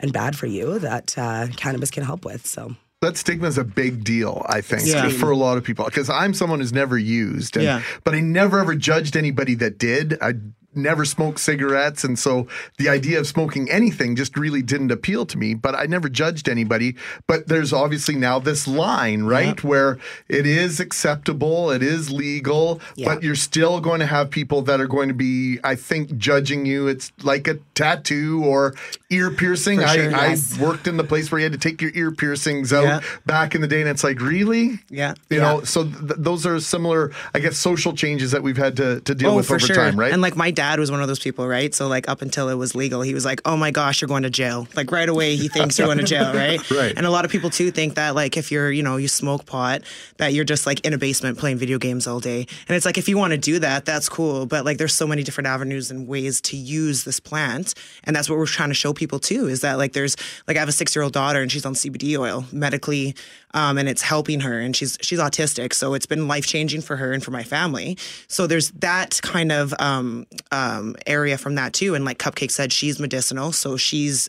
and 0.00 0.12
bad 0.12 0.36
for 0.36 0.46
you 0.46 0.78
that 0.78 1.16
uh, 1.18 1.48
cannabis 1.56 1.90
can 1.90 2.04
help 2.04 2.24
with. 2.24 2.46
So. 2.46 2.76
That 3.00 3.16
stigma 3.16 3.46
is 3.46 3.58
a 3.58 3.64
big 3.64 4.02
deal, 4.02 4.44
I 4.48 4.60
think, 4.60 4.82
Yeah. 4.84 5.08
for 5.08 5.30
a 5.30 5.36
lot 5.36 5.56
of 5.56 5.62
people. 5.62 5.84
Because 5.84 6.10
I'm 6.10 6.34
someone 6.34 6.58
who's 6.58 6.72
never 6.72 6.98
used, 6.98 7.56
and, 7.56 7.64
Yeah. 7.64 7.82
but 8.02 8.12
I 8.14 8.20
never 8.20 8.58
ever 8.58 8.74
judged 8.74 9.16
anybody 9.16 9.54
that 9.56 9.78
did. 9.78 10.18
I 10.20 10.34
never 10.78 11.04
smoked 11.04 11.40
cigarettes, 11.40 12.04
and 12.04 12.18
so 12.18 12.46
the 12.78 12.88
idea 12.88 13.18
of 13.18 13.26
smoking 13.26 13.70
anything 13.70 14.16
just 14.16 14.36
really 14.36 14.62
didn't 14.62 14.90
appeal 14.90 15.26
to 15.26 15.36
me. 15.36 15.54
But 15.54 15.74
I 15.74 15.86
never 15.86 16.08
judged 16.08 16.48
anybody. 16.48 16.94
But 17.26 17.48
there's 17.48 17.72
obviously 17.72 18.14
now 18.14 18.38
this 18.38 18.66
line, 18.68 19.24
right, 19.24 19.62
where 19.64 19.98
it 20.28 20.46
is 20.46 20.80
acceptable, 20.80 21.70
it 21.70 21.82
is 21.82 22.10
legal, 22.10 22.80
but 23.04 23.22
you're 23.22 23.34
still 23.34 23.80
going 23.80 24.00
to 24.00 24.06
have 24.06 24.30
people 24.30 24.62
that 24.62 24.80
are 24.80 24.86
going 24.86 25.08
to 25.08 25.14
be, 25.14 25.58
I 25.64 25.74
think, 25.74 26.16
judging 26.16 26.64
you. 26.66 26.86
It's 26.86 27.12
like 27.22 27.48
a 27.48 27.56
tattoo 27.74 28.42
or 28.44 28.74
ear 29.10 29.30
piercing. 29.30 29.80
For 29.80 29.86
I, 29.86 29.94
sure, 29.96 30.14
I 30.14 30.36
worked 30.60 30.86
in 30.86 30.96
the 30.96 31.04
place 31.04 31.30
where 31.30 31.38
you 31.40 31.44
had 31.44 31.52
to 31.52 31.58
take 31.58 31.82
your 31.82 31.92
ear 31.94 32.10
piercings 32.12 32.72
out 32.72 32.84
Yeah. 32.84 33.00
back 33.26 33.54
in 33.54 33.60
the 33.60 33.68
day, 33.68 33.80
and 33.80 33.90
it's 33.90 34.04
like, 34.04 34.20
really? 34.20 34.78
Yeah. 34.88 35.14
You 35.30 35.40
know, 35.40 35.62
so 35.64 35.84
th- 35.84 35.94
those 36.18 36.46
are 36.46 36.58
similar, 36.60 37.12
I 37.34 37.40
guess, 37.40 37.56
social 37.56 37.92
changes 37.94 38.30
that 38.32 38.42
we've 38.42 38.56
had 38.56 38.76
to, 38.76 39.00
to 39.00 39.14
deal 39.14 39.30
oh, 39.30 39.36
with 39.36 39.50
over 39.50 39.58
sure. 39.58 39.74
time, 39.74 39.98
right? 39.98 40.12
And 40.12 40.22
like 40.22 40.36
my 40.36 40.50
dad 40.50 40.67
was 40.76 40.90
one 40.90 41.00
of 41.00 41.08
those 41.08 41.18
people, 41.20 41.46
right? 41.46 41.74
So 41.74 41.88
like 41.88 42.08
up 42.08 42.20
until 42.20 42.48
it 42.48 42.54
was 42.54 42.74
legal, 42.74 43.00
he 43.02 43.14
was 43.14 43.24
like, 43.24 43.40
"Oh 43.44 43.56
my 43.56 43.70
gosh, 43.70 44.00
you're 44.00 44.08
going 44.08 44.24
to 44.24 44.30
jail!" 44.30 44.66
Like 44.74 44.90
right 44.90 45.08
away, 45.08 45.36
he 45.36 45.48
thinks 45.48 45.78
you're 45.78 45.86
going 45.86 45.98
to 45.98 46.04
jail, 46.04 46.34
right? 46.34 46.58
Right. 46.70 46.92
And 46.96 47.06
a 47.06 47.10
lot 47.10 47.24
of 47.24 47.30
people 47.30 47.48
too 47.48 47.70
think 47.70 47.94
that 47.94 48.14
like 48.14 48.36
if 48.36 48.50
you're, 48.50 48.70
you 48.70 48.82
know, 48.82 48.96
you 48.96 49.08
smoke 49.08 49.46
pot, 49.46 49.82
that 50.16 50.34
you're 50.34 50.44
just 50.44 50.66
like 50.66 50.84
in 50.84 50.92
a 50.92 50.98
basement 50.98 51.38
playing 51.38 51.58
video 51.58 51.78
games 51.78 52.06
all 52.06 52.20
day. 52.20 52.46
And 52.68 52.76
it's 52.76 52.84
like 52.84 52.98
if 52.98 53.08
you 53.08 53.16
want 53.16 53.30
to 53.30 53.38
do 53.38 53.58
that, 53.60 53.84
that's 53.84 54.08
cool. 54.08 54.46
But 54.46 54.64
like 54.64 54.78
there's 54.78 54.94
so 54.94 55.06
many 55.06 55.22
different 55.22 55.46
avenues 55.46 55.90
and 55.90 56.08
ways 56.08 56.40
to 56.42 56.56
use 56.56 57.04
this 57.04 57.20
plant, 57.20 57.74
and 58.04 58.16
that's 58.16 58.28
what 58.28 58.38
we're 58.38 58.46
trying 58.46 58.70
to 58.70 58.74
show 58.74 58.92
people 58.92 59.18
too. 59.18 59.48
Is 59.48 59.60
that 59.60 59.78
like 59.78 59.92
there's 59.92 60.16
like 60.46 60.56
I 60.56 60.60
have 60.60 60.68
a 60.68 60.72
six 60.72 60.94
year 60.94 61.02
old 61.02 61.12
daughter 61.12 61.40
and 61.40 61.50
she's 61.50 61.64
on 61.64 61.74
CBD 61.74 62.18
oil, 62.18 62.44
medically 62.52 63.14
um, 63.54 63.78
and 63.78 63.88
it's 63.88 64.02
helping 64.02 64.40
her. 64.40 64.58
And 64.58 64.74
she's 64.74 64.98
she's 65.00 65.18
autistic, 65.18 65.72
so 65.72 65.94
it's 65.94 66.06
been 66.06 66.28
life 66.28 66.46
changing 66.46 66.82
for 66.82 66.96
her 66.96 67.12
and 67.12 67.22
for 67.22 67.30
my 67.30 67.42
family. 67.42 67.96
So 68.28 68.46
there's 68.46 68.70
that 68.72 69.20
kind 69.22 69.52
of 69.52 69.74
um, 69.78 70.26
um, 70.52 70.96
area 71.06 71.38
from 71.38 71.56
that 71.56 71.72
too. 71.72 71.94
And 71.94 72.04
like 72.04 72.18
Cupcake 72.18 72.50
said, 72.50 72.72
she's 72.72 72.98
medicinal, 72.98 73.52
so 73.52 73.76
she's 73.76 74.28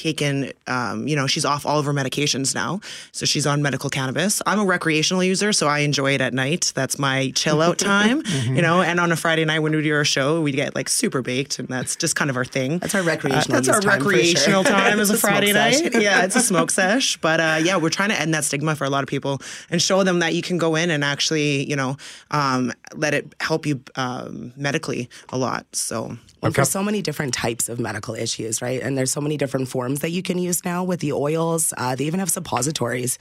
taken, 0.00 0.52
um, 0.66 1.06
you 1.06 1.14
know, 1.16 1.26
she's 1.26 1.44
off 1.44 1.66
all 1.66 1.78
of 1.78 1.84
her 1.86 1.92
medications 1.92 2.54
now. 2.54 2.80
So 3.12 3.26
she's 3.26 3.46
on 3.46 3.60
medical 3.62 3.90
cannabis. 3.90 4.40
I'm 4.46 4.58
a 4.58 4.64
recreational 4.64 5.22
user, 5.22 5.52
so 5.52 5.66
I 5.68 5.80
enjoy 5.80 6.14
it 6.14 6.20
at 6.20 6.32
night. 6.32 6.72
That's 6.74 6.98
my 6.98 7.32
chill 7.34 7.60
out 7.60 7.78
time, 7.92 8.22
Mhm. 8.22 8.56
you 8.56 8.62
know. 8.62 8.80
And 8.82 8.98
on 8.98 9.12
a 9.12 9.16
Friday 9.16 9.44
night 9.44 9.58
when 9.60 9.72
we 9.76 9.82
do 9.82 9.94
our 9.94 10.04
show, 10.04 10.40
we 10.40 10.52
get 10.52 10.74
like 10.74 10.88
super 10.88 11.20
baked, 11.22 11.58
and 11.58 11.68
that's 11.68 11.96
just 11.96 12.16
kind 12.16 12.30
of 12.30 12.36
our 12.36 12.44
thing. 12.44 12.78
That's 12.78 12.94
our 12.94 13.02
recreational 13.02 13.56
that's 13.60 13.68
our 13.68 13.80
time 13.80 14.00
for 14.00 14.04
sure. 14.10 14.12
recreational 14.18 14.64
time 14.64 14.98
as 15.00 15.10
a 15.10 15.14
a 15.14 15.16
smoke 15.18 15.30
Friday 15.32 15.52
sesh. 15.52 15.80
night. 15.80 16.02
yeah, 16.02 16.24
it's 16.24 16.36
a 16.36 16.40
smoke 16.40 16.70
sesh. 16.70 17.16
But 17.18 17.40
uh, 17.40 17.58
yeah, 17.62 17.76
we're 17.76 17.90
trying 17.90 18.08
to 18.10 18.20
end 18.20 18.32
that 18.34 18.44
stigma 18.44 18.74
for 18.76 18.84
a 18.84 18.90
lot 18.90 19.02
of 19.02 19.08
people 19.08 19.40
and 19.70 19.82
show 19.82 20.02
them 20.02 20.20
that 20.20 20.34
you 20.34 20.42
can 20.42 20.56
go 20.58 20.74
in 20.76 20.90
and 20.90 21.04
actually, 21.04 21.68
you 21.68 21.76
know, 21.76 21.96
um, 22.30 22.72
let 22.94 23.12
it 23.14 23.34
help 23.40 23.66
you 23.66 23.80
um, 23.96 24.52
medically 24.56 25.08
a 25.30 25.36
lot. 25.38 25.66
So. 25.72 26.16
And 26.42 26.54
for 26.54 26.64
so 26.64 26.82
many 26.82 27.02
different 27.02 27.34
types 27.34 27.68
of 27.68 27.78
medical 27.78 28.14
issues, 28.14 28.62
right? 28.62 28.80
And 28.80 28.96
there's 28.96 29.10
so 29.10 29.20
many 29.20 29.36
different 29.36 29.68
forms 29.68 29.89
that 29.98 30.10
you 30.10 30.22
can 30.22 30.38
use 30.38 30.64
now 30.64 30.84
with 30.84 31.00
the 31.00 31.12
oils. 31.12 31.74
Uh, 31.76 31.96
they 31.96 32.04
even 32.04 32.20
have 32.20 32.30
suppositories. 32.30 33.18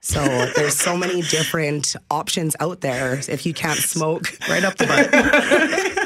So 0.00 0.20
there's 0.56 0.78
so 0.78 0.96
many 0.96 1.22
different 1.22 1.94
options 2.10 2.56
out 2.60 2.80
there 2.80 3.20
if 3.28 3.44
you 3.44 3.52
can't 3.52 3.78
smoke. 3.78 4.24
Right 4.48 4.64
up 4.64 4.76
the 4.76 4.86
butt. 4.86 6.05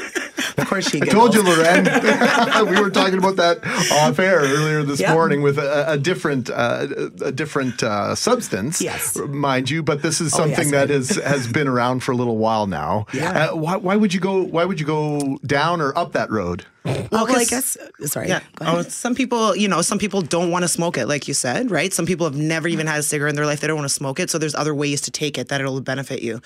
of 0.57 0.67
course 0.67 0.89
she 0.89 1.01
I 1.01 1.05
told 1.05 1.33
you, 1.33 1.43
Loren. 1.43 1.85
we 2.73 2.81
were 2.81 2.89
talking 2.89 3.17
about 3.17 3.35
that 3.37 3.59
off 3.91 4.19
air 4.19 4.39
earlier 4.39 4.83
this 4.83 4.99
Yeah. 4.99 5.13
morning 5.13 5.41
with 5.41 5.57
a, 5.57 5.91
a 5.93 5.97
different, 5.97 6.49
uh, 6.49 6.87
a 7.23 7.31
different 7.31 7.83
uh, 7.83 8.15
substance, 8.15 8.81
Yes. 8.81 9.17
mind 9.17 9.69
you. 9.69 9.83
But 9.83 10.01
this 10.01 10.21
is 10.21 10.33
Oh, 10.33 10.37
something 10.37 10.69
yes, 10.69 10.71
that 10.71 10.79
right. 10.89 10.89
has 10.89 11.09
has 11.17 11.47
been 11.47 11.67
around 11.67 12.01
for 12.03 12.11
a 12.11 12.15
little 12.15 12.37
while 12.37 12.67
now. 12.67 13.05
Yeah. 13.13 13.49
Uh, 13.51 13.55
why, 13.55 13.75
why 13.77 13.95
would 13.95 14.13
you 14.13 14.19
go? 14.19 14.43
Why 14.43 14.65
would 14.65 14.79
you 14.79 14.85
go 14.85 15.37
down 15.45 15.81
or 15.81 15.97
up 15.97 16.13
that 16.13 16.29
road? 16.31 16.65
Well, 16.83 17.07
well, 17.11 17.25
I 17.27 17.45
'cause- 17.45 17.49
guess, 17.49 18.11
sorry. 18.11 18.27
Yeah. 18.27 18.39
Oh, 18.59 18.81
some 18.81 19.13
people, 19.13 19.55
you 19.55 19.67
know, 19.67 19.81
some 19.83 19.99
people 19.99 20.21
don't 20.21 20.49
want 20.49 20.63
to 20.63 20.67
smoke 20.67 20.97
it, 20.97 21.07
like 21.07 21.27
you 21.27 21.33
said, 21.35 21.69
right? 21.69 21.93
Some 21.93 22.05
people 22.07 22.25
have 22.25 22.35
never 22.35 22.67
even 22.67 22.87
had 22.87 22.99
a 22.99 23.03
cigarette 23.03 23.29
in 23.31 23.35
their 23.35 23.45
life. 23.45 23.59
They 23.59 23.67
don't 23.67 23.77
want 23.77 23.87
to 23.87 23.93
smoke 23.93 24.19
it. 24.19 24.31
So 24.31 24.37
there's 24.39 24.55
other 24.55 24.73
ways 24.73 24.99
to 25.01 25.11
take 25.11 25.37
it 25.37 25.49
that 25.49 25.61
it'll 25.61 25.79
benefit 25.81 26.23
you. 26.23 26.41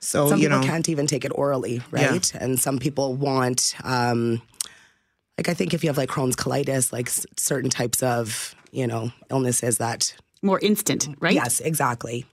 So, 0.00 0.28
some 0.30 0.40
you 0.40 0.48
people 0.48 0.60
know, 0.62 0.66
can't 0.66 0.88
even 0.88 1.06
take 1.06 1.24
it 1.24 1.32
orally, 1.34 1.82
Yeah. 1.92 2.10
right? 2.12 2.34
And 2.34 2.58
some 2.58 2.78
people 2.78 3.14
want, 3.14 3.74
um, 3.84 4.40
like, 5.38 5.48
I 5.48 5.54
think 5.54 5.74
if 5.74 5.82
you 5.84 5.90
have 5.90 5.98
like 5.98 6.08
Crohn's 6.08 6.36
colitis, 6.36 6.92
like 6.92 7.08
s- 7.08 7.26
certain 7.36 7.70
types 7.70 8.02
of, 8.02 8.54
you 8.72 8.86
know, 8.86 9.10
illnesses 9.30 9.78
that 9.78 10.14
more 10.42 10.58
instant, 10.60 11.08
right? 11.20 11.34
Yes, 11.34 11.60
exactly. 11.60 12.24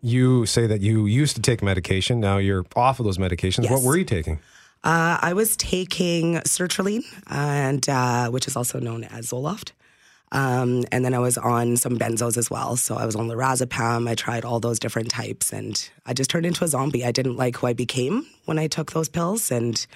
You 0.00 0.46
say 0.46 0.66
that 0.66 0.80
you 0.80 1.06
used 1.06 1.36
to 1.36 1.42
take 1.42 1.62
medication. 1.62 2.18
Now 2.18 2.38
you're 2.38 2.64
off 2.74 2.98
of 2.98 3.04
those 3.06 3.18
medications. 3.18 3.70
What 3.70 3.82
were 3.82 3.96
you 3.96 4.04
taking? 4.04 4.40
Uh, 4.82 5.16
I 5.22 5.32
was 5.32 5.56
taking 5.56 6.34
sertraline, 6.38 7.04
and 7.28 7.88
uh, 7.88 8.30
which 8.30 8.48
is 8.48 8.56
also 8.56 8.80
known 8.80 9.04
as 9.04 9.28
Zoloft. 9.30 9.70
Um, 10.32 10.84
and 10.90 11.04
then 11.04 11.12
I 11.12 11.18
was 11.18 11.36
on 11.36 11.76
some 11.76 11.98
benzos 11.98 12.38
as 12.38 12.50
well. 12.50 12.76
So 12.76 12.96
I 12.96 13.04
was 13.04 13.14
on 13.14 13.28
lorazepam. 13.28 14.08
I 14.08 14.14
tried 14.14 14.46
all 14.46 14.60
those 14.60 14.78
different 14.78 15.10
types, 15.10 15.52
and 15.52 15.88
I 16.06 16.14
just 16.14 16.30
turned 16.30 16.46
into 16.46 16.64
a 16.64 16.68
zombie. 16.68 17.04
I 17.04 17.12
didn't 17.12 17.36
like 17.36 17.56
who 17.56 17.66
I 17.66 17.74
became 17.74 18.26
when 18.46 18.58
I 18.58 18.66
took 18.66 18.92
those 18.92 19.10
pills, 19.10 19.50
and 19.50 19.86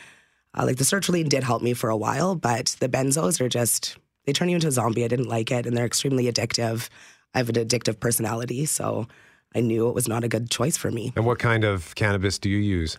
uh, 0.55 0.65
like 0.67 0.77
the 0.77 0.85
sertraline 0.85 1.31
did 1.31 1.43
help 1.43 1.63
me 1.63 1.73
for 1.73 1.89
a 1.89 1.97
while, 1.97 2.35
but 2.35 2.77
the 2.81 2.89
benzos 2.89 3.41
are 3.41 3.49
just 3.49 3.97
they 4.27 4.33
turn 4.33 4.51
you 4.51 4.57
into 4.57 4.69
a 4.69 4.73
zombie. 4.73 5.05
I 5.05 5.09
didn't 5.09 5.29
like 5.29 5.51
it, 5.51 5.67
and 5.67 5.75
they're 5.75 5.87
extremely 5.87 6.31
addictive. 6.31 6.91
I 7.35 7.39
have 7.39 7.49
an 7.49 7.55
addictive 7.55 7.99
personality, 7.99 8.67
so 8.67 9.07
I 9.55 9.61
knew 9.61 9.89
it 9.89 9.95
was 9.95 10.07
not 10.07 10.23
a 10.23 10.29
good 10.29 10.51
choice 10.51 10.77
for 10.77 10.91
me. 10.91 11.15
And 11.17 11.25
what 11.25 11.39
kind 11.39 11.65
of 11.65 11.95
cannabis 11.95 12.39
do 12.39 12.51
you 12.51 12.59
use? 12.59 12.99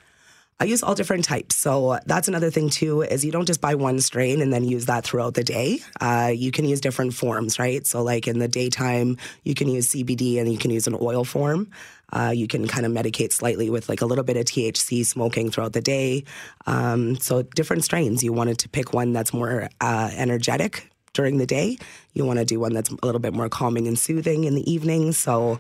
I 0.60 0.66
use 0.66 0.82
all 0.82 0.96
different 0.96 1.24
types. 1.24 1.56
So 1.56 2.00
that's 2.08 2.28
another 2.28 2.50
thing 2.50 2.70
too 2.70 3.04
is 3.04 3.24
you 3.24 3.32
don't 3.32 3.46
just 3.46 3.62
buy 3.62 3.76
one 3.76 4.00
strain 4.00 4.42
and 4.42 4.52
then 4.52 4.64
use 4.64 4.88
that 4.88 5.04
throughout 5.04 5.36
the 5.36 5.44
day. 5.44 5.80
Uh, 6.02 6.32
you 6.34 6.52
can 6.52 6.66
use 6.66 6.82
different 6.82 7.14
forms, 7.14 7.60
right? 7.60 7.86
So 7.86 8.02
like 8.02 8.28
in 8.28 8.40
the 8.40 8.48
daytime, 8.48 9.18
you 9.44 9.54
can 9.54 9.68
use 9.68 9.90
CBD 9.94 10.40
and 10.40 10.52
you 10.52 10.58
can 10.58 10.72
use 10.72 10.88
an 10.88 10.98
oil 11.00 11.24
form. 11.24 11.70
Uh, 12.12 12.32
you 12.34 12.48
can 12.48 12.68
kind 12.68 12.88
of 12.88 12.92
medicate 12.92 13.34
slightly 13.34 13.70
with 13.70 13.88
like 13.88 14.02
a 14.02 14.08
little 14.08 14.24
bit 14.24 14.36
of 14.36 14.46
THC 14.46 15.06
smoking 15.06 15.52
throughout 15.52 15.74
the 15.74 15.82
day. 15.82 16.24
Um, 16.66 17.18
so 17.18 17.44
different 17.44 17.84
strains. 17.84 18.24
You 18.24 18.34
wanted 18.34 18.58
to 18.60 18.70
pick 18.70 18.94
one 18.94 19.14
that's 19.14 19.34
more 19.34 19.70
uh, 19.80 20.10
energetic 20.16 20.90
during 21.14 21.38
the 21.38 21.46
day. 21.46 21.78
You 22.14 22.26
want 22.26 22.40
to 22.40 22.46
do 22.46 22.60
one 22.60 22.74
that's 22.74 22.90
a 22.90 23.06
little 23.06 23.20
bit 23.20 23.34
more 23.34 23.50
calming 23.50 23.88
and 23.88 24.00
soothing 24.00 24.46
in 24.46 24.56
the 24.56 24.72
evening. 24.72 25.12
So 25.12 25.60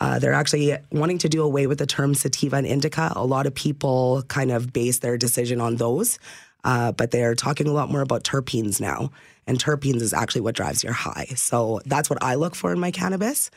uh, 0.00 0.18
they're 0.18 0.32
actually 0.32 0.76
wanting 0.92 1.18
to 1.18 1.28
do 1.28 1.42
away 1.42 1.66
with 1.66 1.78
the 1.78 1.86
term 1.86 2.14
sativa 2.14 2.56
and 2.56 2.66
indica. 2.66 3.12
A 3.16 3.24
lot 3.24 3.46
of 3.46 3.54
people 3.54 4.22
kind 4.28 4.50
of 4.50 4.72
base 4.72 4.98
their 5.00 5.16
decision 5.16 5.60
on 5.60 5.76
those, 5.76 6.18
uh, 6.64 6.92
but 6.92 7.10
they're 7.10 7.34
talking 7.34 7.66
a 7.66 7.72
lot 7.72 7.90
more 7.90 8.00
about 8.00 8.24
terpenes 8.24 8.80
now. 8.80 9.10
And 9.46 9.58
terpenes 9.58 10.02
is 10.02 10.12
actually 10.12 10.42
what 10.42 10.54
drives 10.54 10.84
your 10.84 10.92
high. 10.92 11.26
So 11.34 11.80
that's 11.86 12.10
what 12.10 12.22
I 12.22 12.34
look 12.34 12.54
for 12.54 12.72
in 12.72 12.78
my 12.78 12.90
cannabis. 12.90 13.50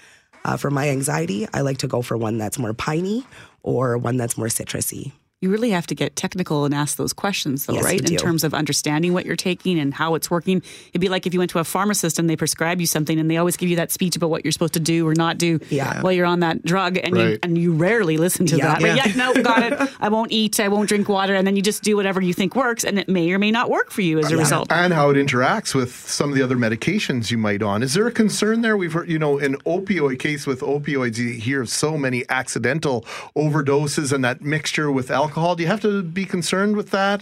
Uh, 0.43 0.57
for 0.57 0.71
my 0.71 0.89
anxiety, 0.89 1.47
I 1.53 1.61
like 1.61 1.79
to 1.79 1.87
go 1.87 2.01
for 2.01 2.17
one 2.17 2.37
that's 2.37 2.57
more 2.57 2.73
piney 2.73 3.25
or 3.61 3.97
one 3.97 4.17
that's 4.17 4.37
more 4.37 4.47
citrusy. 4.47 5.11
You 5.43 5.49
really 5.49 5.71
have 5.71 5.87
to 5.87 5.95
get 5.95 6.15
technical 6.15 6.65
and 6.65 6.73
ask 6.73 6.97
those 6.97 7.13
questions, 7.13 7.65
though, 7.65 7.73
Yes, 7.73 7.83
right? 7.83 8.11
In 8.11 8.15
terms 8.15 8.43
of 8.43 8.53
understanding 8.53 9.11
what 9.11 9.25
you're 9.25 9.35
taking 9.35 9.79
and 9.79 9.91
how 9.91 10.13
it's 10.13 10.29
working. 10.29 10.61
It'd 10.89 11.01
be 11.01 11.09
like 11.09 11.25
if 11.25 11.33
you 11.33 11.39
went 11.39 11.49
to 11.49 11.57
a 11.57 11.63
pharmacist 11.63 12.19
and 12.19 12.29
they 12.29 12.35
prescribe 12.35 12.79
you 12.79 12.85
something 12.85 13.17
and 13.19 13.29
they 13.29 13.37
always 13.37 13.57
give 13.57 13.67
you 13.67 13.77
that 13.77 13.91
speech 13.91 14.15
about 14.15 14.29
what 14.29 14.45
you're 14.45 14.51
supposed 14.51 14.73
to 14.73 14.79
do 14.79 15.07
or 15.07 15.15
not 15.15 15.39
do 15.39 15.59
Yeah. 15.71 15.99
while 16.03 16.11
you're 16.13 16.27
on 16.27 16.41
that 16.41 16.63
drug, 16.63 16.99
and 16.99 17.17
you 17.17 17.39
and 17.41 17.57
you 17.57 17.73
rarely 17.73 18.17
listen 18.17 18.45
to 18.45 18.57
Yeah. 18.57 18.67
that. 18.67 18.81
But 18.81 18.95
Yeah. 18.95 19.07
yeah, 19.07 19.15
no, 19.15 19.41
got 19.41 19.63
it. 19.81 19.89
I 19.99 20.09
won't 20.09 20.31
eat. 20.31 20.59
I 20.59 20.67
won't 20.67 20.87
drink 20.87 21.09
water, 21.09 21.33
and 21.33 21.47
then 21.47 21.55
you 21.55 21.63
just 21.63 21.81
do 21.81 21.95
whatever 21.95 22.21
you 22.21 22.35
think 22.35 22.55
works, 22.55 22.83
and 22.83 22.99
it 22.99 23.09
may 23.09 23.31
or 23.31 23.39
may 23.39 23.49
not 23.49 23.67
work 23.67 23.89
for 23.89 24.01
you 24.03 24.19
as 24.19 24.31
a 24.31 24.37
result. 24.37 24.71
and 24.71 24.93
how 24.93 25.09
it 25.09 25.15
interacts 25.15 25.73
with 25.73 25.91
some 26.07 26.29
of 26.29 26.35
the 26.35 26.43
other 26.43 26.55
medications 26.55 27.31
you 27.31 27.39
might 27.39 27.63
on. 27.63 27.81
Is 27.81 27.95
there 27.95 28.05
a 28.05 28.11
concern 28.11 28.61
there? 28.61 28.77
We've 28.77 28.93
heard, 28.93 29.09
you 29.09 29.17
know, 29.17 29.39
in 29.39 29.55
opioid 29.65 30.19
case 30.19 30.45
with 30.45 30.59
opioids, 30.59 31.17
you 31.17 31.29
hear 31.33 31.63
of 31.63 31.69
so 31.69 31.97
many 31.97 32.25
accidental 32.29 33.03
overdoses 33.35 34.11
and 34.13 34.23
that 34.23 34.43
mixture 34.43 34.91
with 34.91 35.09
alcohol. 35.09 35.30
Do 35.55 35.63
you 35.63 35.67
have 35.67 35.81
to 35.81 36.03
be 36.03 36.25
concerned 36.25 36.75
with 36.77 36.91
that 36.91 37.21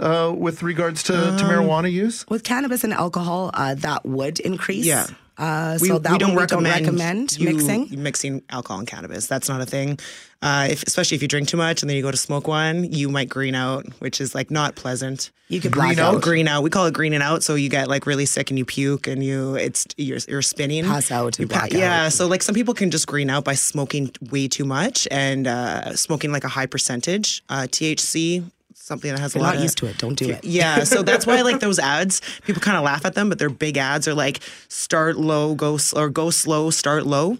uh, 0.00 0.32
with 0.36 0.62
regards 0.62 1.02
to, 1.04 1.12
to 1.12 1.44
Um, 1.44 1.50
marijuana 1.50 1.90
use? 1.90 2.24
With 2.28 2.42
cannabis 2.44 2.84
and 2.84 2.92
alcohol, 2.92 3.50
uh, 3.54 3.74
that 3.74 4.04
would 4.06 4.38
increase. 4.40 4.86
Yeah. 4.86 5.06
Uh, 5.38 5.78
we, 5.80 5.88
so 5.88 5.98
that 6.00 6.12
we 6.12 6.18
don't 6.18 6.30
one 6.30 6.38
recommend, 6.38 6.80
recommend 6.86 7.38
you 7.38 7.54
mixing. 7.54 8.02
mixing 8.02 8.42
alcohol 8.50 8.80
and 8.80 8.88
cannabis. 8.88 9.28
That's 9.28 9.48
not 9.48 9.60
a 9.60 9.66
thing. 9.66 9.98
Uh, 10.42 10.66
if, 10.70 10.82
especially 10.82 11.14
if 11.14 11.22
you 11.22 11.28
drink 11.28 11.48
too 11.48 11.56
much 11.56 11.80
and 11.82 11.88
then 11.88 11.96
you 11.96 12.02
go 12.02 12.10
to 12.10 12.16
smoke 12.16 12.48
one, 12.48 12.84
you 12.92 13.08
might 13.08 13.28
green 13.28 13.54
out, 13.54 13.86
which 14.00 14.20
is 14.20 14.34
like 14.34 14.50
not 14.50 14.74
pleasant. 14.74 15.30
You 15.48 15.60
could 15.60 15.72
Green 15.72 15.98
out? 15.98 16.16
out. 16.16 16.22
Green 16.22 16.46
out. 16.48 16.62
We 16.62 16.70
call 16.70 16.86
it 16.86 16.94
greening 16.94 17.22
out. 17.22 17.42
So 17.42 17.54
you 17.54 17.68
get 17.70 17.88
like 17.88 18.04
really 18.06 18.26
sick 18.26 18.50
and 18.50 18.58
you 18.58 18.64
puke 18.64 19.06
and 19.06 19.22
you 19.24 19.54
it's 19.54 19.86
you're, 19.96 20.18
you're 20.28 20.42
spinning. 20.42 20.84
Pass 20.84 21.10
out 21.10 21.38
You 21.38 21.46
Yeah. 21.78 22.06
out. 22.06 22.12
So 22.12 22.26
like 22.26 22.42
some 22.42 22.54
people 22.54 22.74
can 22.74 22.90
just 22.90 23.06
green 23.06 23.30
out 23.30 23.44
by 23.44 23.54
smoking 23.54 24.10
way 24.30 24.48
too 24.48 24.64
much 24.64 25.06
and 25.10 25.46
uh, 25.46 25.94
smoking 25.96 26.32
like 26.32 26.44
a 26.44 26.48
high 26.48 26.66
percentage 26.66 27.42
uh, 27.48 27.62
THC. 27.62 28.44
Something 28.88 29.10
that 29.10 29.20
has 29.20 29.34
you're 29.34 29.42
a 29.42 29.44
lot 29.44 29.50
not 29.50 29.56
of 29.56 29.62
used 29.64 29.76
to 29.78 29.86
it, 29.86 29.98
don't 29.98 30.14
do 30.14 30.30
it. 30.30 30.42
yeah, 30.42 30.82
so 30.84 31.02
that's 31.08 31.26
why 31.26 31.42
like 31.42 31.60
those 31.60 31.78
ads, 31.78 32.22
people 32.46 32.62
kind 32.62 32.78
of 32.78 32.84
laugh 32.84 33.04
at 33.04 33.14
them, 33.14 33.28
but 33.28 33.38
they're 33.38 33.50
big 33.50 33.76
ads 33.76 34.08
are 34.08 34.14
like 34.14 34.40
start 34.68 35.18
low, 35.18 35.54
go 35.54 35.78
or 35.94 36.08
go 36.08 36.30
slow, 36.30 36.70
start 36.70 37.04
low. 37.04 37.36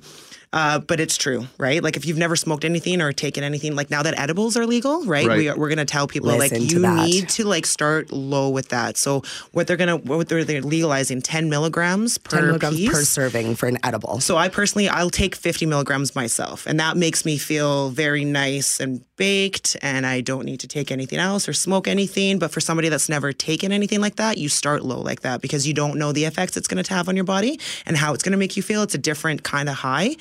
Uh, 0.52 0.78
but 0.78 0.98
it's 0.98 1.18
true, 1.18 1.46
right? 1.58 1.82
Like 1.82 1.96
if 1.96 2.06
you've 2.06 2.16
never 2.16 2.34
smoked 2.34 2.64
anything 2.64 3.02
or 3.02 3.12
taken 3.12 3.44
anything, 3.44 3.76
like 3.76 3.90
now 3.90 4.02
that 4.02 4.18
edibles 4.18 4.56
are 4.56 4.66
legal, 4.66 5.04
right? 5.04 5.26
Right. 5.26 5.36
We 5.36 5.48
are, 5.48 5.56
we're 5.56 5.68
gonna 5.68 5.84
tell 5.84 6.06
people 6.08 6.30
Listen 6.30 6.62
like 6.62 6.72
you 6.72 6.80
that. 6.80 7.06
need 7.06 7.28
to 7.30 7.44
like 7.44 7.66
start 7.66 8.10
low 8.12 8.48
with 8.48 8.70
that. 8.70 8.96
So 8.96 9.22
what 9.52 9.66
they're 9.66 9.76
gonna 9.76 9.98
what 9.98 10.28
they're, 10.28 10.44
they're 10.44 10.62
legalizing 10.62 11.20
ten 11.20 11.50
milligrams 11.50 12.16
per 12.16 12.38
10 12.38 12.46
milligrams 12.46 12.76
piece. 12.76 12.90
per 12.90 13.02
serving 13.02 13.56
for 13.56 13.66
an 13.66 13.78
edible. 13.84 14.20
So 14.20 14.38
I 14.38 14.48
personally, 14.48 14.88
I'll 14.88 15.10
take 15.10 15.34
50 15.34 15.66
milligrams 15.66 16.14
myself, 16.14 16.66
and 16.66 16.80
that 16.80 16.96
makes 16.96 17.26
me 17.26 17.36
feel 17.36 17.90
very 17.90 18.24
nice 18.24 18.80
and 18.80 19.04
baked, 19.16 19.76
and 19.82 20.06
I 20.06 20.22
don't 20.22 20.46
need 20.46 20.60
to 20.60 20.68
take 20.68 20.90
anything 20.90 21.18
else 21.18 21.46
or 21.46 21.52
smoke 21.52 21.86
anything. 21.86 22.38
But 22.38 22.52
for 22.52 22.60
somebody 22.60 22.88
that's 22.88 23.10
never 23.10 23.34
taken 23.34 23.70
anything 23.70 24.00
like 24.00 24.16
that, 24.16 24.38
you 24.38 24.48
start 24.48 24.82
low 24.82 25.00
like 25.00 25.20
that 25.20 25.42
because 25.42 25.66
you 25.66 25.74
don't 25.74 25.98
know 25.98 26.12
the 26.12 26.24
effects 26.24 26.56
it's 26.56 26.68
going 26.68 26.82
to 26.82 26.94
have 26.94 27.08
on 27.08 27.16
your 27.16 27.24
body 27.24 27.60
and 27.84 27.98
how 27.98 28.14
it's 28.14 28.22
going 28.22 28.32
to 28.32 28.38
make 28.38 28.56
you 28.56 28.62
feel. 28.62 28.82
It's 28.82 28.94
a 28.94 28.98
different 28.98 29.42
kind 29.42 29.68
of 29.68 29.74
high. 29.74 30.16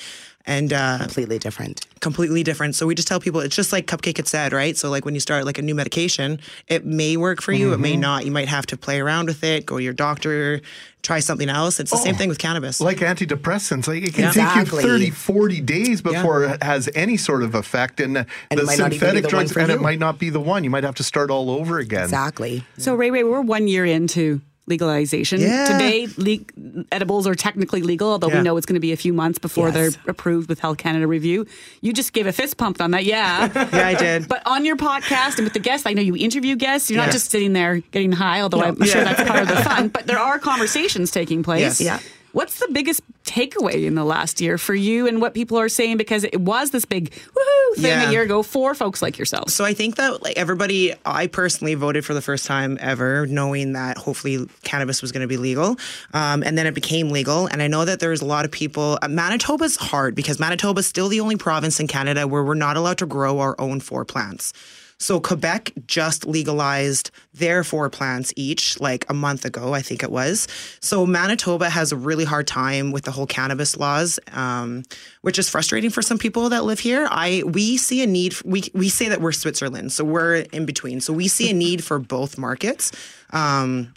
And 0.49 0.71
uh, 0.71 0.99
completely 0.99 1.39
different. 1.39 1.85
Completely 1.99 2.41
different. 2.41 2.73
So 2.75 2.87
we 2.87 2.95
just 2.95 3.07
tell 3.07 3.19
people 3.19 3.41
it's 3.41 3.55
just 3.55 3.73
like 3.73 3.85
Cupcake 3.85 4.15
had 4.15 4.27
said, 4.29 4.53
right? 4.53 4.77
So 4.77 4.89
like 4.89 5.03
when 5.03 5.13
you 5.13 5.19
start 5.19 5.43
like 5.45 5.57
a 5.57 5.61
new 5.61 5.75
medication, 5.75 6.39
it 6.69 6.85
may 6.85 7.17
work 7.17 7.41
for 7.41 7.51
you, 7.51 7.73
it 7.73 7.79
may 7.79 7.95
Mhm. 7.95 7.99
not. 7.99 8.25
You 8.25 8.31
might 8.31 8.47
have 8.47 8.65
to 8.67 8.77
play 8.77 9.01
around 9.01 9.25
with 9.27 9.43
it, 9.43 9.65
go 9.65 9.75
to 9.77 9.83
your 9.83 9.91
doctor, 9.91 10.61
try 11.03 11.19
something 11.19 11.49
else. 11.49 11.81
It's 11.81 11.91
the 11.91 11.97
same 11.97 12.15
Oh. 12.15 12.17
thing 12.17 12.29
with 12.29 12.37
cannabis. 12.37 12.79
Like 12.79 12.99
antidepressants, 12.99 13.87
like 13.89 14.03
it 14.03 14.13
can 14.13 14.23
Yeah. 14.23 14.31
take 14.31 14.43
Exactly. 14.45 14.83
you 14.83 14.89
30, 14.89 15.09
40 15.09 15.59
days 15.59 16.01
before 16.01 16.45
it 16.45 16.63
has 16.63 16.87
any 16.95 17.17
sort 17.17 17.43
of 17.43 17.53
effect. 17.53 17.99
And, 17.99 18.17
And 18.17 18.25
the 18.51 18.61
it 18.61 18.65
might 18.65 18.79
not 18.79 18.85
even 18.85 18.89
be 18.91 18.97
synthetic 18.99 19.23
the 19.23 19.29
drugs, 19.29 19.57
and 19.57 19.67
you. 19.67 19.75
it 19.75 19.81
might 19.81 19.99
not 19.99 20.17
be 20.17 20.29
the 20.29 20.39
one. 20.39 20.63
You 20.63 20.69
might 20.69 20.85
have 20.85 20.95
to 20.95 21.03
start 21.03 21.29
all 21.29 21.49
over 21.51 21.77
again. 21.77 22.03
Exactly. 22.05 22.63
So 22.77 22.95
Ray 22.95 23.11
Ray, 23.11 23.23
we're 23.25 23.41
one 23.41 23.67
year 23.67 23.83
into 23.85 24.39
legalization. 24.67 25.39
Yeah. 25.41 25.65
Today, 25.71 26.07
le- 26.17 26.83
edibles 26.91 27.25
are 27.25 27.35
technically 27.35 27.81
legal, 27.81 28.11
although 28.11 28.27
Yeah. 28.29 28.37
we 28.37 28.43
know 28.43 28.57
it's 28.57 28.65
going 28.65 28.75
to 28.75 28.79
be 28.81 28.91
a 28.91 28.97
few 28.97 29.13
months 29.13 29.39
before 29.39 29.69
Yes. 29.69 29.73
they're 29.95 30.11
approved 30.11 30.49
with 30.49 30.59
Health 30.59 30.77
Canada 30.77 31.07
review. 31.07 31.45
You 31.81 31.93
just 31.93 32.13
gave 32.13 32.27
a 32.27 32.33
fist 32.33 32.57
pump 32.57 32.81
on 32.81 32.91
that. 32.91 33.05
Yeah. 33.05 33.47
Yeah, 33.77 33.87
I 33.87 33.95
did. 33.95 34.27
But 34.27 34.41
on 34.45 34.65
your 34.65 34.75
podcast 34.75 35.37
and 35.37 35.43
with 35.45 35.53
the 35.53 35.59
guests, 35.59 35.85
I 35.87 35.93
know 35.93 36.01
you 36.01 36.15
interview 36.15 36.55
guests. 36.55 36.89
You're 36.91 37.01
not 37.01 37.11
just 37.11 37.29
sitting 37.31 37.53
there 37.53 37.79
getting 37.91 38.11
high, 38.11 38.41
although 38.41 38.59
No. 38.59 38.65
I'm 38.67 38.83
sure 38.85 39.03
that's 39.03 39.23
part 39.27 39.41
of 39.43 39.47
the 39.47 39.57
fun. 39.57 39.87
But 39.97 40.07
there 40.07 40.19
are 40.19 40.37
conversations 40.39 41.11
taking 41.11 41.43
place. 41.43 41.79
Yes. 41.79 41.81
Yeah. 41.81 41.99
What's 42.37 42.59
the 42.59 42.67
biggest 42.71 43.01
takeaway 43.25 43.85
in 43.87 43.95
the 43.95 44.03
last 44.05 44.39
year 44.41 44.59
for 44.59 44.75
you 44.75 45.07
and 45.07 45.19
what 45.19 45.33
people 45.33 45.57
are 45.57 45.69
saying? 45.69 45.97
Because 45.97 46.23
it 46.23 46.39
was 46.39 46.69
this 46.69 46.85
big 46.85 47.09
woohoo 47.09 47.75
thing 47.77 47.85
Yeah. 47.85 48.09
a 48.09 48.11
year 48.11 48.21
ago 48.21 48.43
for 48.43 48.75
folks 48.75 49.01
like 49.01 49.17
yourself. 49.17 49.49
So 49.49 49.65
I 49.65 49.73
think 49.73 49.95
that 49.95 50.21
like 50.21 50.37
everybody, 50.37 50.93
I 51.03 51.25
personally 51.25 51.73
voted 51.73 52.05
for 52.05 52.13
the 52.13 52.21
first 52.21 52.45
time 52.45 52.77
ever, 52.79 53.25
knowing 53.25 53.73
that 53.73 53.97
hopefully 53.97 54.47
cannabis 54.61 55.01
was 55.01 55.11
going 55.11 55.21
to 55.23 55.27
be 55.27 55.37
legal, 55.37 55.77
um, 56.13 56.43
and 56.43 56.55
then 56.55 56.67
it 56.67 56.75
became 56.75 57.09
legal. 57.09 57.47
And 57.47 57.59
I 57.59 57.65
know 57.67 57.85
that 57.85 57.99
there's 57.99 58.21
a 58.21 58.25
lot 58.25 58.45
of 58.45 58.51
people. 58.51 58.99
Uh, 59.01 59.07
Manitoba's 59.07 59.75
hard 59.75 60.13
because 60.13 60.39
Manitoba's 60.39 60.85
still 60.85 61.09
the 61.09 61.21
only 61.21 61.37
province 61.37 61.79
in 61.79 61.87
Canada 61.87 62.27
where 62.27 62.43
we're 62.43 62.53
not 62.53 62.77
allowed 62.77 62.99
to 62.99 63.07
grow 63.07 63.39
our 63.39 63.55
own 63.59 63.79
four 63.79 64.05
plants. 64.05 64.53
So 64.99 65.19
Quebec 65.19 65.73
just 65.85 66.25
legalized 66.25 67.11
their 67.33 67.63
four 67.63 67.89
plants 67.89 68.33
each 68.35 68.79
like 68.79 69.05
a 69.09 69.13
month 69.13 69.45
ago, 69.45 69.73
I 69.73 69.81
think 69.81 70.01
it 70.01 70.11
was. 70.11 70.47
So 70.79 71.05
Manitoba 71.05 71.69
has 71.69 71.91
a 71.91 71.95
really 71.95 72.25
hard 72.25 72.47
time 72.47 72.91
with 72.91 73.03
the 73.03 73.11
whole 73.11 73.27
cannabis 73.27 73.77
laws, 73.77 74.19
um, 74.33 74.83
which 75.21 75.37
is 75.37 75.49
frustrating 75.49 75.91
for 75.91 76.01
some 76.01 76.17
people 76.17 76.49
that 76.49 76.65
live 76.65 76.79
here. 76.79 77.07
I 77.11 77.43
we 77.45 77.77
see 77.77 78.01
a 78.01 78.07
need. 78.07 78.35
We 78.43 78.63
we 78.73 78.89
say 78.89 79.09
that 79.09 79.21
we're 79.21 79.31
Switzerland, 79.31 79.91
so 79.91 80.03
we're 80.03 80.37
in 80.51 80.65
between. 80.65 80.99
So 80.99 81.13
we 81.13 81.27
see 81.27 81.49
a 81.49 81.53
need 81.53 81.83
for 81.83 81.99
both 81.99 82.37
markets. 82.37 82.91
Um, 83.31 83.93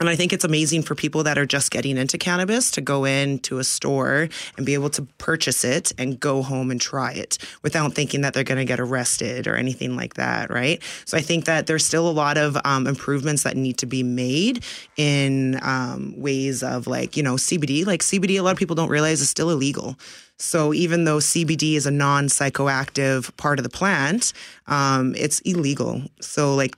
and 0.00 0.08
I 0.08 0.16
think 0.16 0.32
it's 0.32 0.44
amazing 0.44 0.82
for 0.82 0.96
people 0.96 1.22
that 1.22 1.38
are 1.38 1.46
just 1.46 1.70
getting 1.70 1.96
into 1.96 2.18
cannabis 2.18 2.72
to 2.72 2.80
go 2.80 3.04
into 3.04 3.58
a 3.58 3.64
store 3.64 4.28
and 4.56 4.66
be 4.66 4.74
able 4.74 4.90
to 4.90 5.02
purchase 5.18 5.64
it 5.64 5.92
and 5.96 6.18
go 6.18 6.42
home 6.42 6.72
and 6.72 6.80
try 6.80 7.12
it 7.12 7.38
without 7.62 7.92
thinking 7.94 8.22
that 8.22 8.34
they're 8.34 8.42
going 8.42 8.58
to 8.58 8.64
get 8.64 8.80
arrested 8.80 9.46
or 9.46 9.54
anything 9.54 9.94
like 9.94 10.14
that, 10.14 10.50
right? 10.50 10.82
So 11.04 11.16
I 11.16 11.20
think 11.20 11.44
that 11.44 11.68
there's 11.68 11.86
still 11.86 12.08
a 12.08 12.10
lot 12.10 12.36
of 12.36 12.56
um, 12.64 12.88
improvements 12.88 13.44
that 13.44 13.56
need 13.56 13.78
to 13.78 13.86
be 13.86 14.02
made 14.02 14.64
in 14.96 15.60
um, 15.62 16.12
ways 16.16 16.64
of 16.64 16.88
like, 16.88 17.16
you 17.16 17.22
know, 17.22 17.34
CBD. 17.34 17.86
Like 17.86 18.00
CBD, 18.00 18.36
a 18.36 18.42
lot 18.42 18.50
of 18.50 18.58
people 18.58 18.74
don't 18.74 18.90
realize 18.90 19.20
is 19.20 19.30
still 19.30 19.50
illegal. 19.50 19.96
So 20.38 20.74
even 20.74 21.04
though 21.04 21.18
CBD 21.18 21.74
is 21.74 21.86
a 21.86 21.92
non 21.92 22.26
psychoactive 22.26 23.34
part 23.36 23.60
of 23.60 23.62
the 23.62 23.70
plant, 23.70 24.32
um, 24.66 25.14
it's 25.16 25.38
illegal. 25.40 26.02
So 26.20 26.56
like 26.56 26.74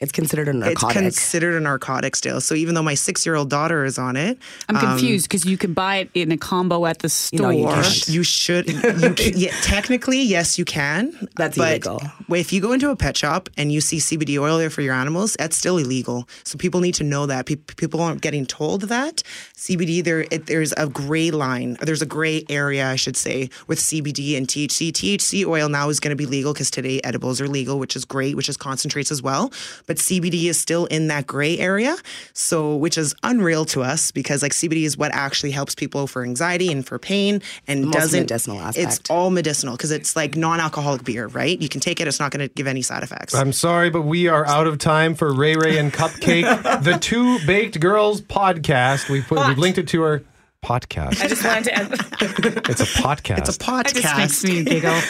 it's 0.00 0.12
considered 0.12 0.46
a 0.46 0.52
narcotic. 0.52 1.02
It's 1.02 1.18
considered 1.18 1.56
a 1.56 1.60
narcotic 1.60 2.14
still. 2.14 2.40
So 2.40 2.54
even 2.54 2.76
though 2.76 2.84
my 2.84 2.94
six 2.94 3.26
year 3.26 3.34
old 3.34 3.50
daughter 3.50 3.84
is 3.84 3.98
on 3.98 4.14
it, 4.14 4.38
I'm 4.68 4.76
um, 4.76 4.82
confused 4.82 5.28
because 5.28 5.44
you 5.44 5.58
can 5.58 5.72
buy 5.72 5.96
it 5.96 6.10
in 6.14 6.30
a 6.30 6.36
combo 6.36 6.86
at 6.86 7.00
the 7.00 7.08
store. 7.08 7.40
no, 7.40 7.50
you, 7.50 7.66
can't. 7.66 8.08
you 8.08 8.22
should. 8.22 8.68
You 8.68 9.14
can, 9.14 9.32
yeah, 9.36 9.50
technically, 9.62 10.22
yes, 10.22 10.56
you 10.56 10.64
can. 10.64 11.28
That's 11.36 11.58
but 11.58 11.86
illegal. 11.86 12.02
If 12.30 12.52
you 12.52 12.60
go 12.60 12.72
into 12.72 12.90
a 12.90 12.96
pet 12.96 13.16
shop 13.16 13.48
and 13.56 13.72
you 13.72 13.80
see 13.80 13.96
CBD 13.96 14.40
oil 14.40 14.58
there 14.58 14.70
for 14.70 14.82
your 14.82 14.94
animals, 14.94 15.34
that's 15.38 15.56
still 15.56 15.78
illegal. 15.78 16.28
So 16.44 16.58
people 16.58 16.80
need 16.80 16.94
to 16.94 17.04
know 17.04 17.26
that. 17.26 17.46
Pe- 17.46 17.56
people 17.56 18.00
aren't 18.00 18.20
getting 18.20 18.46
told 18.46 18.82
that 18.82 19.24
CBD. 19.56 20.04
There, 20.04 20.26
it, 20.30 20.46
there's 20.46 20.72
a 20.76 20.88
gray 20.88 21.32
line. 21.32 21.76
There's 21.80 22.02
a 22.02 22.06
gray 22.06 22.44
area, 22.48 22.88
I 22.88 22.96
should 22.96 23.16
say, 23.16 23.50
with 23.66 23.80
CBD 23.80 24.36
and 24.36 24.46
THC. 24.46 24.92
THC 24.92 25.44
oil 25.44 25.68
now 25.68 25.88
is 25.88 25.98
going 25.98 26.10
to 26.10 26.16
be 26.16 26.26
legal 26.26 26.52
because 26.52 26.70
today 26.70 27.00
edibles 27.02 27.40
are 27.40 27.48
legal, 27.48 27.80
which 27.80 27.96
is 27.96 28.04
great, 28.04 28.36
which 28.36 28.48
is 28.48 28.56
concentrates 28.56 29.10
as 29.10 29.20
well. 29.20 29.50
But 29.88 29.96
CBD 29.96 30.44
is 30.44 30.58
still 30.58 30.86
in 30.86 31.08
that 31.08 31.26
gray 31.26 31.58
area, 31.58 31.96
so 32.32 32.76
which 32.76 32.96
is 32.96 33.14
unreal 33.24 33.64
to 33.66 33.82
us 33.82 34.12
because 34.12 34.42
like 34.42 34.52
CBD 34.52 34.84
is 34.84 34.96
what 34.96 35.10
actually 35.12 35.50
helps 35.50 35.74
people 35.74 36.06
for 36.06 36.22
anxiety 36.22 36.70
and 36.70 36.86
for 36.86 36.98
pain 37.00 37.42
and 37.66 37.86
Most 37.86 37.94
doesn't 37.94 38.20
medicinal 38.20 38.60
It's 38.76 39.00
all 39.10 39.30
medicinal 39.30 39.76
because 39.76 39.90
it's 39.90 40.14
like 40.14 40.36
non-alcoholic 40.36 41.02
beer, 41.04 41.26
right? 41.26 41.60
You 41.60 41.68
can 41.68 41.80
take 41.80 42.00
it; 42.00 42.06
it's 42.06 42.20
not 42.20 42.30
going 42.30 42.46
to 42.46 42.54
give 42.54 42.66
any 42.66 42.82
side 42.82 43.02
effects. 43.02 43.34
I'm 43.34 43.52
sorry, 43.52 43.90
but 43.90 44.02
we 44.02 44.28
are 44.28 44.46
out 44.46 44.66
of 44.66 44.78
time 44.78 45.14
for 45.14 45.32
Ray 45.32 45.56
Ray 45.56 45.78
and 45.78 45.92
Cupcake, 45.92 46.82
the 46.84 46.98
Two 46.98 47.44
Baked 47.46 47.80
Girls 47.80 48.20
podcast. 48.20 49.08
We 49.08 49.22
put 49.22 49.48
we've 49.48 49.58
linked 49.58 49.78
it 49.78 49.88
to 49.88 50.02
our 50.02 50.22
podcast. 50.64 51.22
I 51.22 51.28
just 51.28 51.44
wanted 51.44 51.64
to 51.64 51.74
add. 51.74 51.92
It's 52.68 52.80
a 52.80 52.84
podcast. 53.00 53.38
It's 53.38 53.56
a 53.56 53.58
podcast. 53.58 53.96
It 53.96 54.02
just 54.02 54.16
makes 54.16 54.44
me 54.44 54.64
giggle. 54.64 55.00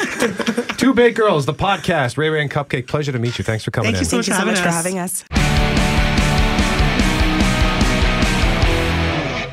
Two 0.76 0.94
big 0.94 1.14
Girls, 1.16 1.46
the 1.46 1.54
podcast. 1.54 2.16
Ray 2.16 2.28
Ray 2.28 2.42
and 2.42 2.50
Cupcake. 2.50 2.86
Pleasure 2.86 3.12
to 3.12 3.18
meet 3.18 3.38
you. 3.38 3.44
Thanks 3.44 3.64
for 3.64 3.70
coming 3.70 3.92
Thank 3.94 3.96
you 4.12 4.18
in. 4.18 4.22
so 4.22 4.22
Thank 4.22 4.28
you 4.28 4.34
so 4.34 4.44
much 4.44 4.58
for 4.58 4.68
having 4.68 4.92
for 4.94 4.98
having 4.98 4.98
us. 4.98 5.24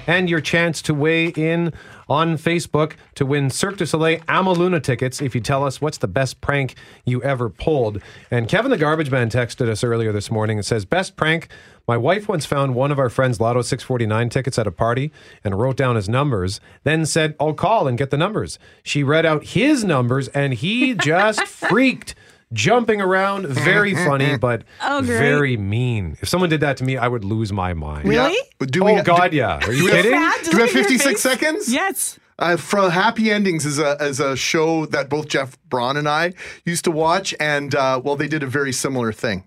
and 0.07 0.29
your 0.29 0.39
chance 0.41 0.81
to 0.83 0.93
weigh 0.93 1.27
in 1.29 1.73
on 2.09 2.37
Facebook 2.37 2.93
to 3.15 3.25
win 3.25 3.49
Cirque 3.49 3.77
du 3.77 3.85
Soleil 3.85 4.19
Amaluna 4.21 4.81
tickets 4.81 5.21
if 5.21 5.35
you 5.35 5.41
tell 5.41 5.63
us 5.63 5.81
what's 5.81 5.97
the 5.97 6.07
best 6.07 6.41
prank 6.41 6.75
you 7.05 7.21
ever 7.23 7.49
pulled. 7.49 8.01
And 8.31 8.47
Kevin 8.47 8.71
the 8.71 8.77
Garbage 8.77 9.11
Man 9.11 9.29
texted 9.29 9.69
us 9.69 9.83
earlier 9.83 10.11
this 10.11 10.31
morning 10.31 10.57
and 10.57 10.65
says, 10.65 10.85
Best 10.85 11.15
prank. 11.15 11.49
My 11.87 11.97
wife 11.97 12.27
once 12.27 12.45
found 12.47 12.73
one 12.73 12.91
of 12.91 12.97
our 12.97 13.09
friends' 13.09 13.39
Lotto 13.39 13.61
649 13.61 14.29
tickets 14.29 14.57
at 14.57 14.65
a 14.65 14.71
party 14.71 15.11
and 15.43 15.59
wrote 15.59 15.77
down 15.77 15.95
his 15.95 16.09
numbers, 16.09 16.59
then 16.83 17.05
said, 17.05 17.35
I'll 17.39 17.53
call 17.53 17.87
and 17.87 17.95
get 17.95 18.09
the 18.09 18.17
numbers. 18.17 18.57
She 18.81 19.03
read 19.03 19.23
out 19.23 19.45
his 19.45 19.83
numbers 19.83 20.27
and 20.29 20.55
he 20.55 20.93
just 20.95 21.43
freaked. 21.43 22.15
Jumping 22.53 23.01
around, 23.01 23.47
very 23.47 23.93
funny, 24.05 24.37
but 24.37 24.63
Oh, 24.81 25.01
great. 25.01 25.17
very 25.17 25.57
mean. 25.57 26.17
If 26.21 26.29
someone 26.29 26.49
did 26.49 26.61
that 26.61 26.77
to 26.77 26.83
me, 26.83 26.95
I 26.97 27.07
would 27.07 27.25
lose 27.25 27.51
my 27.51 27.73
mind. 27.73 28.07
Really? 28.07 28.37
Yeah. 28.59 28.65
Do 28.67 28.87
oh 28.87 28.93
we, 28.95 29.01
God, 29.01 29.33
yeah. 29.33 29.59
Are 29.65 29.73
you 29.73 29.79
do 29.79 29.85
we 29.85 29.91
have- 29.91 30.03
kidding? 30.05 30.19
Sad? 30.19 30.43
Do 30.51 30.57
we 30.57 30.61
have 30.63 30.69
Look 30.69 30.69
at 30.69 30.73
your 30.75 30.83
56 30.83 31.03
face. 31.05 31.21
seconds? 31.21 31.73
Yes. 31.73 32.19
Uh, 32.37 32.57
from 32.57 32.91
Happy 32.91 33.31
Endings 33.31 33.65
is 33.65 33.79
a 33.79 33.95
is 34.01 34.19
a 34.19 34.35
show 34.35 34.85
that 34.87 35.07
both 35.09 35.27
Jeff 35.29 35.57
Braun 35.69 35.95
and 35.95 36.07
I 36.07 36.33
used 36.65 36.83
to 36.83 36.91
watch, 36.91 37.33
and 37.39 37.73
uh, 37.73 38.01
well, 38.03 38.17
they 38.17 38.27
did 38.27 38.43
a 38.43 38.47
very 38.47 38.73
similar 38.73 39.13
thing. 39.13 39.45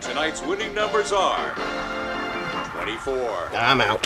Tonight's 0.00 0.40
winning 0.42 0.72
numbers 0.72 1.10
are 1.12 1.50
24, 2.72 3.50
I'm 3.54 3.80
out. 3.80 4.04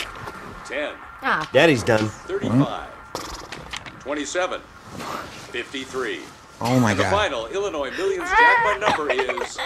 10, 0.65 0.93
Ah, 1.21 1.47
Daddy's 1.53 1.83
done. 1.83 2.07
35, 2.07 3.99
27, 3.99 4.61
53. 4.61 6.19
Oh 6.61 6.79
my 6.79 6.91
and 6.91 6.99
the 6.99 7.03
god. 7.03 7.11
final 7.11 7.47
Illinois 7.47 7.91
Millions 7.91 8.29
jackpot 8.29 8.79
number 8.79 9.11
is 9.11 9.57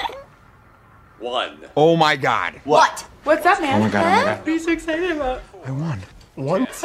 1. 1.20 1.60
Oh 1.78 1.96
my 1.96 2.16
god. 2.16 2.62
What? 2.64 3.06
What's 3.24 3.46
up, 3.46 3.62
man? 3.62 3.82
Oh 3.82 3.86
my 3.86 3.90
god, 3.90 4.02
oh 4.02 4.10
my 4.10 4.24
god. 4.24 4.40
What 4.40 4.48
are 4.48 4.52
you 4.52 4.60
so 4.60 4.72
excited 4.72 5.12
about? 5.12 5.42
I 5.66 5.72
won. 5.72 6.00
One. 6.36 6.68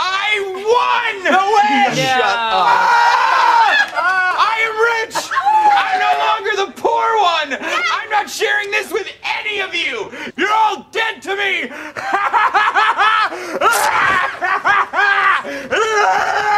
I 0.00 0.38
won! 0.44 1.24
No 1.24 1.38
way! 1.40 1.96
Yeah. 1.96 2.18
Shut 2.18 2.24
up. 2.24 2.52
Ah! 2.54 4.36
I 4.38 4.54
am 4.68 4.74
rich! 5.02 5.16
I'm 5.34 5.98
no 5.98 6.12
longer 6.26 6.54
the 6.66 6.80
poor 6.80 7.08
one! 7.20 7.58
I'm 7.92 8.10
not 8.10 8.30
sharing 8.30 8.70
this 8.70 8.92
with 8.92 9.08
any 9.24 9.60
of 9.60 9.74
you! 9.74 10.12
You're 10.36 10.52
all 10.52 10.86
dead 10.92 11.22
to 11.22 11.34
me! 11.34 11.70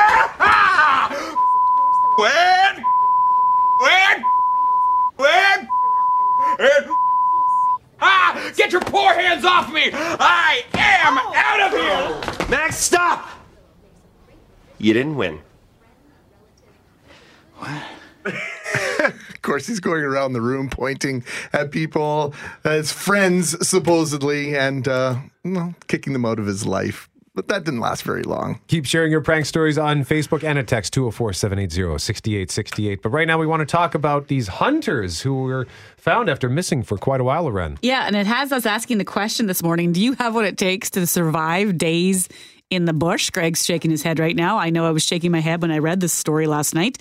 when? 2.20 2.84
When? 3.80 4.24
When? 5.16 5.68
Ah! 8.02 8.52
Get 8.56 8.72
your 8.72 8.82
poor 8.82 9.14
hands 9.14 9.44
off 9.44 9.72
me! 9.72 9.90
I 9.92 10.64
am 10.74 11.18
out 11.18 11.60
of 11.60 11.72
here! 11.72 12.48
Max, 12.50 12.76
stop! 12.76 13.26
You 14.78 14.92
didn't 14.92 15.16
win. 15.16 15.40
What? 17.56 17.82
Of 19.00 19.42
course, 19.42 19.66
he's 19.66 19.80
going 19.80 20.04
around 20.04 20.34
the 20.34 20.42
room 20.42 20.68
pointing 20.68 21.24
at 21.54 21.70
people 21.70 22.34
as 22.62 22.92
friends, 22.92 23.56
supposedly, 23.66 24.54
and 24.54 24.86
uh, 24.86 25.16
well, 25.42 25.74
kicking 25.88 26.12
them 26.12 26.26
out 26.26 26.38
of 26.38 26.44
his 26.44 26.66
life. 26.66 27.09
But 27.34 27.46
that 27.46 27.64
didn't 27.64 27.80
last 27.80 28.02
very 28.02 28.24
long. 28.24 28.60
Keep 28.66 28.86
sharing 28.86 29.12
your 29.12 29.20
prank 29.20 29.46
stories 29.46 29.78
on 29.78 30.04
Facebook 30.04 30.42
and 30.42 30.58
at 30.58 30.66
text 30.66 30.92
204 30.92 31.32
780 31.32 31.98
6868. 31.98 33.02
But 33.02 33.10
right 33.10 33.26
now, 33.26 33.38
we 33.38 33.46
want 33.46 33.60
to 33.60 33.66
talk 33.66 33.94
about 33.94 34.26
these 34.26 34.48
hunters 34.48 35.20
who 35.20 35.42
were 35.42 35.68
found 35.96 36.28
after 36.28 36.48
missing 36.48 36.82
for 36.82 36.98
quite 36.98 37.20
a 37.20 37.24
while, 37.24 37.44
Loren. 37.44 37.78
Yeah, 37.82 38.06
and 38.06 38.16
it 38.16 38.26
has 38.26 38.50
us 38.50 38.66
asking 38.66 38.98
the 38.98 39.04
question 39.04 39.46
this 39.46 39.62
morning 39.62 39.92
Do 39.92 40.00
you 40.00 40.14
have 40.14 40.34
what 40.34 40.44
it 40.44 40.58
takes 40.58 40.90
to 40.90 41.06
survive 41.06 41.78
days 41.78 42.28
in 42.68 42.86
the 42.86 42.92
bush? 42.92 43.30
Greg's 43.30 43.64
shaking 43.64 43.92
his 43.92 44.02
head 44.02 44.18
right 44.18 44.34
now. 44.34 44.58
I 44.58 44.70
know 44.70 44.84
I 44.84 44.90
was 44.90 45.04
shaking 45.04 45.30
my 45.30 45.40
head 45.40 45.62
when 45.62 45.70
I 45.70 45.78
read 45.78 46.00
this 46.00 46.12
story 46.12 46.48
last 46.48 46.74
night. 46.74 46.98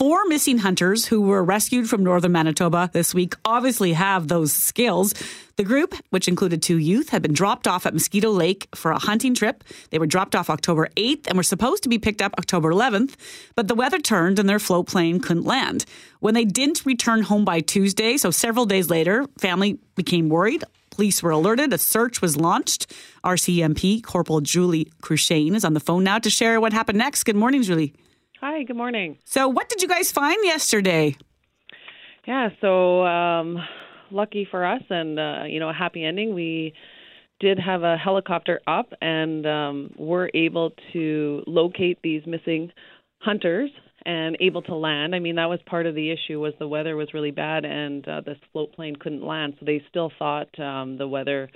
Four 0.00 0.24
missing 0.28 0.56
hunters 0.56 1.04
who 1.04 1.20
were 1.20 1.44
rescued 1.44 1.90
from 1.90 2.02
northern 2.02 2.32
Manitoba 2.32 2.88
this 2.90 3.12
week 3.12 3.34
obviously 3.44 3.92
have 3.92 4.28
those 4.28 4.50
skills. 4.50 5.12
The 5.56 5.62
group, 5.62 5.94
which 6.08 6.26
included 6.26 6.62
two 6.62 6.78
youth, 6.78 7.10
had 7.10 7.20
been 7.20 7.34
dropped 7.34 7.68
off 7.68 7.84
at 7.84 7.92
Mosquito 7.92 8.30
Lake 8.30 8.66
for 8.74 8.92
a 8.92 8.98
hunting 8.98 9.34
trip. 9.34 9.62
They 9.90 9.98
were 9.98 10.06
dropped 10.06 10.34
off 10.34 10.48
October 10.48 10.88
8th 10.96 11.26
and 11.26 11.36
were 11.36 11.42
supposed 11.42 11.82
to 11.82 11.90
be 11.90 11.98
picked 11.98 12.22
up 12.22 12.32
October 12.38 12.72
11th, 12.72 13.14
but 13.54 13.68
the 13.68 13.74
weather 13.74 13.98
turned 13.98 14.38
and 14.38 14.48
their 14.48 14.58
float 14.58 14.86
plane 14.86 15.20
couldn't 15.20 15.44
land. 15.44 15.84
When 16.20 16.32
they 16.32 16.46
didn't 16.46 16.86
return 16.86 17.20
home 17.20 17.44
by 17.44 17.60
Tuesday, 17.60 18.16
so 18.16 18.30
several 18.30 18.64
days 18.64 18.88
later, 18.88 19.26
family 19.36 19.78
became 19.96 20.30
worried. 20.30 20.64
Police 20.88 21.22
were 21.22 21.30
alerted. 21.30 21.74
A 21.74 21.78
search 21.78 22.22
was 22.22 22.38
launched. 22.38 22.90
RCMP 23.22 24.02
Corporal 24.02 24.40
Julie 24.40 24.90
Courchaine 25.02 25.54
is 25.54 25.64
on 25.66 25.74
the 25.74 25.78
phone 25.78 26.04
now 26.04 26.18
to 26.18 26.30
share 26.30 26.58
what 26.58 26.72
happened 26.72 26.96
next. 26.96 27.24
Good 27.24 27.36
morning, 27.36 27.62
Julie. 27.62 27.92
Hi, 28.40 28.62
good 28.62 28.76
morning. 28.76 29.18
So, 29.26 29.48
what 29.48 29.68
did 29.68 29.82
you 29.82 29.88
guys 29.88 30.10
find 30.10 30.38
yesterday? 30.42 31.14
Yeah, 32.26 32.48
so 32.62 33.04
um, 33.04 33.58
lucky 34.10 34.48
for 34.50 34.64
us 34.64 34.80
and, 34.88 35.20
uh, 35.20 35.42
you 35.46 35.60
know, 35.60 35.68
a 35.68 35.74
happy 35.74 36.02
ending. 36.02 36.32
We 36.32 36.72
did 37.38 37.58
have 37.58 37.82
a 37.82 37.98
helicopter 37.98 38.62
up 38.66 38.94
and 39.02 39.46
um, 39.46 39.94
were 39.98 40.30
able 40.32 40.72
to 40.94 41.42
locate 41.46 41.98
these 42.02 42.22
missing 42.26 42.72
hunters 43.18 43.68
and 44.06 44.38
able 44.40 44.62
to 44.62 44.74
land. 44.74 45.14
I 45.14 45.18
mean, 45.18 45.36
that 45.36 45.50
was 45.50 45.60
part 45.66 45.84
of 45.84 45.94
the 45.94 46.10
issue 46.10 46.40
was 46.40 46.54
the 46.58 46.66
weather 46.66 46.96
was 46.96 47.12
really 47.12 47.32
bad 47.32 47.66
and 47.66 48.08
uh, 48.08 48.22
this 48.22 48.38
float 48.52 48.72
plane 48.72 48.96
couldn't 48.96 49.22
land. 49.22 49.56
So 49.60 49.66
they 49.66 49.82
still 49.90 50.10
thought 50.18 50.58
um, 50.58 50.96
the 50.96 51.06
weather, 51.06 51.50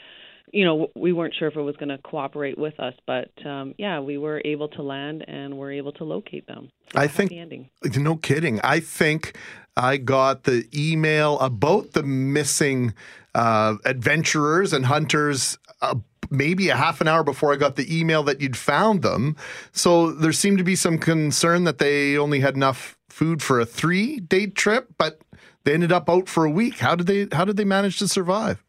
you 0.53 0.65
know, 0.65 0.89
we 0.95 1.13
weren't 1.13 1.35
sure 1.39 1.49
if 1.49 1.57
it 1.57 1.63
was 1.63 1.77
going 1.77 1.89
to 1.89 1.99
cooperate 1.99 2.57
with 2.57 2.79
us. 2.79 2.95
But 3.07 3.31
um, 3.45 3.75
yeah, 3.79 4.01
we 4.01 4.19
were 4.19 4.41
able 4.45 4.69
to 4.69 4.83
land 4.83 5.25
and 5.27 5.59
were 5.59 5.73
able 5.73 5.93
to 5.93 6.05
locate 6.05 6.47
them. 6.47 6.71
So 6.93 7.01
I 7.01 7.09
think, 7.09 7.33
ending. 7.33 7.71
no 7.97 8.17
kidding. 8.17 8.61
I 8.63 8.81
think 8.81 9.37
I 9.77 9.97
got 9.97 10.45
the 10.45 10.69
email 10.75 11.39
about 11.41 11.93
the 11.93 12.03
missing 12.03 12.95
uh, 13.35 13.77
adventurers 13.85 14.73
and 14.73 14.87
hunters. 14.87 15.59
Uh, 15.81 15.97
maybe 16.31 16.69
a 16.71 16.77
half 16.77 17.01
an 17.01 17.09
hour 17.09 17.23
before 17.23 17.53
I 17.53 17.57
got 17.57 17.77
the 17.77 17.99
email 17.99 18.23
that 18.25 18.41
you'd 18.41 18.57
found 18.57 19.03
them. 19.03 19.37
So 19.73 20.11
there 20.11 20.33
seemed 20.33 20.59
to 20.59 20.65
be 20.65 20.75
some 20.75 20.99
concern 20.99 21.65
that 21.65 21.79
they 21.79 22.17
only 22.17 22.41
had 22.41 22.55
enough 22.55 22.97
food 23.09 23.43
for 23.43 23.61
a 23.61 23.67
three 23.67 24.21
day 24.21 24.47
trip, 24.47 24.89
but 24.99 25.21
they 25.65 25.75
ended 25.75 25.93
up 25.93 26.09
out 26.09 26.29
for 26.29 26.45
a 26.45 26.51
week. 26.51 26.79
How 26.79 26.95
did 26.95 27.07
they 27.07 27.29
how 27.37 27.45
did 27.45 27.57
they 27.57 27.65
manage 27.65 27.99
to 27.99 28.09
survive? 28.09 28.64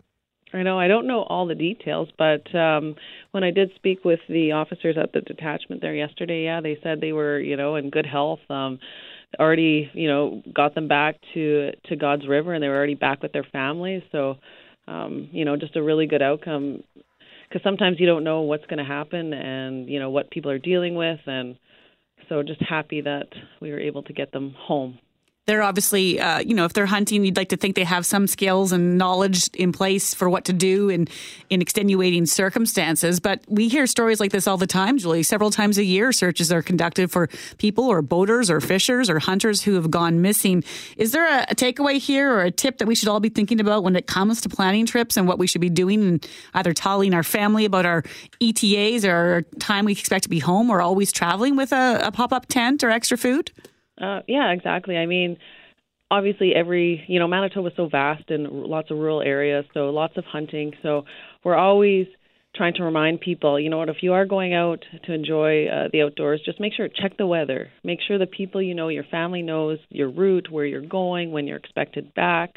I 0.56 0.64
know 0.64 0.80
I 0.80 0.88
don't 0.88 1.08
know 1.08 1.24
all 1.24 1.46
the 1.46 1.56
details, 1.56 2.10
but 2.18 2.54
um 2.56 2.96
when 3.32 3.44
I 3.44 3.52
did 3.52 3.72
speak 3.76 4.06
with 4.06 4.22
the 4.30 4.54
officers 4.54 4.96
at 4.98 5.12
the 5.14 5.22
detachment 5.22 5.82
there 5.82 5.94
yesterday, 5.94 6.46
yeah, 6.46 6.62
they 6.62 6.78
said 6.82 7.02
they 7.02 7.14
were, 7.14 7.40
you 7.40 7.58
know, 7.58 7.76
in 7.76 7.90
good 7.90 8.06
health. 8.06 8.40
Um 8.50 8.80
already, 9.40 9.90
you 9.94 10.08
know, 10.08 10.42
got 10.54 10.76
them 10.76 10.88
back 10.88 11.16
to 11.34 11.72
to 11.88 11.96
God's 11.96 12.28
River 12.28 12.54
and 12.54 12.64
they 12.64 12.70
were 12.70 12.78
already 12.78 12.96
back 12.96 13.22
with 13.22 13.34
their 13.34 13.48
families. 13.52 14.04
So 14.12 14.38
um, 14.88 15.30
you 15.32 15.46
know, 15.46 15.58
just 15.58 15.76
a 15.76 15.84
really 15.84 16.06
good 16.06 16.22
outcome 16.22 16.84
because 17.48 17.64
sometimes 17.64 18.00
you 18.00 18.06
don't 18.06 18.24
know 18.24 18.42
what's 18.42 18.66
going 18.66 18.80
to 18.80 18.86
happen 18.86 19.34
and 19.34 19.90
you 19.90 20.00
know 20.00 20.10
what 20.10 20.32
people 20.32 20.52
are 20.52 20.60
dealing 20.60 20.96
with 20.96 21.20
and 21.26 21.58
so 22.30 22.42
just 22.44 22.62
happy 22.62 23.02
that 23.02 23.28
we 23.62 23.72
were 23.72 23.80
able 23.80 24.04
to 24.04 24.14
get 24.14 24.32
them 24.32 24.56
home 24.58 25.00
they're 25.46 25.62
obviously, 25.62 26.20
uh, 26.20 26.40
you 26.40 26.56
know, 26.56 26.66
if 26.66 26.74
they're 26.74 26.88
hunting, 26.88 27.24
you'd 27.24 27.38
like 27.38 27.50
to 27.50 27.58
think 27.58 27.76
they 27.76 27.84
have 27.84 28.06
some 28.06 28.26
skills 28.26 28.72
and 28.72 28.98
knowledge 28.98 29.48
in 29.54 29.72
place 29.72 30.14
for 30.14 30.28
what 30.28 30.46
to 30.46 30.54
do 30.54 30.90
in, 30.90 31.08
in 31.52 31.62
extenuating 31.62 32.26
circumstances. 32.26 33.20
But 33.20 33.42
we 33.48 33.68
hear 33.68 33.86
stories 33.86 34.20
like 34.20 34.32
this 34.32 34.48
all 34.48 34.58
the 34.58 34.66
time, 34.66 34.98
Julie. 34.98 35.22
Several 35.22 35.52
times 35.52 35.78
a 35.78 35.84
year, 35.84 36.12
searches 36.12 36.52
are 36.52 36.64
conducted 36.64 37.12
for 37.12 37.30
people 37.60 37.84
or 37.84 38.02
boaters 38.02 38.50
or 38.50 38.60
fishers 38.60 39.08
or 39.08 39.20
hunters 39.20 39.62
who 39.62 39.76
have 39.76 39.92
gone 39.92 40.22
missing. 40.22 40.64
Is 40.98 41.12
there 41.12 41.28
a, 41.28 41.46
a 41.50 41.56
takeaway 41.56 42.00
here 42.00 42.34
or 42.34 42.42
a 42.42 42.52
tip 42.52 42.80
that 42.80 42.88
we 42.88 42.96
should 42.96 43.08
all 43.08 43.20
be 43.20 43.30
thinking 43.30 43.60
about 43.60 43.84
when 43.84 43.96
it 43.96 44.08
comes 44.08 44.42
to 44.42 44.50
planning 44.50 44.88
trips 44.88 45.16
and 45.16 45.28
what 45.28 45.38
we 45.38 45.46
should 45.46 45.62
be 45.62 45.70
doing 45.70 46.02
and 46.02 46.28
either 46.56 46.74
telling 46.74 47.14
our 47.14 47.24
family 47.24 47.66
about 47.66 47.86
our 47.86 48.04
ETAs 48.42 49.06
or 49.06 49.44
time 49.60 49.86
we 49.86 49.92
expect 49.92 50.24
to 50.24 50.30
be 50.30 50.40
home 50.40 50.72
or 50.72 50.82
always 50.82 51.12
traveling 51.12 51.56
with 51.56 51.72
a, 51.72 52.00
a 52.04 52.12
pop 52.12 52.34
up 52.34 52.48
tent 52.48 52.84
or 52.84 52.90
extra 52.90 53.18
food? 53.18 53.52
Uh, 54.00 54.20
yeah, 54.28 54.52
exactly. 54.52 54.98
I 54.98 55.06
mean, 55.06 55.38
obviously, 56.12 56.54
every 56.56 57.04
you 57.08 57.20
know 57.20 57.28
Manitoba 57.28 57.68
is 57.70 57.74
so 57.76 57.88
vast 57.88 58.30
and 58.30 58.48
lots 58.50 58.92
of 58.92 58.98
rural 58.98 59.22
areas, 59.22 59.66
so 59.74 59.90
lots 59.90 60.18
of 60.18 60.26
hunting. 60.26 60.74
So 60.84 61.06
we're 61.44 61.56
always 61.56 62.08
trying 62.56 62.74
to 62.74 62.84
remind 62.84 63.20
people, 63.20 63.60
you 63.60 63.70
know 63.70 63.80
what, 63.80 63.90
if 63.90 63.98
you 64.02 64.14
are 64.14 64.26
going 64.26 64.54
out 64.54 64.80
to 65.06 65.14
enjoy 65.14 65.66
uh, 65.68 65.90
the 65.92 66.02
outdoors, 66.04 66.42
just 66.46 66.60
make 66.60 66.74
sure 66.74 66.88
check 66.88 67.18
the 67.18 67.28
weather. 67.28 67.70
Make 67.84 68.00
sure 68.08 68.18
the 68.18 68.26
people 68.28 68.62
you 68.62 68.74
know, 68.74 68.88
your 68.88 69.04
family 69.04 69.42
knows 69.42 69.78
your 69.90 70.10
route, 70.10 70.48
where 70.50 70.66
you're 70.66 70.82
going, 70.82 71.32
when 71.32 71.48
you're 71.48 71.58
expected 71.58 72.14
back. 72.14 72.56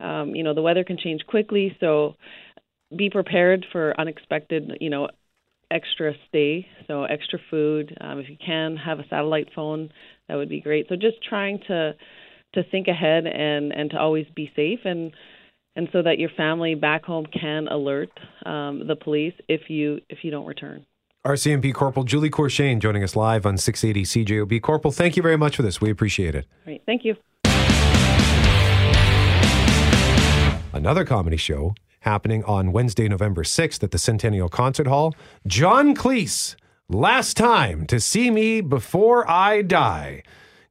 Um, 0.00 0.34
you 0.34 0.42
know, 0.42 0.54
the 0.54 0.62
weather 0.62 0.82
can 0.82 0.98
change 0.98 1.20
quickly, 1.26 1.76
so 1.78 2.16
be 2.96 3.10
prepared 3.10 3.66
for 3.70 3.98
unexpected, 4.00 4.72
you 4.80 4.90
know, 4.90 5.08
extra 5.70 6.12
stay, 6.28 6.66
so 6.88 7.04
extra 7.04 7.38
food. 7.50 7.96
Um, 8.00 8.18
if 8.18 8.28
you 8.28 8.36
can 8.44 8.76
have 8.76 8.98
a 8.98 9.06
satellite 9.08 9.48
phone, 9.54 9.90
that 10.30 10.36
would 10.36 10.48
be 10.48 10.60
great. 10.60 10.86
So 10.88 10.94
just 10.94 11.22
trying 11.28 11.58
to 11.66 11.94
to 12.54 12.62
think 12.70 12.86
ahead 12.86 13.26
and 13.26 13.72
and 13.72 13.90
to 13.90 13.98
always 13.98 14.26
be 14.34 14.50
safe 14.54 14.80
and 14.84 15.12
and 15.76 15.88
so 15.92 16.02
that 16.02 16.18
your 16.18 16.30
family 16.36 16.74
back 16.74 17.04
home 17.04 17.26
can 17.26 17.68
alert 17.68 18.10
um, 18.46 18.86
the 18.86 18.96
police 18.96 19.34
if 19.48 19.62
you 19.68 20.00
if 20.08 20.18
you 20.22 20.30
don't 20.30 20.46
return. 20.46 20.86
RCMP 21.26 21.74
Corporal 21.74 22.04
Julie 22.04 22.30
Courchaine 22.30 22.78
joining 22.78 23.02
us 23.02 23.14
live 23.14 23.44
on 23.44 23.58
680 23.58 24.24
CJOB. 24.24 24.62
Corporal, 24.62 24.92
thank 24.92 25.16
you 25.16 25.22
very 25.22 25.36
much 25.36 25.56
for 25.56 25.62
this. 25.62 25.80
We 25.80 25.90
appreciate 25.90 26.34
it. 26.34 26.46
Great, 26.64 26.82
thank 26.86 27.04
you. 27.04 27.16
Another 30.72 31.04
comedy 31.04 31.36
show 31.36 31.74
happening 32.00 32.42
on 32.44 32.72
Wednesday, 32.72 33.06
November 33.08 33.42
6th 33.42 33.82
at 33.82 33.90
the 33.90 33.98
Centennial 33.98 34.48
Concert 34.48 34.86
Hall. 34.86 35.14
John 35.46 35.94
Cleese, 35.94 36.54
last 36.90 37.36
time 37.36 37.86
to 37.86 38.00
see 38.00 38.30
me 38.30 38.60
before 38.60 39.28
I 39.30 39.62
die. 39.62 40.22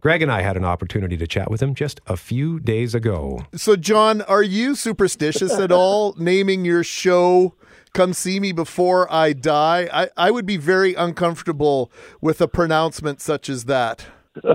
Greg 0.01 0.21
and 0.21 0.31
I 0.31 0.41
had 0.41 0.57
an 0.57 0.65
opportunity 0.65 1.17
to 1.17 1.27
chat 1.27 1.49
with 1.49 1.61
him 1.61 1.75
just 1.75 1.99
a 2.07 2.15
few 2.15 2.59
days 2.59 2.93
ago. 2.93 3.45
So, 3.55 3.75
John, 3.75 4.21
are 4.23 4.43
you 4.43 4.75
superstitious 4.75 5.53
at 5.59 5.71
all 5.71 6.13
naming 6.17 6.63
your 6.65 6.83
show 6.83 7.55
Come 7.93 8.13
See 8.13 8.39
Me 8.39 8.51
Before 8.51 9.11
I 9.11 9.33
Die? 9.33 9.89
I, 9.91 10.09
I 10.15 10.31
would 10.31 10.45
be 10.45 10.57
very 10.57 10.93
uncomfortable 10.93 11.91
with 12.21 12.39
a 12.41 12.47
pronouncement 12.47 13.21
such 13.21 13.49
as 13.49 13.65
that. 13.65 14.05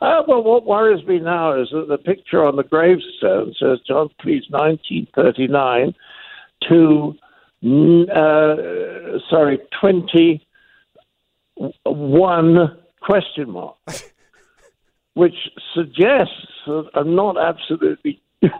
Uh, 0.00 0.22
well, 0.28 0.42
what 0.44 0.64
worries 0.64 1.04
me 1.06 1.18
now 1.18 1.60
is 1.60 1.68
that 1.70 1.88
the 1.88 1.98
picture 1.98 2.44
on 2.44 2.54
the 2.54 2.62
gravestone 2.62 3.52
says 3.58 3.80
John 3.86 4.08
Cleese, 4.22 4.48
1939 4.48 5.92
to, 6.68 7.14
uh, 7.64 9.18
sorry, 9.28 9.58
21 9.80 12.78
question 13.00 13.50
mark, 13.50 13.76
which 15.14 15.34
suggests 15.74 16.46
that 16.66 16.88
I'm 16.94 17.16
not 17.16 17.36
absolutely 17.36 18.22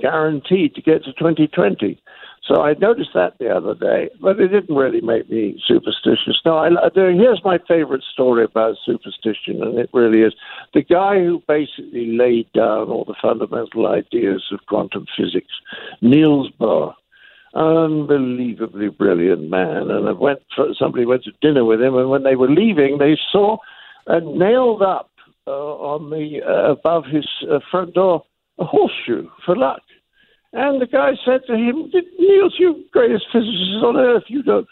guaranteed 0.00 0.74
to 0.74 0.82
get 0.82 1.04
to 1.04 1.12
2020. 1.12 2.00
So 2.46 2.62
I 2.62 2.74
noticed 2.74 3.10
that 3.14 3.38
the 3.38 3.48
other 3.48 3.74
day, 3.74 4.08
but 4.20 4.38
it 4.38 4.48
didn't 4.48 4.74
really 4.74 5.00
make 5.00 5.28
me 5.28 5.60
superstitious. 5.66 6.40
No, 6.44 6.58
I, 6.58 6.70
here's 6.94 7.40
my 7.44 7.58
favorite 7.66 8.04
story 8.12 8.44
about 8.44 8.76
superstition, 8.84 9.62
and 9.62 9.78
it 9.78 9.90
really 9.92 10.22
is 10.22 10.32
the 10.72 10.82
guy 10.82 11.18
who 11.18 11.42
basically 11.48 12.16
laid 12.16 12.50
down 12.52 12.88
all 12.88 13.04
the 13.04 13.16
fundamental 13.20 13.88
ideas 13.88 14.44
of 14.52 14.60
quantum 14.68 15.06
physics, 15.16 15.52
Niels 16.00 16.50
Bohr. 16.60 16.94
Unbelievably 17.56 18.90
brilliant 18.90 19.48
man, 19.48 19.90
and 19.90 20.08
I 20.08 20.12
went. 20.12 20.40
For, 20.54 20.68
somebody 20.78 21.06
went 21.06 21.24
to 21.24 21.32
dinner 21.40 21.64
with 21.64 21.80
him, 21.80 21.96
and 21.96 22.10
when 22.10 22.22
they 22.22 22.36
were 22.36 22.50
leaving, 22.50 22.98
they 22.98 23.16
saw 23.32 23.56
uh, 24.06 24.20
nailed 24.22 24.82
up 24.82 25.10
uh, 25.46 25.50
on 25.50 26.10
the 26.10 26.42
uh, 26.46 26.72
above 26.72 27.04
his 27.06 27.26
uh, 27.50 27.60
front 27.70 27.94
door 27.94 28.24
a 28.58 28.64
horseshoe 28.64 29.28
for 29.44 29.56
luck. 29.56 29.80
And 30.52 30.80
the 30.80 30.86
guy 30.86 31.12
said 31.24 31.40
to 31.46 31.54
him, 31.54 31.90
Niels, 32.18 32.56
you 32.58 32.84
greatest 32.92 33.26
physicist 33.32 33.82
on 33.84 33.96
earth, 33.96 34.24
you 34.28 34.42
don't, 34.42 34.66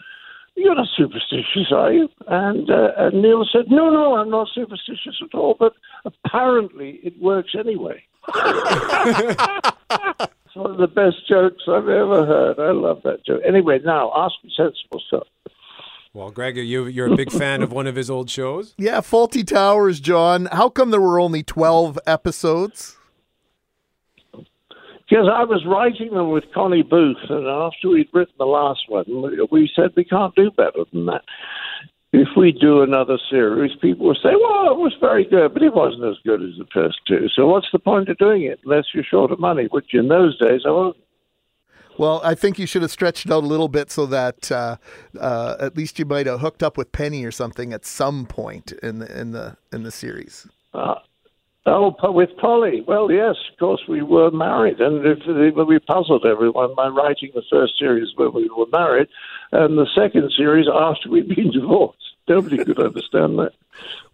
you're 0.55 0.75
not 0.75 0.87
superstitious, 0.95 1.71
are 1.71 1.91
you? 1.91 2.09
And, 2.27 2.69
uh, 2.69 2.91
and 2.97 3.21
Neil 3.21 3.45
said, 3.51 3.65
no, 3.69 3.89
no, 3.89 4.15
I'm 4.15 4.29
not 4.29 4.47
superstitious 4.53 5.21
at 5.21 5.35
all, 5.37 5.55
but 5.59 5.73
apparently 6.05 6.99
it 7.03 7.19
works 7.21 7.55
anyway. 7.57 8.03
it's 10.55 10.63
one 10.63 10.71
of 10.71 10.77
the 10.77 10.87
best 10.87 11.27
jokes 11.27 11.63
I've 11.67 11.89
ever 11.89 12.25
heard. 12.25 12.59
I 12.59 12.71
love 12.71 13.01
that 13.03 13.25
joke. 13.25 13.41
Anyway, 13.45 13.79
now 13.83 14.11
ask 14.15 14.35
me 14.43 14.51
sensible 14.55 15.01
stuff. 15.07 15.27
Well, 16.13 16.31
Greg, 16.31 16.55
you, 16.55 16.85
you're 16.85 17.11
a 17.11 17.15
big 17.17 17.29
fan 17.31 17.61
of 17.61 17.73
one 17.73 17.87
of 17.87 17.95
his 17.95 18.09
old 18.09 18.29
shows? 18.29 18.73
Yeah, 18.77 19.01
Fawlty 19.01 19.45
Towers, 19.45 19.99
John. 19.99 20.47
How 20.51 20.69
come 20.69 20.91
there 20.91 21.01
were 21.01 21.19
only 21.19 21.43
12 21.43 21.99
episodes? 22.07 22.95
Because 24.31 25.27
I 25.31 25.43
was 25.43 25.63
writing 25.67 26.13
them 26.13 26.31
with 26.31 26.45
Connie 26.53 26.83
Booth, 26.83 27.17
and 27.29 27.45
after 27.47 27.89
we'd 27.89 28.07
written 28.13 28.33
the 28.39 28.45
last 28.45 28.81
one, 28.87 29.05
we 29.51 29.69
said 29.75 29.91
we 29.95 30.05
can't 30.05 30.33
do 30.35 30.51
better 30.51 30.83
than 30.91 31.05
that. 31.07 31.21
If 32.17 32.29
we 32.37 32.53
do 32.53 32.81
another 32.81 33.17
series, 33.29 33.75
people 33.81 34.05
will 34.07 34.15
say, 34.15 34.29
well, 34.29 34.71
it 34.71 34.77
was 34.77 34.95
very 35.01 35.25
good, 35.25 35.53
but 35.53 35.61
it 35.61 35.73
wasn't 35.73 36.05
as 36.05 36.15
good 36.23 36.41
as 36.41 36.57
the 36.57 36.65
first 36.73 36.99
two. 37.05 37.27
So 37.35 37.45
what's 37.45 37.67
the 37.73 37.79
point 37.79 38.07
of 38.07 38.17
doing 38.17 38.43
it 38.43 38.61
unless 38.63 38.85
you're 38.93 39.03
short 39.03 39.31
of 39.31 39.39
money, 39.39 39.65
which 39.65 39.93
in 39.93 40.07
those 40.07 40.37
days 40.39 40.61
I 40.65 40.71
wasn't. 40.71 41.03
Well, 41.97 42.21
I 42.23 42.33
think 42.33 42.57
you 42.57 42.67
should 42.67 42.83
have 42.83 42.91
stretched 42.91 43.29
out 43.29 43.43
a 43.43 43.47
little 43.47 43.67
bit 43.67 43.91
so 43.91 44.05
that 44.05 44.49
uh, 44.49 44.77
uh, 45.19 45.57
at 45.59 45.75
least 45.75 45.99
you 45.99 46.05
might 46.05 46.25
have 46.25 46.39
hooked 46.39 46.63
up 46.63 46.77
with 46.77 46.93
Penny 46.93 47.25
or 47.25 47.31
something 47.31 47.73
at 47.73 47.85
some 47.85 48.25
point 48.25 48.71
in 48.81 48.99
the 48.99 49.19
in 49.19 49.31
the 49.31 49.57
in 49.73 49.83
the 49.83 49.91
series. 49.91 50.47
Uh, 50.73 50.95
Oh, 51.67 51.95
with 52.11 52.29
Polly. 52.37 52.83
Well, 52.87 53.11
yes, 53.11 53.35
of 53.51 53.57
course, 53.57 53.81
we 53.87 54.03
were 54.03 54.29
married, 54.29 54.79
and 54.79 55.03
if, 55.03 55.17
if 55.25 55.67
we 55.67 55.79
puzzled 55.79 56.23
everyone 56.23 56.75
by 56.75 56.89
writing 56.89 57.31
the 57.33 57.41
first 57.49 57.79
series 57.79 58.09
when 58.15 58.33
we 58.33 58.47
were 58.55 58.67
married, 58.71 59.07
and 59.51 59.75
the 59.75 59.87
second 59.95 60.31
series 60.37 60.67
after 60.71 61.09
we'd 61.09 61.27
been 61.27 61.49
divorced. 61.59 61.97
Nobody 62.27 62.57
could 62.63 62.79
understand 62.79 63.37
that. 63.39 63.51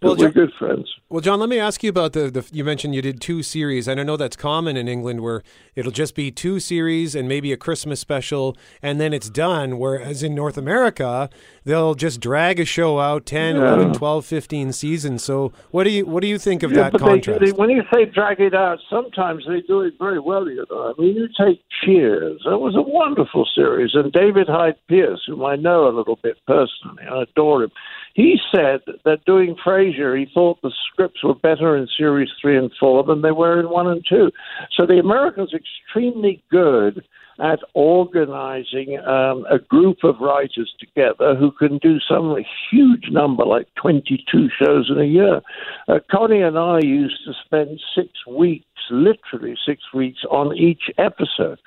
But 0.00 0.18
we're 0.18 0.30
good 0.30 0.52
friends. 0.58 0.92
Well, 1.08 1.20
John, 1.20 1.38
let 1.38 1.48
me 1.48 1.58
ask 1.60 1.84
you 1.84 1.88
about 1.90 2.12
the, 2.12 2.28
the. 2.30 2.44
You 2.52 2.64
mentioned 2.64 2.94
you 2.96 3.00
did 3.02 3.20
two 3.20 3.42
series, 3.44 3.86
and 3.86 4.00
I 4.00 4.02
know 4.02 4.16
that's 4.16 4.34
common 4.34 4.76
in 4.76 4.88
England, 4.88 5.20
where 5.20 5.44
it'll 5.76 5.92
just 5.92 6.16
be 6.16 6.32
two 6.32 6.58
series 6.58 7.14
and 7.14 7.28
maybe 7.28 7.52
a 7.52 7.56
Christmas 7.56 8.00
special, 8.00 8.56
and 8.82 9.00
then 9.00 9.12
it's 9.12 9.30
done. 9.30 9.78
Whereas 9.78 10.24
in 10.24 10.34
North 10.34 10.58
America, 10.58 11.30
they'll 11.64 11.94
just 11.94 12.20
drag 12.20 12.58
a 12.58 12.64
show 12.64 12.98
out 12.98 13.24
10, 13.24 13.54
Yeah. 13.54 13.74
11, 13.74 13.92
12, 13.94 14.26
15 14.26 14.72
seasons. 14.72 15.22
So, 15.22 15.52
what 15.70 15.84
do 15.84 15.90
you 15.90 16.04
what 16.06 16.22
do 16.22 16.26
you 16.26 16.38
think 16.38 16.64
of 16.64 16.72
Yeah, 16.72 16.84
that 16.84 16.92
but 16.92 16.98
they, 17.02 17.06
contrast? 17.06 17.40
they, 17.44 17.52
when 17.52 17.70
you 17.70 17.82
say 17.94 18.04
drag 18.04 18.40
it 18.40 18.54
out, 18.54 18.80
sometimes 18.90 19.44
they 19.46 19.60
do 19.60 19.82
it 19.82 19.94
very 20.00 20.18
well. 20.18 20.48
You 20.50 20.66
know, 20.68 20.92
I 20.98 21.00
mean, 21.00 21.14
you 21.14 21.28
take 21.38 21.62
Cheers. 21.84 22.42
That 22.44 22.58
was 22.58 22.74
a 22.76 22.82
wonderful 22.82 23.46
series, 23.54 23.92
and 23.94 24.12
David 24.12 24.48
Hyde 24.48 24.76
Pierce, 24.88 25.22
whom 25.26 25.44
I 25.44 25.54
know 25.56 25.88
a 25.88 25.94
little 25.96 26.18
bit 26.22 26.36
personally, 26.46 27.04
I 27.08 27.22
adore 27.22 27.62
him. 27.64 27.70
He 28.14 28.38
said 28.54 28.80
that 29.04 29.24
doing 29.24 29.56
Frasier, 29.64 30.18
he 30.18 30.26
thought 30.32 30.60
the 30.62 30.72
scripts 30.90 31.24
were 31.24 31.34
better 31.34 31.76
in 31.76 31.88
series 31.96 32.28
three 32.40 32.58
and 32.58 32.70
four 32.78 33.02
than 33.04 33.22
they 33.22 33.30
were 33.30 33.58
in 33.58 33.70
one 33.70 33.86
and 33.86 34.04
two. 34.06 34.30
So 34.78 34.86
the 34.86 34.98
Americans 34.98 35.54
are 35.54 35.58
extremely 35.58 36.42
good 36.50 37.04
at 37.40 37.60
organizing 37.74 38.98
um, 39.00 39.46
a 39.50 39.58
group 39.58 39.98
of 40.04 40.20
writers 40.20 40.72
together 40.78 41.34
who 41.34 41.50
can 41.52 41.78
do 41.78 41.98
some 42.00 42.36
huge 42.70 43.04
number, 43.10 43.44
like 43.44 43.68
22 43.80 44.48
shows 44.62 44.90
in 44.90 45.00
a 45.00 45.04
year. 45.04 45.40
Uh, 45.88 45.98
Connie 46.10 46.42
and 46.42 46.58
I 46.58 46.80
used 46.82 47.18
to 47.24 47.32
spend 47.44 47.80
six 47.94 48.08
weeks, 48.28 48.66
literally 48.90 49.56
six 49.66 49.82
weeks, 49.94 50.20
on 50.30 50.56
each 50.56 50.90
episode. 50.98 51.58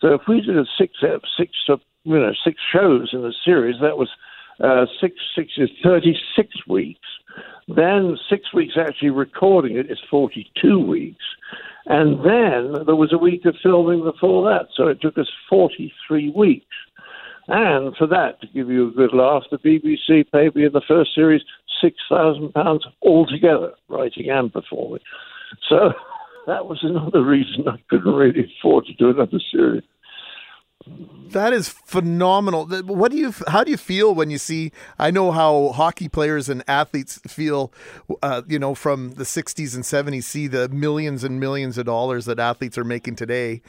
So 0.00 0.14
if 0.14 0.22
we 0.28 0.40
did 0.40 0.58
a 0.58 0.64
six, 0.76 0.94
ep- 1.02 1.22
six, 1.38 1.52
uh, 1.68 1.76
you 2.02 2.18
know, 2.18 2.32
six 2.44 2.60
shows 2.72 3.10
in 3.12 3.24
a 3.24 3.32
series, 3.44 3.76
that 3.80 3.96
was 3.96 4.10
uh, 4.62 4.86
six, 5.00 5.16
six 5.34 5.52
is 5.56 5.70
36 5.82 6.48
weeks. 6.68 7.00
Then 7.68 8.16
six 8.28 8.52
weeks 8.52 8.74
actually 8.78 9.10
recording 9.10 9.76
it 9.76 9.90
is 9.90 9.98
42 10.10 10.78
weeks. 10.78 11.24
And 11.86 12.18
then 12.20 12.84
there 12.86 12.96
was 12.96 13.12
a 13.12 13.18
week 13.18 13.44
of 13.44 13.56
filming 13.62 14.02
before 14.02 14.48
that. 14.50 14.68
So 14.74 14.88
it 14.88 15.00
took 15.00 15.18
us 15.18 15.30
43 15.50 16.30
weeks. 16.30 16.66
And 17.48 17.94
for 17.96 18.06
that, 18.06 18.40
to 18.40 18.46
give 18.46 18.70
you 18.70 18.88
a 18.88 18.92
good 18.92 19.12
laugh, 19.12 19.42
the 19.50 19.58
BBC 19.58 20.30
paid 20.32 20.54
me 20.54 20.64
in 20.64 20.72
the 20.72 20.80
first 20.86 21.14
series 21.14 21.42
£6,000 21.82 22.80
altogether, 23.02 23.72
writing 23.88 24.30
and 24.30 24.52
performing. 24.52 25.00
So 25.68 25.92
that 26.46 26.66
was 26.66 26.78
another 26.82 27.22
reason 27.22 27.68
I 27.68 27.76
couldn't 27.90 28.14
really 28.14 28.50
afford 28.58 28.86
to 28.86 28.94
do 28.94 29.10
another 29.10 29.40
series. 29.52 29.82
That 30.86 31.52
is 31.52 31.68
phenomenal. 31.68 32.66
What 32.66 33.10
do 33.10 33.16
you? 33.16 33.34
How 33.48 33.64
do 33.64 33.70
you 33.70 33.76
feel 33.76 34.14
when 34.14 34.30
you 34.30 34.38
see? 34.38 34.70
I 34.98 35.10
know 35.10 35.32
how 35.32 35.70
hockey 35.70 36.08
players 36.08 36.48
and 36.48 36.62
athletes 36.68 37.18
feel. 37.26 37.72
Uh, 38.22 38.42
you 38.46 38.58
know, 38.58 38.74
from 38.74 39.12
the 39.12 39.24
'60s 39.24 39.74
and 39.74 39.82
'70s, 39.82 40.24
see 40.24 40.46
the 40.46 40.68
millions 40.68 41.24
and 41.24 41.40
millions 41.40 41.78
of 41.78 41.86
dollars 41.86 42.26
that 42.26 42.38
athletes 42.38 42.76
are 42.76 42.84
making 42.84 43.16
today. 43.16 43.62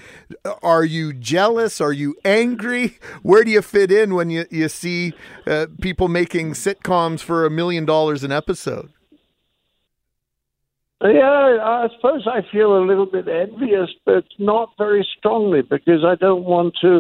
Are 0.61 0.83
you 0.83 1.13
jealous? 1.13 1.79
Are 1.79 1.93
you 1.93 2.15
angry? 2.25 2.99
Where 3.23 3.43
do 3.43 3.51
you 3.51 3.61
fit 3.61 3.91
in 3.91 4.13
when 4.13 4.29
you 4.29 4.45
you 4.51 4.67
see 4.69 5.13
uh, 5.47 5.67
people 5.81 6.07
making 6.07 6.53
sitcoms 6.53 7.21
for 7.21 7.45
a 7.45 7.49
million 7.49 7.85
dollars 7.85 8.23
an 8.23 8.31
episode? 8.31 8.91
Yeah, 11.03 11.57
I 11.61 11.87
suppose 11.95 12.25
I 12.25 12.41
feel 12.51 12.77
a 12.77 12.85
little 12.85 13.05
bit 13.05 13.27
envious, 13.27 13.89
but 14.05 14.23
not 14.39 14.69
very 14.77 15.05
strongly 15.17 15.61
because 15.61 16.05
I 16.05 16.15
don't 16.15 16.45
want 16.45 16.75
to 16.81 16.99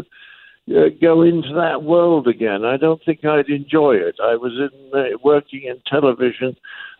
uh, 0.69 0.89
go 1.01 1.21
into 1.21 1.53
that 1.55 1.83
world 1.83 2.27
again. 2.27 2.65
I 2.65 2.77
don't 2.77 3.01
think 3.05 3.23
I'd 3.23 3.49
enjoy 3.49 3.95
it. 3.95 4.15
I 4.21 4.35
was 4.35 4.51
in 4.53 4.99
uh, 4.99 5.17
working 5.23 5.63
in 5.63 5.81
television. 5.87 6.55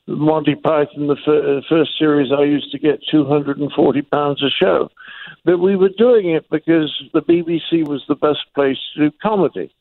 Monty 0.08 0.56
Python, 0.56 1.08
the 1.08 1.18
fir- 1.26 1.58
uh, 1.58 1.62
first 1.68 1.98
series, 1.98 2.32
I 2.32 2.43
used 2.43 2.72
to 2.72 2.80
get 2.80 3.00
two 3.12 3.26
hundred 3.26 3.58
and 3.58 3.72
forty 3.72 4.04
pounds 4.04 4.41
a 4.43 4.50
show, 4.50 4.89
but 5.43 5.58
we 5.58 5.76
were 5.76 5.89
doing 5.98 6.30
it 6.30 6.48
because 6.50 6.93
the 7.14 7.22
BBC 7.22 7.88
was 7.88 8.04
the 8.08 8.16
best 8.16 8.46
place 8.54 8.78
to 8.93 9.10
do 9.10 9.18
comedy. 9.22 9.74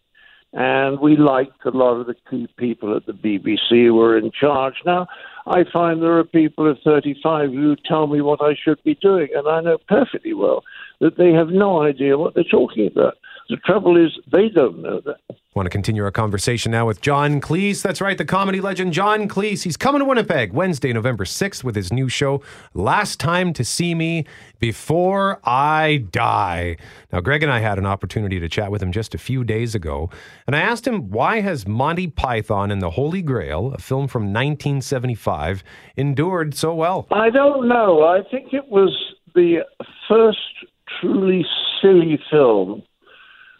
And 0.56 1.00
we 1.00 1.16
liked 1.16 1.66
a 1.66 1.70
lot 1.70 2.00
of 2.00 2.06
the 2.06 2.14
key 2.30 2.48
people 2.56 2.96
at 2.96 3.06
the 3.06 3.12
BBC 3.12 3.86
who 3.86 3.94
were 3.94 4.16
in 4.16 4.30
charge. 4.30 4.74
Now, 4.86 5.08
I 5.48 5.64
find 5.70 6.00
there 6.00 6.16
are 6.18 6.24
people 6.24 6.70
at 6.70 6.76
35 6.84 7.50
who 7.50 7.76
tell 7.84 8.06
me 8.06 8.20
what 8.20 8.40
I 8.40 8.54
should 8.54 8.82
be 8.84 8.94
doing, 8.94 9.28
and 9.34 9.48
I 9.48 9.60
know 9.60 9.78
perfectly 9.88 10.32
well 10.32 10.62
that 11.00 11.18
they 11.18 11.32
have 11.32 11.48
no 11.48 11.82
idea 11.82 12.18
what 12.18 12.34
they're 12.34 12.44
talking 12.44 12.86
about. 12.86 13.14
The 13.48 13.56
trouble 13.58 14.02
is, 14.02 14.18
they 14.32 14.48
don't 14.48 14.80
know 14.80 15.00
that. 15.04 15.16
Want 15.54 15.66
to 15.66 15.70
continue 15.70 16.02
our 16.02 16.10
conversation 16.10 16.72
now 16.72 16.84
with 16.86 17.00
John 17.00 17.40
Cleese. 17.40 17.80
That's 17.80 18.00
right, 18.00 18.18
the 18.18 18.24
comedy 18.24 18.60
legend 18.60 18.92
John 18.92 19.28
Cleese. 19.28 19.62
He's 19.62 19.76
coming 19.76 20.00
to 20.00 20.04
Winnipeg 20.04 20.52
Wednesday, 20.52 20.92
November 20.92 21.24
6th 21.24 21.62
with 21.62 21.76
his 21.76 21.92
new 21.92 22.08
show, 22.08 22.42
Last 22.72 23.20
Time 23.20 23.52
to 23.52 23.64
See 23.64 23.94
Me 23.94 24.24
Before 24.58 25.40
I 25.44 26.06
Die. 26.10 26.76
Now, 27.12 27.20
Greg 27.20 27.44
and 27.44 27.52
I 27.52 27.60
had 27.60 27.78
an 27.78 27.86
opportunity 27.86 28.40
to 28.40 28.48
chat 28.48 28.72
with 28.72 28.82
him 28.82 28.90
just 28.90 29.14
a 29.14 29.18
few 29.18 29.44
days 29.44 29.76
ago, 29.76 30.10
and 30.48 30.56
I 30.56 30.60
asked 30.60 30.86
him 30.86 31.10
why 31.10 31.40
has 31.40 31.68
Monty 31.68 32.08
Python 32.08 32.72
and 32.72 32.82
the 32.82 32.90
Holy 32.90 33.22
Grail, 33.22 33.72
a 33.74 33.78
film 33.78 34.08
from 34.08 34.24
1975, 34.24 35.62
endured 35.96 36.54
so 36.56 36.74
well? 36.74 37.06
I 37.12 37.30
don't 37.30 37.68
know. 37.68 38.02
I 38.04 38.28
think 38.28 38.52
it 38.52 38.68
was 38.68 38.92
the 39.36 39.58
first 40.08 40.38
truly 41.00 41.46
silly 41.80 42.18
film 42.30 42.82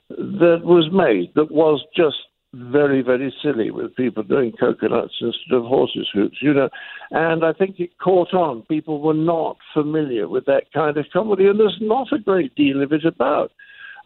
that 0.09 0.61
was 0.65 0.91
made 0.93 1.33
that 1.35 1.51
was 1.51 1.83
just 1.97 2.17
very, 2.55 3.03
very 3.03 3.35
silly 3.43 3.71
with 3.71 3.97
people 3.97 4.23
doing 4.23 4.53
coconuts 4.59 5.15
instead 5.21 5.57
of 5.57 5.65
horses' 5.65 6.09
hooves, 6.13 6.39
you 6.41 6.55
know. 6.55 6.69
And 7.11 7.45
I 7.45 7.53
think 7.53 7.81
it 7.81 7.99
caught 7.99 8.33
on. 8.33 8.63
People 8.63 9.01
were 9.01 9.15
not 9.15 9.57
familiar 9.73 10.29
with 10.29 10.45
that 10.47 10.73
kind 10.73 10.97
of 10.97 11.07
comedy, 11.13 11.47
and 11.47 11.59
there's 11.59 11.79
not 11.81 12.13
a 12.13 12.19
great 12.19 12.55
deal 12.55 12.83
of 12.83 12.93
it 12.93 13.05
about. 13.05 13.51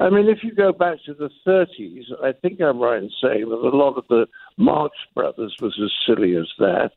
I 0.01 0.11
mean, 0.11 0.29
if 0.29 0.45
you 0.45 0.55
go 0.55 0.73
back 0.73 0.99
to 1.07 1.15
the 1.15 1.29
30s, 1.47 2.05
I 2.23 2.33
think 2.33 2.61
I'm 2.61 2.79
right 2.79 3.03
in 3.03 3.11
saying 3.21 3.49
that 3.49 3.57
a 3.57 3.77
lot 3.77 3.99
of 3.99 4.05
the 4.09 4.27
Marx 4.57 4.95
Brothers 5.13 5.57
was 5.61 5.79
as 5.83 5.91
silly 6.07 6.37
as 6.37 6.47
that. 6.59 6.91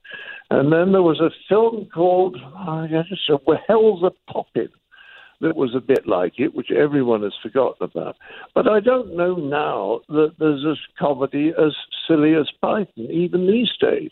And 0.52 0.72
then 0.72 0.92
there 0.92 1.02
was 1.02 1.20
a 1.20 1.32
film 1.50 1.88
called, 1.92 2.38
I 2.56 2.88
just 3.10 3.28
Hellzapoppin', 3.28 4.70
that 5.42 5.56
was 5.56 5.76
a 5.76 5.80
bit 5.82 6.08
like 6.08 6.34
it, 6.38 6.54
which 6.56 6.72
everyone 6.72 7.24
has 7.24 7.34
forgotten 7.42 7.78
about. 7.82 8.16
But 8.56 8.68
I 8.68 8.80
don't 8.80 9.16
know 9.16 9.36
now 9.36 10.02
that 10.10 10.34
there's 10.40 10.64
a 10.66 10.76
comedy 11.00 11.50
as 11.58 11.74
silly 12.08 12.34
as 12.36 12.50
Python, 12.62 12.88
even 13.12 13.48
these 13.48 13.72
days. 13.80 14.12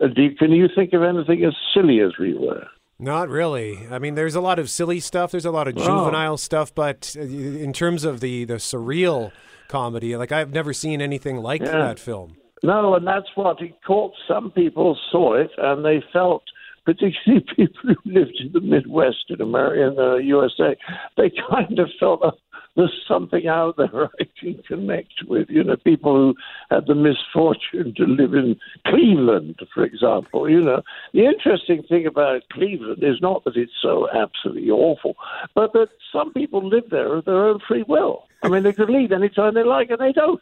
Uh, 0.00 0.08
you, 0.16 0.34
can 0.34 0.50
you 0.52 0.68
think 0.74 0.92
of 0.92 1.02
anything 1.02 1.44
as 1.44 1.54
silly 1.72 2.00
as 2.00 2.12
we 2.18 2.34
were? 2.34 2.66
Not 2.98 3.28
really. 3.28 3.86
I 3.90 3.98
mean, 3.98 4.14
there's 4.14 4.34
a 4.36 4.40
lot 4.40 4.58
of 4.58 4.70
silly 4.70 5.00
stuff. 5.00 5.30
There's 5.32 5.44
a 5.44 5.50
lot 5.50 5.68
of 5.68 5.74
Oh. 5.76 5.80
juvenile 5.84 6.36
stuff, 6.36 6.74
but 6.74 7.14
uh, 7.18 7.22
in 7.22 7.72
terms 7.72 8.04
of 8.04 8.20
the 8.20 8.44
the 8.44 8.54
surreal 8.54 9.32
comedy, 9.68 10.16
like 10.16 10.32
I've 10.32 10.52
never 10.52 10.72
seen 10.72 11.00
anything 11.02 11.36
like 11.38 11.60
Yeah. 11.62 11.72
that 11.78 11.98
film. 11.98 12.36
No, 12.62 12.94
and 12.94 13.06
that's 13.06 13.26
what 13.34 13.60
it 13.60 13.74
caught. 13.86 14.12
Some 14.26 14.50
people 14.52 14.96
saw 15.10 15.34
it 15.34 15.50
and 15.58 15.84
they 15.84 16.02
felt, 16.12 16.44
particularly 16.84 17.44
people 17.56 17.80
who 17.82 17.96
lived 18.04 18.36
in 18.40 18.52
the 18.52 18.60
Midwest 18.60 19.26
in 19.28 19.40
America, 19.40 19.82
in 19.82 19.98
uh, 19.98 20.16
the 20.16 20.24
USA, 20.24 20.76
they 21.16 21.30
kind 21.50 21.78
of 21.78 21.88
felt 21.98 22.20
oh, 22.22 22.32
there's 22.76 23.04
something 23.06 23.46
out 23.46 23.76
there 23.76 24.10
I 24.20 24.24
can 24.38 24.62
connect 24.66 25.24
with. 25.26 25.48
You 25.48 25.64
know, 25.64 25.76
people 25.76 26.14
who 26.14 26.34
had 26.70 26.86
the 26.86 26.94
misfortune 26.94 27.94
to 27.96 28.04
live 28.04 28.34
in 28.34 28.56
Cleveland, 28.86 29.60
for 29.72 29.84
example. 29.84 30.48
You 30.48 30.60
know, 30.60 30.82
the 31.12 31.24
interesting 31.26 31.82
thing 31.84 32.06
about 32.06 32.42
Cleveland 32.52 33.02
is 33.02 33.20
not 33.20 33.44
that 33.44 33.56
it's 33.56 33.72
so 33.80 34.08
absolutely 34.10 34.70
awful, 34.70 35.14
but 35.54 35.72
that 35.72 35.88
some 36.12 36.32
people 36.32 36.66
live 36.66 36.90
there 36.90 37.14
of 37.14 37.24
their 37.24 37.46
own 37.46 37.60
free 37.66 37.84
will. 37.86 38.24
I 38.42 38.48
mean, 38.48 38.62
they 38.62 38.72
could 38.72 38.90
leave 38.90 39.12
anytime 39.12 39.54
they 39.54 39.64
like, 39.64 39.90
and 39.90 40.00
they 40.00 40.12
don't. 40.12 40.40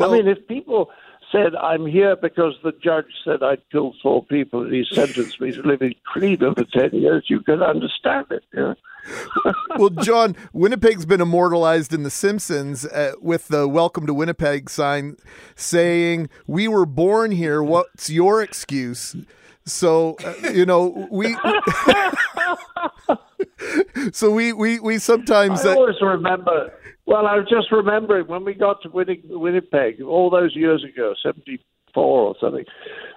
I 0.00 0.08
mean, 0.08 0.26
if 0.26 0.46
people 0.48 0.90
said, 1.34 1.54
I'm 1.56 1.86
here 1.86 2.16
because 2.16 2.54
the 2.62 2.72
judge 2.72 3.06
said 3.24 3.42
I'd 3.42 3.62
killed 3.70 3.96
four 4.02 4.24
people 4.24 4.62
and 4.62 4.72
he 4.72 4.86
sentenced 4.90 5.40
me 5.40 5.52
to 5.52 5.62
live 5.62 5.82
in 5.82 5.94
Cleveland 6.12 6.56
for 6.56 6.64
10 6.64 6.98
years, 6.98 7.24
you 7.28 7.40
can 7.40 7.62
understand 7.62 8.26
it. 8.30 8.44
You 8.52 8.60
know? 8.60 8.74
well, 9.76 9.90
John, 9.90 10.36
Winnipeg's 10.52 11.06
been 11.06 11.20
immortalized 11.20 11.92
in 11.92 12.04
The 12.04 12.10
Simpsons 12.10 12.86
uh, 12.86 13.12
with 13.20 13.48
the 13.48 13.68
"Welcome 13.68 14.06
to 14.06 14.14
Winnipeg" 14.14 14.70
sign, 14.70 15.18
saying, 15.56 16.30
"We 16.46 16.68
were 16.68 16.86
born 16.86 17.30
here. 17.30 17.62
What's 17.62 18.08
your 18.08 18.42
excuse?" 18.42 19.14
So, 19.66 20.16
uh, 20.24 20.48
you 20.48 20.64
know, 20.64 21.06
we. 21.10 21.36
so 24.12 24.30
we 24.30 24.54
we 24.54 24.80
we 24.80 24.98
sometimes. 24.98 25.66
I 25.66 25.72
uh, 25.72 25.76
always 25.76 26.00
remember. 26.00 26.72
Well, 27.06 27.26
I 27.26 27.36
was 27.36 27.46
just 27.48 27.70
remembering 27.70 28.26
when 28.26 28.44
we 28.44 28.54
got 28.54 28.82
to 28.82 28.88
Winnipeg 28.88 30.00
all 30.02 30.30
those 30.30 30.56
years 30.56 30.84
ago, 30.84 31.14
74 31.22 31.60
or 31.96 32.34
something. 32.40 32.64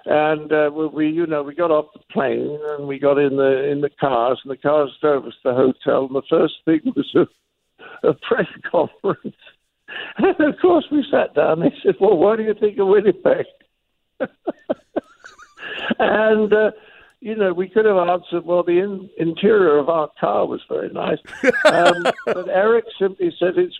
And 0.04 0.52
uh, 0.52 0.70
we, 0.70 1.08
you 1.08 1.26
know, 1.26 1.42
we 1.42 1.54
got 1.54 1.70
off 1.70 1.86
the 1.94 2.00
plane 2.12 2.58
and 2.70 2.86
we 2.86 2.98
got 2.98 3.18
in 3.18 3.36
the 3.36 3.70
in 3.70 3.80
the 3.80 3.90
cars, 3.90 4.40
and 4.44 4.50
the 4.50 4.56
cars 4.56 4.90
drove 5.00 5.24
us 5.24 5.32
to 5.42 5.50
the 5.50 5.54
hotel. 5.54 6.06
And 6.06 6.14
the 6.14 6.22
first 6.28 6.54
thing 6.64 6.80
was 6.94 7.14
a, 7.14 8.08
a 8.08 8.14
press 8.14 8.46
conference. 8.70 9.36
And 10.18 10.40
of 10.40 10.60
course, 10.60 10.86
we 10.92 11.04
sat 11.10 11.34
down. 11.34 11.62
And 11.62 11.72
they 11.72 11.76
said, 11.82 11.96
"Well, 11.98 12.16
what 12.16 12.36
do 12.36 12.42
you 12.44 12.54
think 12.54 12.78
of 12.78 12.88
Winnipeg?" 12.88 13.46
and 15.98 16.52
uh, 16.52 16.70
you 17.20 17.34
know, 17.34 17.52
we 17.52 17.68
could 17.68 17.84
have 17.84 17.96
answered, 17.96 18.44
"Well, 18.44 18.62
the 18.62 18.78
in- 18.78 19.10
interior 19.16 19.78
of 19.78 19.88
our 19.88 20.08
car 20.20 20.46
was 20.46 20.60
very 20.68 20.90
nice," 20.90 21.18
um, 21.64 22.04
but 22.24 22.48
Eric 22.48 22.84
simply 22.98 23.34
said, 23.38 23.58
"It's." 23.58 23.78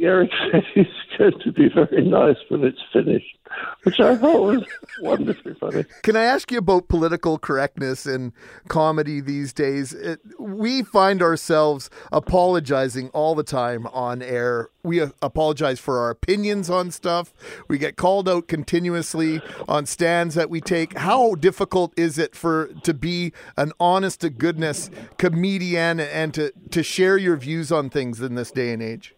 Eric 0.00 0.30
said 0.50 0.64
he's 0.74 0.86
going 1.18 1.38
to 1.40 1.52
be 1.52 1.68
very 1.68 2.04
nice 2.04 2.36
when 2.48 2.64
it's 2.64 2.80
finished, 2.92 3.36
which 3.82 4.00
I 4.00 4.16
thought 4.16 4.42
was 4.42 4.64
wonderfully 5.00 5.54
funny. 5.54 5.84
Can 6.02 6.16
I 6.16 6.22
ask 6.22 6.50
you 6.50 6.58
about 6.58 6.88
political 6.88 7.38
correctness 7.38 8.06
in 8.06 8.32
comedy 8.68 9.20
these 9.20 9.52
days? 9.52 9.92
It, 9.92 10.20
we 10.38 10.82
find 10.82 11.20
ourselves 11.20 11.90
apologizing 12.10 13.08
all 13.10 13.34
the 13.34 13.42
time 13.42 13.86
on 13.88 14.22
air. 14.22 14.70
We 14.84 15.00
apologize 15.00 15.78
for 15.80 15.98
our 15.98 16.10
opinions 16.10 16.70
on 16.70 16.90
stuff. 16.90 17.32
We 17.68 17.78
get 17.78 17.96
called 17.96 18.28
out 18.28 18.48
continuously 18.48 19.40
on 19.68 19.86
stands 19.86 20.34
that 20.36 20.50
we 20.50 20.60
take. 20.60 20.96
How 20.98 21.34
difficult 21.34 21.92
is 21.96 22.18
it 22.18 22.34
for 22.34 22.68
to 22.82 22.94
be 22.94 23.32
an 23.56 23.72
honest 23.78 24.20
to 24.22 24.30
goodness 24.30 24.90
comedian 25.18 26.00
and 26.00 26.32
to, 26.34 26.52
to 26.70 26.82
share 26.82 27.16
your 27.16 27.36
views 27.36 27.70
on 27.70 27.90
things 27.90 28.20
in 28.20 28.34
this 28.36 28.50
day 28.50 28.72
and 28.72 28.82
age? 28.82 29.14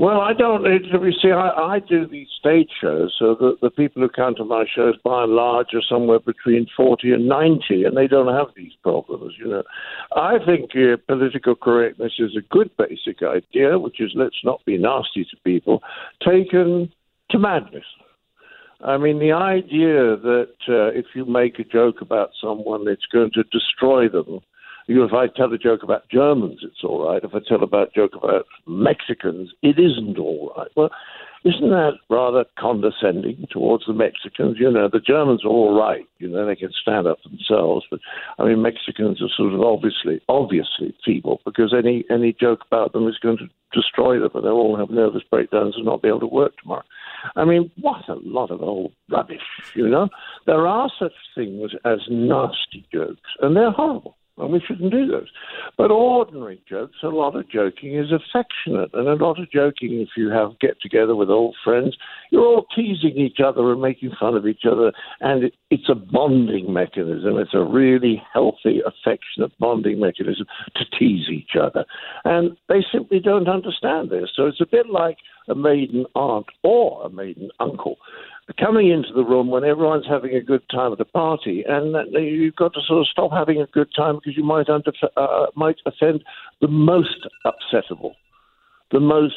Well, 0.00 0.22
I 0.22 0.32
don't. 0.32 0.64
You 0.64 1.12
see, 1.22 1.30
I, 1.30 1.74
I 1.74 1.78
do 1.78 2.06
these 2.06 2.28
stage 2.38 2.70
shows, 2.80 3.14
so 3.18 3.34
the, 3.38 3.56
the 3.60 3.68
people 3.68 4.00
who 4.00 4.08
come 4.08 4.34
to 4.36 4.46
my 4.46 4.64
shows, 4.74 4.94
by 5.04 5.24
and 5.24 5.32
large, 5.32 5.74
are 5.74 5.82
somewhere 5.86 6.20
between 6.20 6.66
forty 6.74 7.12
and 7.12 7.28
ninety, 7.28 7.84
and 7.84 7.94
they 7.94 8.06
don't 8.06 8.34
have 8.34 8.46
these 8.56 8.72
problems. 8.82 9.34
You 9.38 9.48
know, 9.48 9.62
I 10.16 10.38
think 10.46 10.70
uh, 10.74 10.96
political 11.06 11.54
correctness 11.54 12.14
is 12.18 12.34
a 12.34 12.48
good 12.48 12.70
basic 12.78 13.22
idea, 13.22 13.78
which 13.78 14.00
is 14.00 14.12
let's 14.14 14.42
not 14.42 14.64
be 14.64 14.78
nasty 14.78 15.26
to 15.26 15.36
people, 15.44 15.82
taken 16.26 16.90
to 17.32 17.38
madness. 17.38 17.84
I 18.82 18.96
mean, 18.96 19.18
the 19.18 19.32
idea 19.32 20.16
that 20.16 20.54
uh, 20.66 20.98
if 20.98 21.08
you 21.14 21.26
make 21.26 21.58
a 21.58 21.64
joke 21.64 22.00
about 22.00 22.30
someone, 22.40 22.88
it's 22.88 23.04
going 23.12 23.32
to 23.34 23.42
destroy 23.52 24.08
them 24.08 24.40
you 24.90 24.96
know, 24.96 25.04
if 25.04 25.12
I 25.12 25.28
tell 25.28 25.52
a 25.52 25.56
joke 25.56 25.84
about 25.84 26.08
Germans, 26.10 26.62
it's 26.64 26.82
all 26.82 27.06
right. 27.06 27.22
If 27.22 27.32
I 27.32 27.38
tell 27.48 27.62
about 27.62 27.94
joke 27.94 28.10
about 28.20 28.46
Mexicans, 28.66 29.52
it 29.62 29.78
isn't 29.78 30.18
all 30.18 30.52
right. 30.56 30.66
Well, 30.74 30.90
isn't 31.44 31.70
that 31.70 31.92
rather 32.08 32.44
condescending 32.58 33.46
towards 33.52 33.86
the 33.86 33.92
Mexicans? 33.92 34.56
You 34.58 34.68
know, 34.68 34.88
the 34.92 34.98
Germans 34.98 35.44
are 35.44 35.48
all 35.48 35.78
right. 35.78 36.04
You 36.18 36.26
know, 36.26 36.44
they 36.44 36.56
can 36.56 36.72
stand 36.82 37.06
up 37.06 37.18
themselves, 37.22 37.86
but 37.88 38.00
I 38.40 38.46
mean, 38.46 38.62
Mexicans 38.62 39.22
are 39.22 39.30
sort 39.36 39.54
of 39.54 39.60
obviously, 39.60 40.20
obviously 40.28 40.92
feeble 41.06 41.40
because 41.44 41.72
any 41.72 42.04
any 42.10 42.34
joke 42.38 42.62
about 42.66 42.92
them 42.92 43.06
is 43.06 43.16
going 43.22 43.38
to 43.38 43.48
destroy 43.72 44.18
them, 44.18 44.32
and 44.34 44.42
they'll 44.42 44.54
all 44.54 44.76
have 44.76 44.90
nervous 44.90 45.22
breakdowns 45.30 45.76
and 45.76 45.84
not 45.84 46.02
be 46.02 46.08
able 46.08 46.18
to 46.18 46.26
work 46.26 46.58
tomorrow. 46.60 46.82
I 47.36 47.44
mean, 47.44 47.70
what 47.80 48.08
a 48.08 48.16
lot 48.24 48.50
of 48.50 48.60
old 48.60 48.90
rubbish. 49.08 49.38
You 49.76 49.88
know, 49.88 50.08
there 50.46 50.66
are 50.66 50.90
such 50.98 51.12
things 51.36 51.70
as 51.84 52.00
nasty 52.10 52.84
jokes, 52.92 53.30
and 53.40 53.54
they're 53.54 53.70
horrible 53.70 54.16
and 54.40 54.52
we 54.52 54.60
shouldn't 54.66 54.90
do 54.90 55.06
those. 55.06 55.28
But 55.76 55.90
ordinary 55.90 56.62
jokes, 56.68 56.96
a 57.02 57.08
lot 57.08 57.36
of 57.36 57.48
joking 57.48 57.96
is 57.96 58.12
affectionate, 58.12 58.90
and 58.94 59.08
a 59.08 59.14
lot 59.14 59.38
of 59.38 59.50
joking, 59.50 60.00
if 60.00 60.10
you 60.16 60.30
have 60.30 60.58
get 60.60 60.80
together 60.80 61.14
with 61.14 61.30
old 61.30 61.56
friends, 61.62 61.96
you're 62.30 62.44
all 62.44 62.66
teasing 62.74 63.16
each 63.16 63.38
other 63.44 63.72
and 63.72 63.80
making 63.80 64.12
fun 64.18 64.36
of 64.36 64.46
each 64.46 64.62
other, 64.70 64.92
and 65.20 65.44
it, 65.44 65.54
it's 65.70 65.88
a 65.88 65.94
bonding 65.94 66.72
mechanism. 66.72 67.38
It's 67.38 67.54
a 67.54 67.64
really 67.64 68.22
healthy, 68.32 68.80
affectionate 68.84 69.56
bonding 69.58 70.00
mechanism 70.00 70.46
to 70.76 70.84
tease 70.98 71.28
each 71.28 71.56
other, 71.60 71.84
and 72.24 72.56
they 72.68 72.84
simply 72.92 73.20
don't 73.20 73.48
understand 73.48 74.10
this. 74.10 74.30
So 74.34 74.46
it's 74.46 74.60
a 74.60 74.66
bit 74.66 74.88
like 74.90 75.18
a 75.48 75.54
maiden 75.54 76.06
aunt 76.14 76.46
or 76.62 77.04
a 77.04 77.10
maiden 77.10 77.50
uncle 77.58 77.96
coming 78.58 78.90
into 78.90 79.12
the 79.14 79.24
room 79.24 79.48
when 79.48 79.64
everyone's 79.64 80.06
having 80.08 80.34
a 80.34 80.40
good 80.40 80.62
time 80.70 80.92
at 80.92 81.00
a 81.00 81.04
party, 81.04 81.64
and 81.66 81.94
you've 82.12 82.56
got 82.56 82.72
to 82.74 82.80
sort 82.86 83.00
of 83.00 83.08
stop 83.08 83.30
having 83.32 83.60
a 83.60 83.66
good 83.66 83.88
time 83.94 84.16
because 84.16 84.36
you 84.36 84.44
might 84.44 84.68
under, 84.68 84.92
uh, 85.16 85.46
might 85.54 85.76
offend 85.86 86.24
the 86.60 86.68
most 86.68 87.26
upsettable, 87.44 88.12
the 88.90 89.00
most 89.00 89.34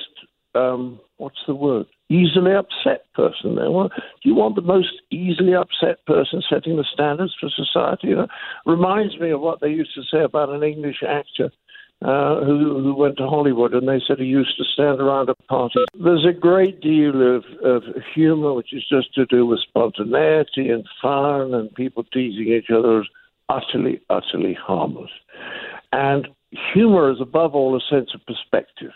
um, 0.55 0.99
what's 1.18 1.39
the 1.47 1.55
word? 1.55 1.88
Easily 2.09 2.51
upset 2.53 3.05
person. 3.16 3.55
Well, 3.55 3.89
do 3.89 4.30
you 4.30 4.36
want 4.36 4.55
the 4.55 4.61
most 4.61 4.93
easily 5.09 5.55
upset 5.55 6.05
person 6.05 6.43
setting 6.47 6.78
the 6.78 6.86
standards 6.93 7.34
for 7.39 7.49
society? 7.49 8.09
You 8.09 8.16
know, 8.18 8.28
reminds 8.66 9.18
me 9.20 9.32
of 9.32 9.41
what 9.41 9.61
they 9.61 9.70
used 9.70 9.95
to 9.95 10.03
say 10.03 10.24
about 10.24 10.49
an 10.49 10.64
English 10.64 11.01
actor 11.07 11.51
uh, 12.04 12.43
who, 12.43 12.82
who 12.84 12.93
went 12.95 13.18
to 13.18 13.28
Hollywood, 13.28 13.74
and 13.74 13.88
they 13.88 14.01
said 14.06 14.20
he 14.20 14.26
used 14.26 14.58
to 14.58 14.64
stand 14.74 14.99
around 14.99 15.30
a 15.30 15.36
party. 15.47 15.80
There's 15.93 16.26
a 16.26 16.38
great 16.38 16.82
deal 16.82 17.38
of, 17.38 17.45
of 17.64 17.84
humor, 18.14 18.54
which 18.54 18.74
is 18.74 18.86
just 18.89 19.14
to 19.16 19.26
do 19.26 19.45
with 19.45 19.60
spontaneity 19.62 20.70
and 20.70 20.86
fun 21.01 21.54
and 21.54 21.74
people 21.76 22.04
teasing 22.04 22.54
each 22.54 22.70
other, 22.70 23.01
is 23.01 23.08
utterly, 23.47 24.01
utterly 24.10 24.54
harmless. 24.54 25.12
And 25.91 26.28
humor 26.74 27.12
is 27.12 27.22
above 27.22 27.56
all 27.56 27.76
a 27.76 27.82
sense 27.89 28.10
of 28.14 28.26
perspective. 28.26 28.91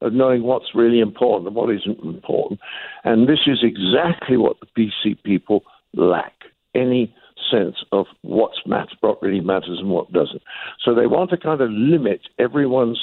Of 0.00 0.12
knowing 0.12 0.44
what's 0.44 0.76
really 0.76 1.00
important 1.00 1.48
and 1.48 1.56
what 1.56 1.74
isn't 1.74 1.98
important. 2.04 2.60
And 3.02 3.28
this 3.28 3.40
is 3.48 3.64
exactly 3.64 4.36
what 4.36 4.56
the 4.60 4.66
PC 4.66 5.20
people 5.24 5.64
lack 5.92 6.34
any 6.72 7.12
sense 7.50 7.76
of 7.92 8.06
what's 8.22 8.58
matter, 8.66 8.90
what 9.00 9.22
really 9.22 9.40
matters 9.40 9.78
and 9.78 9.88
what 9.88 10.12
doesn't. 10.12 10.42
So 10.84 10.94
they 10.94 11.06
want 11.06 11.30
to 11.30 11.36
kind 11.36 11.60
of 11.60 11.70
limit 11.70 12.20
everyone's 12.38 13.00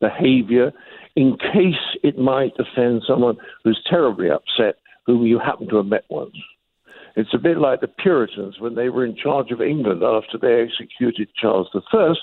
behavior 0.00 0.72
in 1.16 1.36
case 1.36 1.96
it 2.02 2.18
might 2.18 2.52
offend 2.58 3.02
someone 3.06 3.36
who's 3.64 3.82
terribly 3.88 4.30
upset, 4.30 4.76
whom 5.06 5.26
you 5.26 5.38
happen 5.38 5.68
to 5.68 5.76
have 5.76 5.86
met 5.86 6.04
once. 6.08 6.36
It's 7.16 7.34
a 7.34 7.38
bit 7.38 7.58
like 7.58 7.80
the 7.80 7.88
Puritans 7.88 8.60
when 8.60 8.76
they 8.76 8.90
were 8.90 9.04
in 9.04 9.16
charge 9.16 9.50
of 9.50 9.60
England 9.60 10.04
after 10.04 10.38
they 10.38 10.62
executed 10.62 11.28
Charles 11.34 11.68
I. 11.74 12.14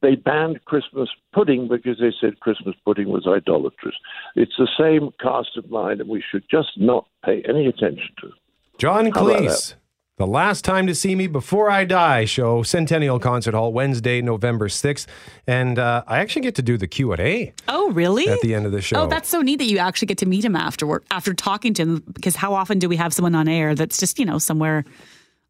They 0.00 0.16
banned 0.16 0.64
Christmas 0.64 1.08
pudding 1.32 1.68
because 1.68 1.98
they 2.00 2.12
said 2.20 2.40
Christmas 2.40 2.74
pudding 2.84 3.08
was 3.08 3.28
idolatrous. 3.28 3.94
It's 4.34 4.56
the 4.58 4.68
same 4.76 5.10
cast 5.20 5.56
of 5.56 5.70
mind, 5.70 6.00
and 6.00 6.10
we 6.10 6.24
should 6.28 6.42
just 6.50 6.70
not 6.76 7.06
pay 7.24 7.44
any 7.48 7.66
attention 7.66 8.08
to. 8.20 8.30
John 8.78 9.12
Cleese. 9.12 9.74
The 10.18 10.26
Last 10.26 10.62
Time 10.62 10.86
to 10.88 10.94
See 10.94 11.14
Me 11.14 11.26
Before 11.26 11.70
I 11.70 11.86
Die 11.86 12.26
show, 12.26 12.62
Centennial 12.62 13.18
Concert 13.18 13.54
Hall, 13.54 13.72
Wednesday, 13.72 14.20
November 14.20 14.68
6th. 14.68 15.06
And 15.46 15.78
uh, 15.78 16.04
I 16.06 16.18
actually 16.18 16.42
get 16.42 16.54
to 16.56 16.62
do 16.62 16.76
the 16.76 16.86
Q&A. 16.86 17.54
Oh, 17.66 17.90
really? 17.92 18.28
At 18.28 18.42
the 18.42 18.54
end 18.54 18.66
of 18.66 18.72
the 18.72 18.82
show. 18.82 19.04
Oh, 19.04 19.06
that's 19.06 19.30
so 19.30 19.40
neat 19.40 19.56
that 19.56 19.64
you 19.64 19.78
actually 19.78 20.06
get 20.06 20.18
to 20.18 20.26
meet 20.26 20.44
him 20.44 20.54
afterward, 20.54 21.02
after 21.10 21.32
talking 21.32 21.72
to 21.74 21.82
him. 21.82 22.04
Because 22.12 22.36
how 22.36 22.52
often 22.52 22.78
do 22.78 22.90
we 22.90 22.96
have 22.96 23.14
someone 23.14 23.34
on 23.34 23.48
air 23.48 23.74
that's 23.74 23.96
just, 23.98 24.18
you 24.18 24.26
know, 24.26 24.36
somewhere 24.36 24.84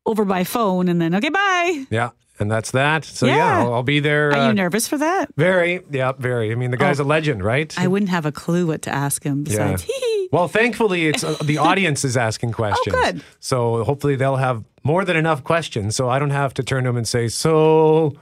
over 0.07 0.25
by 0.25 0.45
phone 0.45 0.89
and 0.89 1.01
then, 1.01 1.15
okay, 1.15 1.29
bye. 1.29 1.85
Yeah. 1.91 2.11
And 2.39 2.51
that's 2.51 2.73
that. 2.73 3.05
So, 3.05 3.27
yeah, 3.27 3.37
yeah 3.37 3.59
I'll, 3.61 3.75
I'll, 3.75 3.83
be 3.83 4.01
there. 4.01 4.31
Are 4.31 4.37
uh, 4.37 4.49
you 4.49 4.55
nervous 4.55 4.89
for 4.89 4.99
that? 4.99 5.33
Very. 5.37 5.83
Yeah, 5.91 6.13
very. 6.13 6.51
I 6.51 6.55
mean, 6.57 6.71
the 6.71 6.77
guy's 6.77 6.99
oh, 6.99 7.05
a 7.05 7.07
legend, 7.07 7.45
right? 7.45 7.73
I 7.79 7.87
wouldn't 7.87 8.11
have 8.11 8.27
a 8.27 8.33
clue 8.33 8.67
what 8.67 8.83
to 8.83 8.91
ask 8.91 9.23
him 9.23 9.45
besides, 9.45 9.87
yeah. 9.89 10.13
Well, 10.33 10.49
thankfully, 10.49 11.07
it's 11.07 11.23
uh, 11.23 11.37
the 11.45 11.59
audience 11.69 12.05
is 12.05 12.17
asking 12.17 12.53
questions. 12.53 12.97
Oh, 12.97 13.13
good. 13.13 13.23
So 13.39 13.85
hopefully 13.85 14.17
they'll 14.17 14.37
have 14.37 14.65
more 14.83 15.05
than 15.05 15.17
enough 15.17 15.45
questions, 15.45 15.95
so 15.95 16.09
I 16.09 16.19
don't 16.19 16.31
have 16.31 16.55
to 16.55 16.63
turn 16.63 16.85
to 16.85 16.89
them 16.89 16.97
and 16.97 17.07
say, 17.07 17.29
"So, 17.29 18.15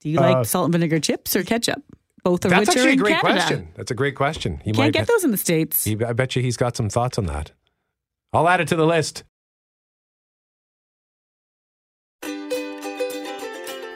do 0.00 0.08
you 0.08 0.18
like 0.18 0.36
uh, 0.36 0.44
salt 0.44 0.64
and 0.64 0.72
vinegar 0.72 0.98
chips 0.98 1.36
or 1.36 1.44
ketchup?" 1.44 1.82
Both 2.24 2.44
of 2.44 2.52
that's 2.52 2.60
which 2.60 2.68
actually 2.70 2.90
are 2.90 2.94
a 2.94 2.96
great 2.96 3.20
Canada. 3.20 3.40
question. 3.40 3.68
That's 3.74 3.90
a 3.90 3.94
great 3.94 4.14
question. 4.14 4.60
He 4.64 4.72
can't 4.72 4.94
get 4.94 5.08
those 5.08 5.24
in 5.24 5.30
the 5.30 5.36
states. 5.36 5.84
He, 5.84 6.02
I 6.02 6.12
bet 6.12 6.36
you 6.36 6.42
he's 6.42 6.56
got 6.56 6.76
some 6.76 6.88
thoughts 6.88 7.18
on 7.18 7.26
that. 7.26 7.52
I'll 8.32 8.48
add 8.48 8.60
it 8.60 8.68
to 8.68 8.76
the 8.76 8.86
list. 8.86 9.24